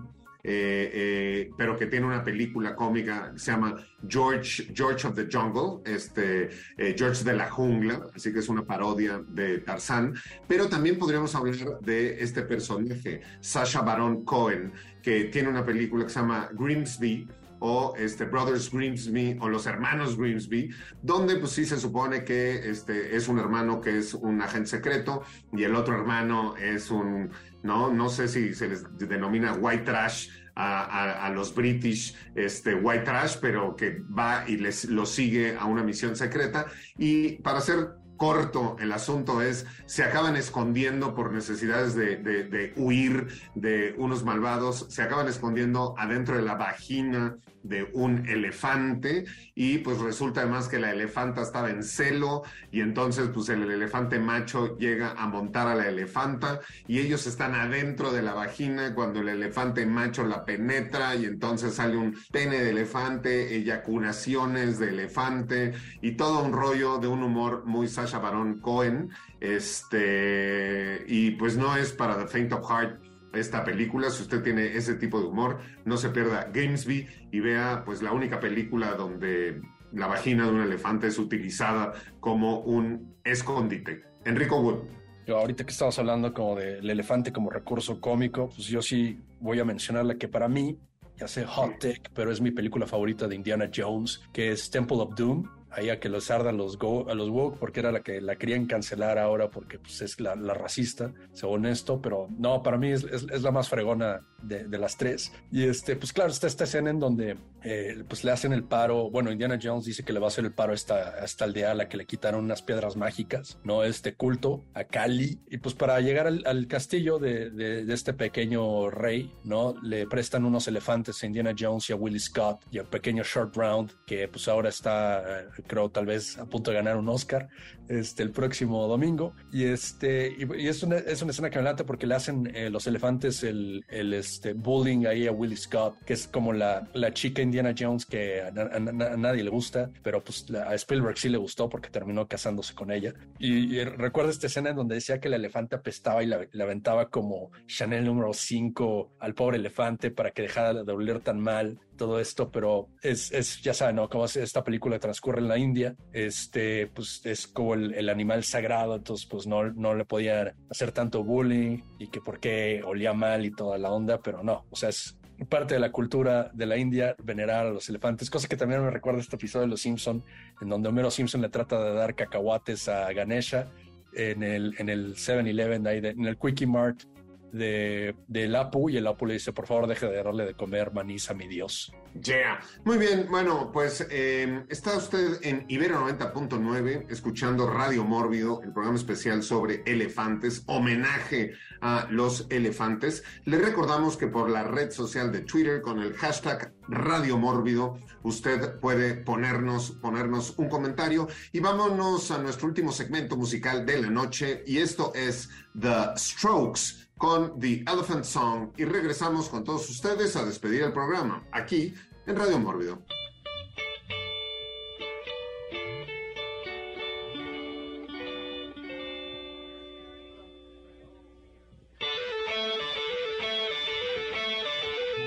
eh, 0.43 1.49
pero 1.57 1.77
que 1.77 1.85
tiene 1.85 2.05
una 2.05 2.23
película 2.23 2.75
cómica 2.75 3.31
que 3.33 3.39
se 3.39 3.51
llama 3.51 3.75
George, 4.07 4.71
George 4.73 5.07
of 5.07 5.15
the 5.15 5.27
Jungle, 5.31 5.81
este, 5.85 6.49
eh, 6.77 6.95
George 6.97 7.23
de 7.23 7.33
la 7.33 7.49
Jungla, 7.49 8.07
así 8.15 8.33
que 8.33 8.39
es 8.39 8.49
una 8.49 8.65
parodia 8.65 9.21
de 9.27 9.59
Tarzán, 9.59 10.15
pero 10.47 10.67
también 10.67 10.97
podríamos 10.97 11.35
hablar 11.35 11.79
de 11.81 12.21
este 12.21 12.41
personaje, 12.41 13.21
Sasha 13.39 13.81
Baron 13.81 14.23
Cohen, 14.25 14.73
que 15.01 15.25
tiene 15.25 15.49
una 15.49 15.65
película 15.65 16.05
que 16.05 16.09
se 16.09 16.19
llama 16.19 16.49
Grimsby, 16.53 17.27
o 17.61 17.93
este 17.95 18.25
Brothers 18.25 18.71
Grimsby 18.71 19.37
o 19.39 19.47
los 19.47 19.67
hermanos 19.67 20.17
Grimsby, 20.17 20.73
donde 21.01 21.37
pues 21.37 21.51
sí 21.51 21.65
se 21.65 21.79
supone 21.79 22.23
que 22.25 22.69
este 22.69 23.15
es 23.15 23.27
un 23.27 23.39
hermano 23.39 23.79
que 23.79 23.99
es 23.99 24.13
un 24.15 24.41
agente 24.41 24.69
secreto 24.69 25.23
y 25.53 25.63
el 25.63 25.75
otro 25.75 25.93
hermano 25.93 26.55
es 26.57 26.89
un, 26.89 27.29
no, 27.61 27.93
no 27.93 28.09
sé 28.09 28.27
si 28.27 28.53
se 28.55 28.67
les 28.67 28.83
denomina 28.97 29.53
white 29.53 29.83
trash 29.83 30.29
a, 30.55 31.25
a, 31.25 31.29
los 31.29 31.53
British 31.55 32.15
este, 32.35 32.75
White 32.75 33.05
Trash, 33.05 33.37
pero 33.41 33.75
que 33.75 34.01
va 34.17 34.43
y 34.47 34.57
les 34.57 34.85
lo 34.85 35.05
sigue 35.05 35.55
a 35.57 35.65
una 35.65 35.83
misión 35.83 36.15
secreta. 36.15 36.65
Y 36.97 37.37
para 37.37 37.59
hacer 37.59 38.00
corto 38.21 38.75
el 38.79 38.91
asunto 38.91 39.41
es, 39.41 39.65
se 39.87 40.03
acaban 40.03 40.35
escondiendo 40.35 41.15
por 41.15 41.33
necesidades 41.33 41.95
de, 41.95 42.71
huir 42.75 43.29
de 43.55 43.95
unos 43.97 44.23
malvados, 44.23 44.85
se 44.89 45.01
acaban 45.01 45.27
escondiendo 45.27 45.95
adentro 45.97 46.35
de 46.35 46.43
la 46.43 46.53
vagina 46.53 47.35
de 47.63 47.89
un 47.93 48.27
elefante 48.27 49.25
y 49.55 49.79
pues 49.79 49.99
resulta 49.99 50.41
además 50.41 50.67
que 50.67 50.79
la 50.79 50.91
elefanta 50.91 51.41
estaba 51.41 51.69
en 51.69 51.83
celo 51.83 52.43
y 52.71 52.81
entonces 52.81 53.29
pues 53.33 53.49
el 53.49 53.69
elefante 53.69 54.19
macho 54.19 54.77
llega 54.77 55.11
a 55.11 55.27
montar 55.27 55.67
a 55.67 55.75
la 55.75 55.87
elefanta 55.87 56.59
y 56.87 56.99
ellos 56.99 57.27
están 57.27 57.55
adentro 57.55 58.11
de 58.11 58.21
la 58.21 58.33
vagina 58.33 58.95
cuando 58.95 59.21
el 59.21 59.29
elefante 59.29 59.85
macho 59.85 60.23
la 60.23 60.45
penetra 60.45 61.15
y 61.15 61.25
entonces 61.25 61.75
sale 61.75 61.97
un 61.97 62.17
pene 62.31 62.61
de 62.61 62.71
elefante, 62.71 63.55
eyaculaciones 63.55 64.79
de 64.79 64.89
elefante 64.89 65.73
y 66.01 66.13
todo 66.13 66.43
un 66.43 66.53
rollo 66.53 66.97
de 66.97 67.07
un 67.07 67.23
humor 67.23 67.63
muy 67.65 67.87
Sasha 67.87 68.19
Baron 68.19 68.59
Cohen 68.59 69.09
este 69.39 71.03
y 71.07 71.31
pues 71.31 71.57
no 71.57 71.75
es 71.75 71.91
para 71.91 72.17
The 72.17 72.27
Faint 72.27 72.53
of 72.53 72.67
Heart 72.69 73.10
esta 73.33 73.63
película. 73.63 74.09
Si 74.09 74.23
usted 74.23 74.41
tiene 74.43 74.75
ese 74.75 74.95
tipo 74.95 75.19
de 75.19 75.27
humor, 75.27 75.59
no 75.85 75.97
se 75.97 76.09
pierda 76.09 76.49
Gamesby 76.53 77.07
y 77.31 77.39
vea 77.39 77.83
pues 77.85 78.01
la 78.01 78.11
única 78.11 78.39
película 78.39 78.93
donde 78.95 79.61
la 79.91 80.07
vagina 80.07 80.45
de 80.45 80.51
un 80.51 80.61
elefante 80.61 81.07
es 81.07 81.19
utilizada 81.19 81.93
como 82.19 82.59
un 82.59 83.15
escondite. 83.23 84.03
Enrico 84.25 84.61
Wood. 84.61 84.83
Yo 85.27 85.37
ahorita 85.37 85.65
que 85.65 85.71
estamos 85.71 85.97
hablando 85.99 86.33
como 86.33 86.55
del 86.55 86.89
elefante 86.89 87.31
como 87.31 87.49
recurso 87.49 87.99
cómico, 87.99 88.49
pues 88.49 88.67
yo 88.67 88.81
sí 88.81 89.19
voy 89.39 89.59
a 89.59 89.65
mencionar 89.65 90.05
la 90.05 90.15
que 90.15 90.27
para 90.27 90.47
mí, 90.47 90.77
ya 91.17 91.27
sé 91.27 91.45
hot 91.45 91.79
take, 91.79 92.03
pero 92.13 92.31
es 92.31 92.41
mi 92.41 92.51
película 92.51 92.87
favorita 92.87 93.27
de 93.27 93.35
Indiana 93.35 93.69
Jones, 93.73 94.21
que 94.33 94.51
es 94.51 94.69
Temple 94.71 94.97
of 94.97 95.15
Doom 95.15 95.60
ahí 95.71 95.89
a 95.89 95.99
que 95.99 96.09
los 96.09 96.29
ardan 96.29 96.57
los 96.57 96.77
go, 96.77 97.09
a 97.09 97.13
los 97.13 97.29
woke 97.29 97.57
porque 97.57 97.79
era 97.79 97.91
la 97.91 98.01
que 98.01 98.21
la 98.21 98.35
querían 98.35 98.65
cancelar 98.65 99.17
ahora 99.17 99.49
porque 99.49 99.79
pues, 99.79 100.01
es 100.01 100.19
la, 100.19 100.35
la 100.35 100.53
racista, 100.53 101.13
según 101.33 101.65
esto, 101.65 102.01
pero 102.01 102.27
no, 102.37 102.61
para 102.61 102.77
mí 102.77 102.91
es, 102.91 103.03
es, 103.03 103.25
es 103.31 103.41
la 103.41 103.51
más 103.51 103.69
fregona 103.69 104.21
de, 104.41 104.65
de, 104.65 104.77
las 104.77 104.97
tres. 104.97 105.31
Y 105.51 105.63
este, 105.63 105.95
pues 105.95 106.13
claro, 106.13 106.31
está 106.31 106.47
esta 106.47 106.63
escena 106.63 106.89
en 106.89 106.99
donde 106.99 107.37
eh, 107.63 108.03
pues 108.07 108.23
le 108.23 108.31
hacen 108.31 108.53
el 108.53 108.63
paro, 108.63 109.09
bueno, 109.09 109.31
Indiana 109.31 109.59
Jones 109.61 109.85
dice 109.85 110.03
que 110.03 110.13
le 110.13 110.19
va 110.19 110.27
a 110.27 110.29
hacer 110.29 110.45
el 110.45 110.53
paro 110.53 110.71
a 110.71 110.75
esta, 110.75 111.21
a 111.21 111.25
esta 111.25 111.45
aldea 111.45 111.71
a 111.71 111.75
la 111.75 111.87
que 111.87 111.97
le 111.97 112.05
quitaron 112.05 112.43
unas 112.43 112.61
piedras 112.61 112.95
mágicas, 112.95 113.59
¿no? 113.63 113.83
Este 113.83 114.15
culto 114.15 114.63
a 114.73 114.83
Cali, 114.85 115.39
y 115.49 115.57
pues 115.57 115.75
para 115.75 115.99
llegar 116.01 116.27
al, 116.27 116.43
al 116.45 116.67
castillo 116.67 117.19
de, 117.19 117.49
de, 117.51 117.85
de, 117.85 117.93
este 117.93 118.13
pequeño 118.13 118.89
rey, 118.89 119.31
¿no? 119.43 119.75
Le 119.83 120.07
prestan 120.07 120.45
unos 120.45 120.67
elefantes 120.67 121.21
a 121.21 121.25
Indiana 121.25 121.53
Jones 121.57 121.89
y 121.89 121.93
a 121.93 121.95
Willie 121.95 122.19
Scott 122.19 122.65
y 122.71 122.79
al 122.79 122.87
pequeño 122.87 123.23
Short 123.23 123.55
Round, 123.55 123.91
que 124.05 124.27
pues 124.27 124.47
ahora 124.47 124.69
está 124.69 125.23
creo 125.67 125.89
tal 125.89 126.05
vez 126.05 126.37
a 126.37 126.45
punto 126.45 126.71
de 126.71 126.77
ganar 126.77 126.97
un 126.97 127.09
Oscar 127.09 127.49
este, 127.87 128.23
el 128.23 128.31
próximo 128.31 128.87
domingo. 128.87 129.33
Y, 129.51 129.65
este, 129.65 130.33
y, 130.37 130.63
y 130.63 130.67
es, 130.67 130.81
una, 130.83 130.97
es 130.97 131.21
una 131.21 131.31
escena 131.31 131.49
que 131.49 131.59
me 131.59 131.63
late 131.63 131.83
porque 131.83 132.07
le 132.07 132.15
hacen 132.15 132.49
eh, 132.55 132.69
los 132.69 132.87
elefantes 132.87 133.43
el, 133.43 133.83
el 133.89 134.13
este, 134.33 134.53
bullying 134.53 135.05
ahí 135.05 135.27
a 135.27 135.31
Willie 135.31 135.57
Scott, 135.57 135.95
que 136.05 136.13
es 136.13 136.27
como 136.27 136.53
la, 136.53 136.87
la 136.93 137.13
chica 137.13 137.41
Indiana 137.41 137.73
Jones 137.77 138.05
que 138.05 138.41
a, 138.41 138.51
nadie 138.51 139.43
le 139.43 139.49
gusta, 139.49 139.89
pero 140.03 140.23
pues 140.23 140.45
a 140.51 140.73
Spielberg 140.75 141.17
sí 141.17 141.29
le 141.29 141.37
gustó 141.37 141.69
porque 141.69 141.89
terminó 141.89 142.27
casándose 142.27 142.73
con 142.73 142.91
ella. 142.91 143.13
Y, 143.39 143.75
y 143.75 143.83
recuerdo 143.83 144.31
esta 144.31 144.47
escena 144.47 144.71
en 144.71 144.75
donde 144.75 144.95
decía 144.95 145.19
que 145.19 145.27
el 145.27 145.35
elefante 145.35 145.75
apestaba 145.75 146.23
y 146.23 146.27
la, 146.27 146.47
la 146.51 146.63
aventaba 146.63 147.09
como 147.09 147.51
Chanel 147.67 148.05
número 148.05 148.33
5 148.33 149.11
al 149.19 149.33
pobre 149.33 149.57
elefante 149.57 150.11
para 150.11 150.31
que 150.31 150.43
dejara 150.43 150.83
de 150.83 150.91
oler 150.91 151.19
tan 151.19 151.39
mal 151.39 151.79
todo 151.97 152.19
esto, 152.19 152.51
pero 152.51 152.89
es, 153.01 153.31
es 153.31 153.61
ya 153.61 153.73
saben, 153.73 153.97
¿no? 153.97 154.09
Como 154.09 154.25
esta 154.25 154.63
película 154.63 154.99
transcurre 154.99 155.39
en 155.39 155.47
la 155.47 155.57
India, 155.57 155.95
este, 156.13 156.87
pues 156.87 157.21
es 157.25 157.47
como 157.47 157.73
el, 157.73 158.09
animal 158.09 158.43
sagrado, 158.43 158.95
entonces 158.95 159.27
pues 159.27 159.47
no, 159.47 159.71
no 159.71 159.95
le 159.95 160.05
podía 160.05 160.53
hacer 160.69 160.91
tanto 160.91 161.23
bullying 161.23 161.81
y 161.99 162.07
que 162.07 162.19
por 162.19 162.39
qué 162.39 162.81
olía 162.85 163.13
mal 163.13 163.45
y 163.45 163.51
toda 163.51 163.77
la 163.77 163.91
onda, 163.91 164.19
pero 164.21 164.43
no, 164.43 164.65
o 164.69 164.75
sea, 164.75 164.89
es 164.89 165.17
parte 165.49 165.75
de 165.75 165.79
la 165.79 165.91
cultura 165.91 166.51
de 166.53 166.65
la 166.65 166.77
India 166.77 167.15
venerar 167.23 167.67
a 167.67 167.71
los 167.71 167.87
elefantes, 167.89 168.29
cosa 168.29 168.47
que 168.47 168.57
también 168.57 168.83
me 168.83 168.91
recuerda 168.91 169.19
este 169.19 169.35
episodio 169.35 169.65
de 169.65 169.69
Los 169.69 169.81
Simpson, 169.81 170.23
en 170.61 170.69
donde 170.69 170.89
Homero 170.89 171.09
Simpson 171.09 171.41
le 171.41 171.49
trata 171.49 171.81
de 171.83 171.93
dar 171.93 172.15
cacahuates 172.15 172.87
a 172.87 173.11
Ganesha 173.13 173.69
en 174.13 174.43
el, 174.43 174.75
en 174.77 174.89
el 174.89 175.15
7-Eleven, 175.15 175.87
en 175.87 176.25
el 176.25 176.37
Quickie 176.37 176.67
Mart, 176.67 177.03
de, 177.51 178.15
del 178.27 178.55
Apu 178.55 178.89
y 178.89 178.97
el 178.97 179.07
Apu 179.07 179.25
le 179.25 179.33
dice, 179.33 179.53
por 179.53 179.67
favor, 179.67 179.87
deje 179.87 180.07
de 180.07 180.23
darle 180.23 180.45
de 180.45 180.53
comer 180.53 180.91
manís 180.93 181.29
a 181.29 181.33
mi 181.33 181.47
Dios. 181.47 181.93
Yeah. 182.21 182.59
Muy 182.83 182.97
bien, 182.97 183.27
bueno, 183.29 183.71
pues 183.71 184.05
eh, 184.09 184.65
está 184.69 184.97
usted 184.97 185.39
en 185.43 185.65
Ibero 185.69 186.05
90.9 186.05 187.05
escuchando 187.09 187.69
Radio 187.69 188.03
Mórbido, 188.03 188.61
el 188.63 188.73
programa 188.73 188.97
especial 188.97 189.43
sobre 189.43 189.83
elefantes, 189.85 190.63
homenaje 190.65 191.53
a 191.79 192.07
los 192.09 192.47
elefantes. 192.49 193.23
Le 193.45 193.57
recordamos 193.57 194.17
que 194.17 194.27
por 194.27 194.49
la 194.49 194.63
red 194.63 194.91
social 194.91 195.31
de 195.31 195.41
Twitter 195.41 195.81
con 195.81 195.99
el 195.99 196.13
hashtag 196.13 196.73
Radio 196.89 197.37
Mórbido, 197.37 197.97
usted 198.23 198.79
puede 198.79 199.15
ponernos, 199.15 199.91
ponernos 199.91 200.53
un 200.57 200.67
comentario 200.67 201.27
y 201.53 201.61
vámonos 201.61 202.29
a 202.31 202.39
nuestro 202.39 202.67
último 202.67 202.91
segmento 202.91 203.37
musical 203.37 203.85
de 203.85 204.01
la 204.01 204.09
noche 204.09 204.63
y 204.67 204.79
esto 204.79 205.13
es 205.15 205.49
The 205.79 206.17
Strokes 206.17 207.00
con 207.21 207.59
The 207.59 207.83
Elephant 207.87 208.25
Song 208.25 208.71
y 208.77 208.83
regresamos 208.83 209.47
con 209.47 209.63
todos 209.63 209.87
ustedes 209.91 210.35
a 210.35 210.43
despedir 210.43 210.81
el 210.81 210.91
programa 210.91 211.43
aquí 211.51 211.93
en 212.25 212.35
Radio 212.35 212.57
Mórbido. 212.57 212.97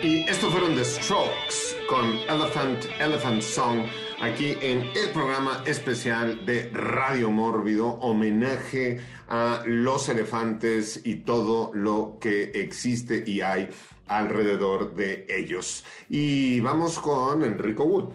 Y 0.03 0.29
estos 0.29 0.51
fueron 0.51 0.75
The 0.75 0.85
Strokes 0.85 1.87
con 1.89 2.19
Elephant, 2.29 2.87
Elephant 2.99 3.41
Song, 3.41 3.87
aquí 4.21 4.57
en 4.61 4.83
el 4.95 5.11
programa 5.13 5.63
especial 5.67 6.45
de 6.47 6.71
Radio 6.71 7.31
Mórbido, 7.31 7.89
homenaje 7.89 9.01
a 9.29 9.63
los 9.67 10.09
elefantes 10.09 11.01
y 11.05 11.17
todo 11.17 11.71
lo 11.75 12.19
que 12.21 12.45
existe 12.55 13.25
y 13.27 13.41
hay 13.41 13.69
alrededor 14.07 14.95
de 14.95 15.27
ellos. 15.29 15.85
Y 16.09 16.61
vamos 16.61 16.99
con 16.99 17.43
Enrico 17.45 17.85
Wood. 17.85 18.13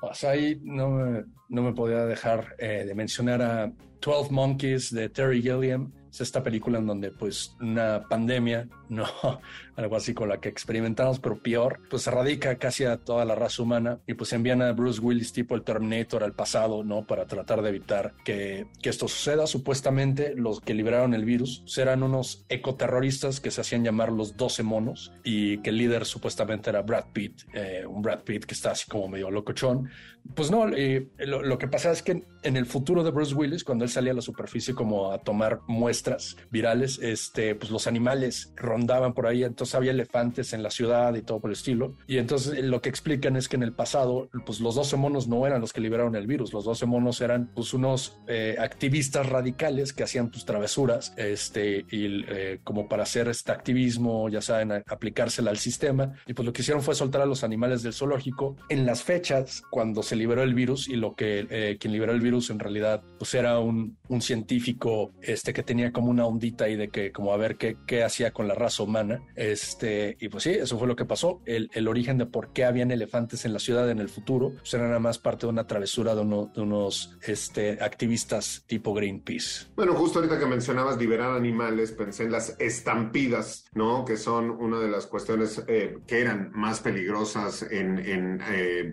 Pues 0.00 0.24
ahí 0.24 0.60
no 0.62 0.90
me, 0.90 1.24
no 1.48 1.62
me 1.62 1.72
podía 1.72 2.04
dejar 2.04 2.54
eh, 2.58 2.84
de 2.86 2.94
mencionar 2.94 3.42
a 3.42 3.72
12 4.00 4.32
Monkeys 4.32 4.92
de 4.92 5.08
Terry 5.08 5.42
Gilliam. 5.42 5.92
Es 6.10 6.20
esta 6.20 6.42
película 6.42 6.78
en 6.78 6.86
donde 6.86 7.10
pues 7.10 7.56
una 7.60 8.04
pandemia, 8.08 8.68
no 8.88 9.06
algo 9.76 9.96
así 9.96 10.12
con 10.12 10.28
la 10.28 10.40
que 10.40 10.48
experimentamos, 10.48 11.20
pero 11.20 11.40
peor, 11.40 11.80
pues 11.88 12.06
radica 12.06 12.58
casi 12.58 12.84
a 12.84 12.96
toda 12.96 13.24
la 13.24 13.34
raza 13.34 13.62
humana 13.62 14.00
y 14.06 14.14
pues 14.14 14.32
envían 14.32 14.60
a 14.60 14.72
Bruce 14.72 15.00
Willis 15.00 15.32
tipo 15.32 15.54
el 15.54 15.62
Terminator 15.62 16.24
al 16.24 16.34
pasado, 16.34 16.82
¿no? 16.82 17.06
Para 17.06 17.26
tratar 17.26 17.62
de 17.62 17.68
evitar 17.68 18.14
que, 18.24 18.66
que 18.82 18.90
esto 18.90 19.06
suceda. 19.06 19.46
Supuestamente 19.46 20.34
los 20.34 20.60
que 20.60 20.74
liberaron 20.74 21.14
el 21.14 21.24
virus 21.24 21.62
eran 21.78 22.02
unos 22.02 22.44
ecoterroristas 22.48 23.40
que 23.40 23.52
se 23.52 23.60
hacían 23.60 23.84
llamar 23.84 24.10
los 24.10 24.36
12 24.36 24.64
monos 24.64 25.12
y 25.22 25.58
que 25.58 25.70
el 25.70 25.78
líder 25.78 26.06
supuestamente 26.06 26.70
era 26.70 26.82
Brad 26.82 27.12
Pitt, 27.12 27.42
eh, 27.52 27.84
un 27.86 28.02
Brad 28.02 28.22
Pitt 28.24 28.46
que 28.46 28.54
está 28.54 28.72
así 28.72 28.90
como 28.90 29.08
medio 29.08 29.30
locochón. 29.30 29.88
Pues 30.34 30.50
no, 30.50 30.68
eh, 30.68 31.08
lo, 31.18 31.42
lo 31.42 31.56
que 31.56 31.68
pasa 31.68 31.90
es 31.92 32.02
que 32.02 32.24
en 32.42 32.56
el 32.56 32.66
futuro 32.66 33.02
de 33.02 33.10
Bruce 33.10 33.34
Willis, 33.34 33.64
cuando 33.64 33.84
él 33.84 33.90
salía 33.90 34.12
a 34.12 34.16
la 34.16 34.22
superficie 34.22 34.74
como 34.74 35.12
a 35.12 35.18
tomar 35.18 35.60
muestras 35.68 36.36
virales, 36.50 36.98
este, 37.00 37.54
pues 37.54 37.70
los 37.70 37.86
animales 37.86 38.52
rondaban 38.56 38.77
por 39.14 39.26
ahí, 39.26 39.44
entonces 39.44 39.74
había 39.74 39.90
elefantes 39.90 40.52
en 40.52 40.62
la 40.62 40.70
ciudad 40.70 41.14
y 41.14 41.22
todo 41.22 41.40
por 41.40 41.50
el 41.50 41.56
estilo. 41.56 41.96
Y 42.06 42.18
entonces 42.18 42.62
lo 42.64 42.80
que 42.80 42.88
explican 42.88 43.36
es 43.36 43.48
que 43.48 43.56
en 43.56 43.62
el 43.62 43.72
pasado, 43.72 44.28
pues 44.44 44.60
los 44.60 44.74
12 44.74 44.96
monos 44.96 45.28
no 45.28 45.46
eran 45.46 45.60
los 45.60 45.72
que 45.72 45.80
liberaron 45.80 46.14
el 46.16 46.26
virus, 46.26 46.52
los 46.52 46.64
12 46.64 46.86
monos 46.86 47.20
eran 47.20 47.50
pues 47.54 47.74
unos 47.74 48.18
eh, 48.26 48.56
activistas 48.58 49.28
radicales 49.28 49.92
que 49.92 50.02
hacían 50.02 50.30
pues 50.30 50.44
travesuras, 50.44 51.14
este, 51.16 51.84
y 51.90 52.24
eh, 52.28 52.60
como 52.64 52.88
para 52.88 53.02
hacer 53.02 53.28
este 53.28 53.52
activismo, 53.52 54.28
ya 54.28 54.42
saben, 54.42 54.72
aplicársela 54.86 55.50
al 55.50 55.58
sistema. 55.58 56.14
Y 56.26 56.34
pues 56.34 56.46
lo 56.46 56.52
que 56.52 56.62
hicieron 56.62 56.82
fue 56.82 56.94
soltar 56.94 57.22
a 57.22 57.26
los 57.26 57.44
animales 57.44 57.82
del 57.82 57.92
zoológico 57.92 58.56
en 58.68 58.86
las 58.86 59.02
fechas 59.02 59.62
cuando 59.70 60.02
se 60.02 60.16
liberó 60.16 60.42
el 60.42 60.54
virus 60.54 60.88
y 60.88 60.96
lo 60.96 61.14
que 61.14 61.46
eh, 61.50 61.76
quien 61.78 61.92
liberó 61.92 62.12
el 62.12 62.20
virus 62.20 62.50
en 62.50 62.58
realidad 62.58 63.02
pues 63.18 63.34
era 63.34 63.58
un, 63.58 63.96
un 64.08 64.20
científico 64.20 65.12
este 65.22 65.52
que 65.52 65.62
tenía 65.62 65.92
como 65.92 66.10
una 66.10 66.26
ondita 66.26 66.64
ahí 66.64 66.76
de 66.76 66.88
que 66.88 67.12
como 67.12 67.32
a 67.32 67.36
ver 67.36 67.56
qué, 67.56 67.76
qué 67.86 68.02
hacía 68.02 68.32
con 68.32 68.48
la 68.48 68.54
raza 68.54 68.67
humana 68.78 69.22
este 69.36 70.16
y 70.20 70.28
pues 70.28 70.44
sí 70.44 70.50
eso 70.50 70.78
fue 70.78 70.86
lo 70.88 70.96
que 70.96 71.04
pasó 71.04 71.40
el, 71.46 71.70
origen 71.88 72.18
de 72.18 72.26
por 72.26 72.52
qué 72.52 72.64
habían 72.64 72.90
elefantes 72.90 73.44
en 73.44 73.52
la 73.52 73.58
ciudad 73.58 73.88
en 73.90 73.98
el 73.98 74.08
futuro 74.08 74.52
pues 74.58 74.74
era 74.74 74.86
nada 74.86 74.98
más 74.98 75.18
parte 75.18 75.46
de 75.46 75.50
una 75.52 75.66
travesura 75.66 76.14
de, 76.14 76.20
uno- 76.22 76.50
de 76.54 76.60
unos 76.60 77.16
este 77.22 77.78
activistas 77.82 78.64
tipo 78.66 78.92
Greenpeace 78.94 79.66
Bueno, 79.76 79.94
justo 79.94 80.18
ahorita 80.18 80.38
que 80.38 80.46
mencionabas 80.46 80.98
liberar 80.98 81.36
animales, 81.36 81.92
pensé 81.92 82.24
en 82.24 82.32
las 82.32 82.56
estampidas, 82.58 83.64
¿no? 83.72 84.04
Que 84.04 84.16
son 84.16 84.50
una 84.50 84.78
de 84.80 84.88
las 84.88 85.06
cuestiones 85.06 85.62
eh, 85.68 85.98
que 86.06 86.20
eran 86.20 86.50
más 86.52 86.80
peligrosas 86.80 87.62
eh, 87.62 87.78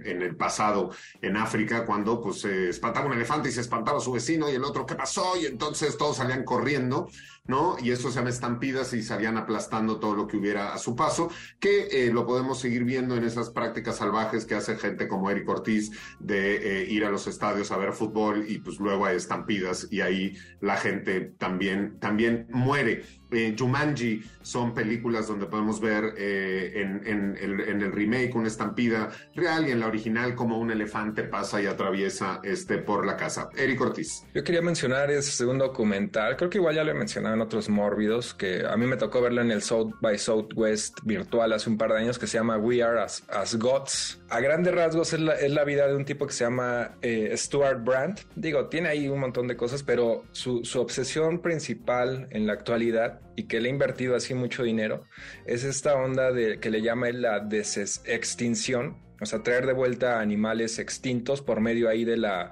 en 0.06 0.22
el 0.22 0.36
pasado 0.36 0.92
en 1.22 1.38
África, 1.38 1.86
cuando 1.86 2.22
pues 2.22 2.42
se 2.42 2.70
espantaba 2.70 3.08
un 3.08 3.14
elefante 3.14 3.50
y 3.50 3.52
se 3.52 3.62
espantaba 3.62 4.00
su 4.00 4.12
vecino 4.12 4.50
y 4.50 4.54
el 4.56 4.64
otro, 4.64 4.86
¿qué 4.86 4.96
pasó? 4.96 5.34
Y 5.40 5.46
entonces 5.46 5.98
todos 5.98 6.18
salían 6.18 6.44
corriendo, 6.44 7.08
¿no? 7.48 7.78
Y 7.82 7.92
eso 7.92 8.10
se 8.10 8.18
llama 8.18 8.30
estampidas 8.30 8.94
y 8.94 9.04
salían 9.04 9.38
aplastando 9.38 10.00
todo 10.00 10.16
lo 10.16 10.28
que 10.28 10.38
hubiera 10.38 10.74
a 10.74 10.78
su 10.78 10.96
paso, 10.96 11.30
que 11.60 11.88
eh, 11.92 12.12
lo 12.12 12.26
podemos 12.26 12.60
seguir 12.60 12.84
viendo 12.84 13.16
en 13.16 13.24
esas 13.24 13.50
prácticas 13.50 13.98
salvajes 13.98 14.46
que 14.46 14.56
hace 14.56 14.78
gente 14.78 15.08
como 15.08 15.30
Eric 15.30 15.48
Ortiz 15.48 15.92
de 16.20 16.82
eh, 16.82 16.90
ir 16.90 17.06
a 17.06 17.12
los 17.12 17.28
estadios 17.28 17.72
a 17.72 17.78
ver 17.78 17.94
fútbol 17.94 18.46
y 18.48 18.60
pues 18.60 18.80
luego 18.80 19.06
hay 19.06 19.18
estampidas 19.18 19.88
y 19.92 20.02
ahí 20.02 20.38
la 20.62 20.78
gente 20.78 21.22
también, 21.38 22.00
también 22.00 22.48
muere. 22.50 23.04
Eh, 23.32 23.56
Jumanji 23.58 24.24
son 24.42 24.74
películas 24.74 25.28
donde 25.28 25.48
podemos 25.48 25.82
ver 25.82 26.14
eh, 26.18 26.74
en, 26.76 27.36
el, 27.38 27.92
remake 27.92 28.36
una 28.36 28.48
estampida 28.48 29.10
real 29.34 29.68
y 29.68 29.72
en 29.72 29.80
la 29.80 29.88
original 29.88 30.36
como 30.36 30.60
un 30.60 30.72
elefante 30.72 31.24
pasa 31.24 31.62
y 31.62 31.66
atraviesa 31.66 32.42
este 32.44 32.78
por 32.78 33.06
la 33.06 33.18
casa. 33.18 33.50
Eric 33.58 33.82
Ortiz. 33.82 34.24
Yo 34.34 34.44
quería 34.44 34.62
mencionar 34.62 35.10
ese 35.10 35.32
segundo 35.32 35.66
documental, 35.66 36.36
creo 36.38 36.50
que 36.50 36.60
igual 36.60 36.76
ya 36.76 36.84
lo 36.84 36.92
he 36.92 36.96
mencionado 36.96 37.36
en 37.36 37.42
otros 37.42 37.70
mórbidos, 37.70 38.34
que 38.34 38.66
a 38.66 38.78
mí 38.78 38.86
me 38.86 38.98
tocó 38.98 39.22
verlo 39.22 39.42
en 39.42 39.52
el 39.52 39.62
South 39.62 39.94
by 40.02 40.18
Southwest 40.20 41.00
virtual 41.04 41.54
hace 41.54 41.70
un 41.70 41.78
par 41.78 41.92
de 41.92 42.00
años, 42.00 42.20
que 42.20 42.28
se 42.28 42.38
llama 42.38 42.58
We 42.58 42.84
Are 42.84 43.00
As, 43.02 43.56
Gods. 43.58 44.22
A 44.30 44.40
grandes 44.40 44.74
rasgos 44.74 45.14
es 45.14 45.20
la, 45.20 45.34
es 45.36 45.54
vida 45.66 45.88
de 45.88 45.96
un 45.96 46.06
tipo 46.06 46.28
que 46.28 46.34
se 46.34 46.44
llama 46.44 46.92
eh, 47.02 47.34
Stuart 47.36 47.84
Brandt. 47.84 48.22
Digo, 48.36 48.68
tiene 48.68 48.90
ahí 48.90 49.08
un 49.08 49.20
montón 49.20 49.48
de 49.48 49.56
cosas, 49.56 49.82
pero 49.82 50.26
su 50.32 50.62
obsesión 50.76 51.40
principal 51.40 52.28
en 52.30 52.46
la 52.46 52.54
actualidad 52.54 53.15
y 53.36 53.44
que 53.48 53.60
le 53.60 53.70
ha 53.70 53.72
invertido 53.72 54.16
así 54.16 54.34
mucho 54.34 54.64
dinero 54.64 55.06
es 55.46 55.64
esta 55.64 55.96
onda 55.96 56.32
que 56.60 56.70
le 56.70 56.82
llama 56.82 57.10
la 57.12 57.40
desextinción, 57.40 58.98
o 59.22 59.26
sea, 59.26 59.44
traer 59.44 59.66
de 59.66 59.72
vuelta 59.74 60.20
animales 60.20 60.78
extintos 60.78 61.42
por 61.42 61.62
medio 61.62 61.88
ahí 61.88 62.04
de 62.04 62.18
la, 62.18 62.52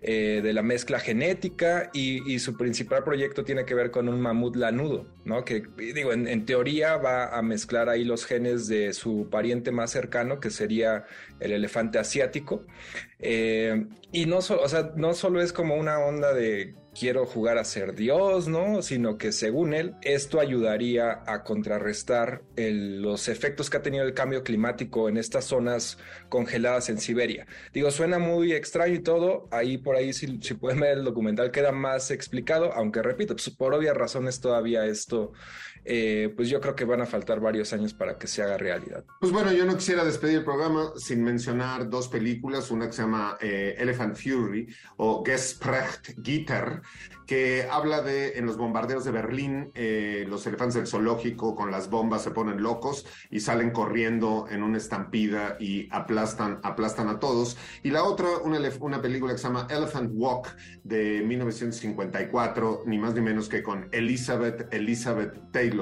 eh, 0.00 0.40
de 0.44 0.52
la 0.52 0.62
mezcla 0.62 1.00
genética 1.00 1.90
y, 1.92 2.38
su 2.38 2.56
principal 2.56 3.02
proyecto 3.02 3.42
tiene 3.44 3.64
que 3.64 3.74
ver 3.74 3.90
con 3.90 4.08
un 4.08 4.20
mamut 4.20 4.54
lanudo, 4.56 5.06
¿no? 5.24 5.44
Que 5.44 5.64
digo, 5.76 6.12
en, 6.12 6.28
en 6.28 6.46
teoría 6.46 6.96
va 6.98 7.36
a 7.36 7.42
mezclar 7.42 7.88
ahí 7.88 8.04
los 8.04 8.26
genes 8.26 8.68
de 8.68 8.92
su 8.92 9.28
pariente 9.28 9.72
más 9.72 9.90
cercano, 9.90 10.38
que 10.38 10.50
sería 10.50 11.04
el 11.40 11.50
elefante 11.50 11.98
asiático. 11.98 12.64
Eh, 13.18 13.86
y 14.12 14.26
no, 14.26 14.40
so- 14.40 14.60
o 14.60 14.68
sea, 14.68 14.92
no 14.96 15.14
solo 15.14 15.40
es 15.40 15.52
como 15.52 15.74
una 15.76 15.98
onda 15.98 16.32
de 16.32 16.74
quiero 16.98 17.26
jugar 17.26 17.58
a 17.58 17.64
ser 17.64 17.94
Dios, 17.94 18.48
¿no? 18.48 18.82
Sino 18.82 19.18
que 19.18 19.32
según 19.32 19.74
él, 19.74 19.94
esto 20.02 20.40
ayudaría 20.40 21.22
a 21.26 21.42
contrarrestar 21.42 22.42
los 22.56 23.28
efectos 23.28 23.68
que 23.68 23.76
ha 23.76 23.82
tenido 23.82 24.04
el 24.04 24.14
cambio 24.14 24.42
climático 24.44 25.08
en 25.08 25.16
estas 25.16 25.44
zonas 25.44 25.98
congeladas 26.28 26.88
en 26.88 26.98
Siberia. 26.98 27.46
Digo, 27.72 27.90
suena 27.90 28.18
muy 28.18 28.52
extraño 28.52 28.94
y 28.94 29.02
todo, 29.02 29.48
ahí 29.50 29.78
por 29.78 29.96
ahí 29.96 30.12
si, 30.12 30.38
si 30.40 30.54
pueden 30.54 30.80
ver 30.80 30.98
el 30.98 31.04
documental 31.04 31.50
queda 31.50 31.72
más 31.72 32.10
explicado, 32.10 32.72
aunque 32.72 33.02
repito, 33.02 33.34
pues, 33.34 33.50
por 33.50 33.74
obvias 33.74 33.96
razones 33.96 34.40
todavía 34.40 34.86
esto, 34.86 35.32
eh, 35.84 36.32
pues 36.34 36.48
yo 36.48 36.60
creo 36.60 36.74
que 36.74 36.84
van 36.84 37.00
a 37.02 37.06
faltar 37.06 37.40
varios 37.40 37.72
años 37.72 37.94
para 37.94 38.18
que 38.18 38.26
se 38.26 38.42
haga 38.42 38.56
realidad. 38.56 39.04
Pues 39.20 39.32
bueno, 39.32 39.52
yo 39.52 39.64
no 39.64 39.76
quisiera 39.76 40.04
despedir 40.04 40.38
el 40.38 40.44
programa 40.44 40.92
sin 40.96 41.22
mencionar 41.22 41.88
dos 41.88 42.08
películas, 42.08 42.70
una 42.70 42.86
que 42.86 42.92
se 42.92 43.02
llama 43.02 43.36
eh, 43.40 43.74
Elephant 43.78 44.16
Fury 44.16 44.66
o 44.96 45.22
Gesprecht 45.24 46.14
Gitter, 46.22 46.82
que 47.26 47.66
habla 47.70 48.02
de 48.02 48.38
en 48.38 48.46
los 48.46 48.56
bombardeos 48.56 49.04
de 49.04 49.10
Berlín, 49.10 49.70
eh, 49.74 50.24
los 50.28 50.46
elefantes 50.46 50.74
del 50.74 50.86
zoológico 50.86 51.54
con 51.54 51.70
las 51.70 51.88
bombas 51.88 52.22
se 52.22 52.30
ponen 52.30 52.62
locos 52.62 53.06
y 53.30 53.40
salen 53.40 53.70
corriendo 53.70 54.46
en 54.50 54.62
una 54.62 54.78
estampida 54.78 55.56
y 55.58 55.88
aplastan, 55.90 56.60
aplastan 56.62 57.08
a 57.08 57.18
todos. 57.20 57.56
Y 57.82 57.90
la 57.90 58.04
otra, 58.04 58.28
una, 58.44 58.58
una 58.80 59.00
película 59.00 59.32
que 59.32 59.38
se 59.38 59.44
llama 59.44 59.66
Elephant 59.70 60.10
Walk 60.14 60.54
de 60.82 61.22
1954, 61.24 62.82
ni 62.86 62.98
más 62.98 63.14
ni 63.14 63.20
menos 63.20 63.48
que 63.48 63.62
con 63.62 63.88
Elizabeth, 63.92 64.72
Elizabeth 64.72 65.50
Taylor, 65.50 65.73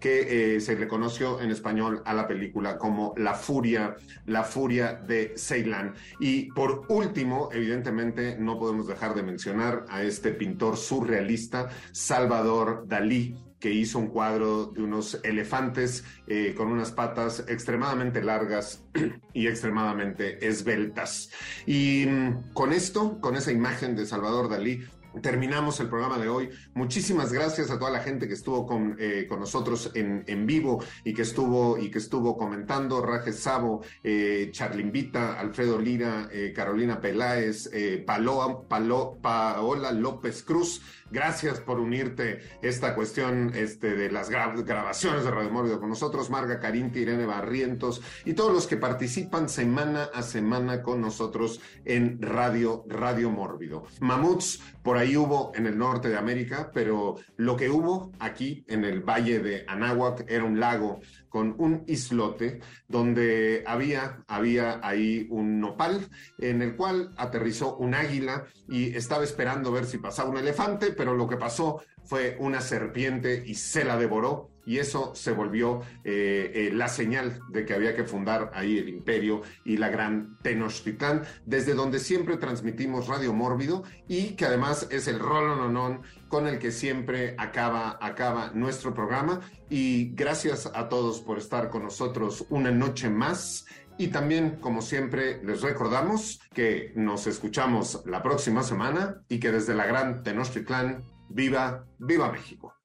que 0.00 0.56
eh, 0.56 0.60
se 0.60 0.76
le 0.76 0.88
conoció 0.88 1.40
en 1.40 1.50
español 1.50 2.02
a 2.04 2.14
la 2.14 2.26
película 2.26 2.78
como 2.78 3.14
La 3.16 3.34
Furia, 3.34 3.96
La 4.26 4.44
Furia 4.44 4.94
de 4.94 5.34
Ceilán. 5.36 5.94
Y 6.20 6.50
por 6.52 6.84
último, 6.88 7.48
evidentemente, 7.52 8.36
no 8.38 8.58
podemos 8.58 8.86
dejar 8.86 9.14
de 9.14 9.22
mencionar 9.22 9.84
a 9.88 10.02
este 10.02 10.32
pintor 10.32 10.76
surrealista, 10.76 11.68
Salvador 11.92 12.84
Dalí, 12.86 13.36
que 13.58 13.72
hizo 13.72 13.98
un 13.98 14.08
cuadro 14.08 14.66
de 14.66 14.82
unos 14.82 15.18
elefantes 15.24 16.04
eh, 16.26 16.54
con 16.56 16.68
unas 16.70 16.92
patas 16.92 17.44
extremadamente 17.48 18.22
largas 18.22 18.84
y 19.32 19.46
extremadamente 19.46 20.46
esbeltas. 20.46 21.30
Y 21.66 22.06
mm, 22.06 22.52
con 22.52 22.72
esto, 22.72 23.20
con 23.20 23.34
esa 23.34 23.52
imagen 23.52 23.96
de 23.96 24.06
Salvador 24.06 24.48
Dalí, 24.48 24.84
terminamos 25.22 25.80
el 25.80 25.88
programa 25.88 26.18
de 26.18 26.28
hoy. 26.28 26.50
Muchísimas 26.74 27.32
gracias 27.32 27.70
a 27.70 27.78
toda 27.78 27.90
la 27.90 28.00
gente 28.00 28.28
que 28.28 28.34
estuvo 28.34 28.66
con, 28.66 28.96
eh, 28.98 29.26
con 29.28 29.40
nosotros 29.40 29.90
en, 29.94 30.24
en, 30.26 30.46
vivo 30.46 30.82
y 31.04 31.14
que 31.14 31.22
estuvo 31.22 31.78
y 31.78 31.90
que 31.90 31.98
estuvo 31.98 32.36
comentando. 32.36 33.02
Rajes 33.02 33.38
Sabo, 33.40 33.82
eh, 34.02 34.48
Charlimbita, 34.52 35.38
Alfredo 35.38 35.78
Lira, 35.78 36.28
eh, 36.32 36.52
Carolina 36.54 37.00
Peláez, 37.00 37.70
eh, 37.72 38.02
Palo, 38.06 38.66
Palo, 38.68 39.18
Paola 39.20 39.92
López 39.92 40.42
Cruz. 40.42 40.82
Gracias 41.10 41.60
por 41.60 41.78
unirte 41.78 42.40
esta 42.62 42.94
cuestión 42.94 43.52
este, 43.54 43.94
de 43.94 44.10
las 44.10 44.28
grabaciones 44.28 45.24
de 45.24 45.30
Radio 45.30 45.50
Mórbido 45.50 45.78
con 45.78 45.88
nosotros. 45.88 46.30
Marga 46.30 46.58
Carinti, 46.58 47.00
Irene 47.00 47.26
Barrientos 47.26 48.02
y 48.24 48.34
todos 48.34 48.52
los 48.52 48.66
que 48.66 48.76
participan 48.76 49.48
semana 49.48 50.10
a 50.12 50.22
semana 50.22 50.82
con 50.82 51.00
nosotros 51.00 51.60
en 51.84 52.20
Radio, 52.20 52.84
Radio 52.88 53.30
Mórbido. 53.30 53.84
Mamuts, 54.00 54.60
por 54.82 54.96
ahí 54.96 55.16
hubo 55.16 55.52
en 55.54 55.66
el 55.66 55.78
norte 55.78 56.08
de 56.08 56.16
América, 56.16 56.70
pero 56.74 57.16
lo 57.36 57.56
que 57.56 57.70
hubo 57.70 58.10
aquí 58.18 58.64
en 58.66 58.84
el 58.84 59.00
valle 59.00 59.38
de 59.38 59.64
Anáhuac 59.68 60.24
era 60.28 60.44
un 60.44 60.58
lago 60.58 61.00
con 61.36 61.54
un 61.58 61.84
islote 61.86 62.60
donde 62.88 63.62
había, 63.66 64.24
había 64.26 64.80
ahí 64.82 65.26
un 65.28 65.60
nopal 65.60 66.08
en 66.38 66.62
el 66.62 66.76
cual 66.76 67.10
aterrizó 67.18 67.76
un 67.76 67.94
águila 67.94 68.46
y 68.70 68.96
estaba 68.96 69.22
esperando 69.22 69.70
ver 69.70 69.84
si 69.84 69.98
pasaba 69.98 70.30
un 70.30 70.38
elefante, 70.38 70.92
pero 70.92 71.12
lo 71.12 71.28
que 71.28 71.36
pasó 71.36 71.82
fue 72.04 72.38
una 72.40 72.62
serpiente 72.62 73.42
y 73.44 73.54
se 73.54 73.84
la 73.84 73.98
devoró 73.98 74.55
y 74.66 74.78
eso 74.78 75.14
se 75.14 75.30
volvió 75.30 75.80
eh, 76.04 76.50
eh, 76.54 76.70
la 76.74 76.88
señal 76.88 77.40
de 77.48 77.64
que 77.64 77.72
había 77.72 77.94
que 77.94 78.04
fundar 78.04 78.50
ahí 78.52 78.76
el 78.76 78.88
imperio 78.88 79.42
y 79.64 79.76
la 79.76 79.88
gran 79.88 80.36
Tenochtitlan, 80.42 81.22
desde 81.46 81.74
donde 81.74 82.00
siempre 82.00 82.36
transmitimos 82.36 83.06
Radio 83.06 83.32
Mórbido 83.32 83.84
y 84.08 84.34
que 84.34 84.44
además 84.44 84.88
es 84.90 85.06
el 85.06 85.20
rolononon 85.20 86.02
con 86.28 86.48
el 86.48 86.58
que 86.58 86.72
siempre 86.72 87.36
acaba, 87.38 87.96
acaba 88.00 88.50
nuestro 88.54 88.92
programa. 88.92 89.40
Y 89.70 90.12
gracias 90.14 90.70
a 90.74 90.88
todos 90.88 91.20
por 91.20 91.38
estar 91.38 91.70
con 91.70 91.84
nosotros 91.84 92.44
una 92.50 92.72
noche 92.72 93.08
más. 93.08 93.66
Y 93.98 94.08
también, 94.08 94.56
como 94.56 94.82
siempre, 94.82 95.42
les 95.42 95.62
recordamos 95.62 96.40
que 96.52 96.92
nos 96.96 97.26
escuchamos 97.26 98.02
la 98.04 98.22
próxima 98.22 98.62
semana 98.62 99.22
y 99.28 99.38
que 99.38 99.52
desde 99.52 99.74
la 99.74 99.86
gran 99.86 100.22
Tenochtitlan, 100.22 101.02
viva, 101.30 101.86
viva 101.98 102.30
México. 102.30 102.75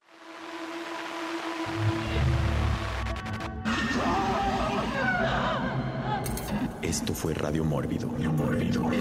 Esto 6.82 7.14
fue 7.14 7.34
Radio 7.34 7.64
Mórbido, 7.64 8.10
Mórbido, 8.10 8.92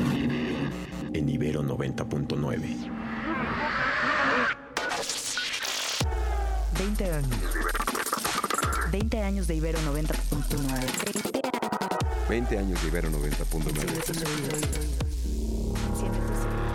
en 1.12 1.28
Ibero 1.28 1.62
90.9. 1.62 2.90
20 6.78 7.12
años. 7.12 7.36
20 8.92 9.22
años 9.22 9.48
de 9.48 9.56
Ibero 9.56 9.78
90.9. 9.80 12.28
20 12.28 12.58
años 12.58 12.80
de 12.82 12.88
Ibero 12.88 13.10
90.9. 13.10 15.09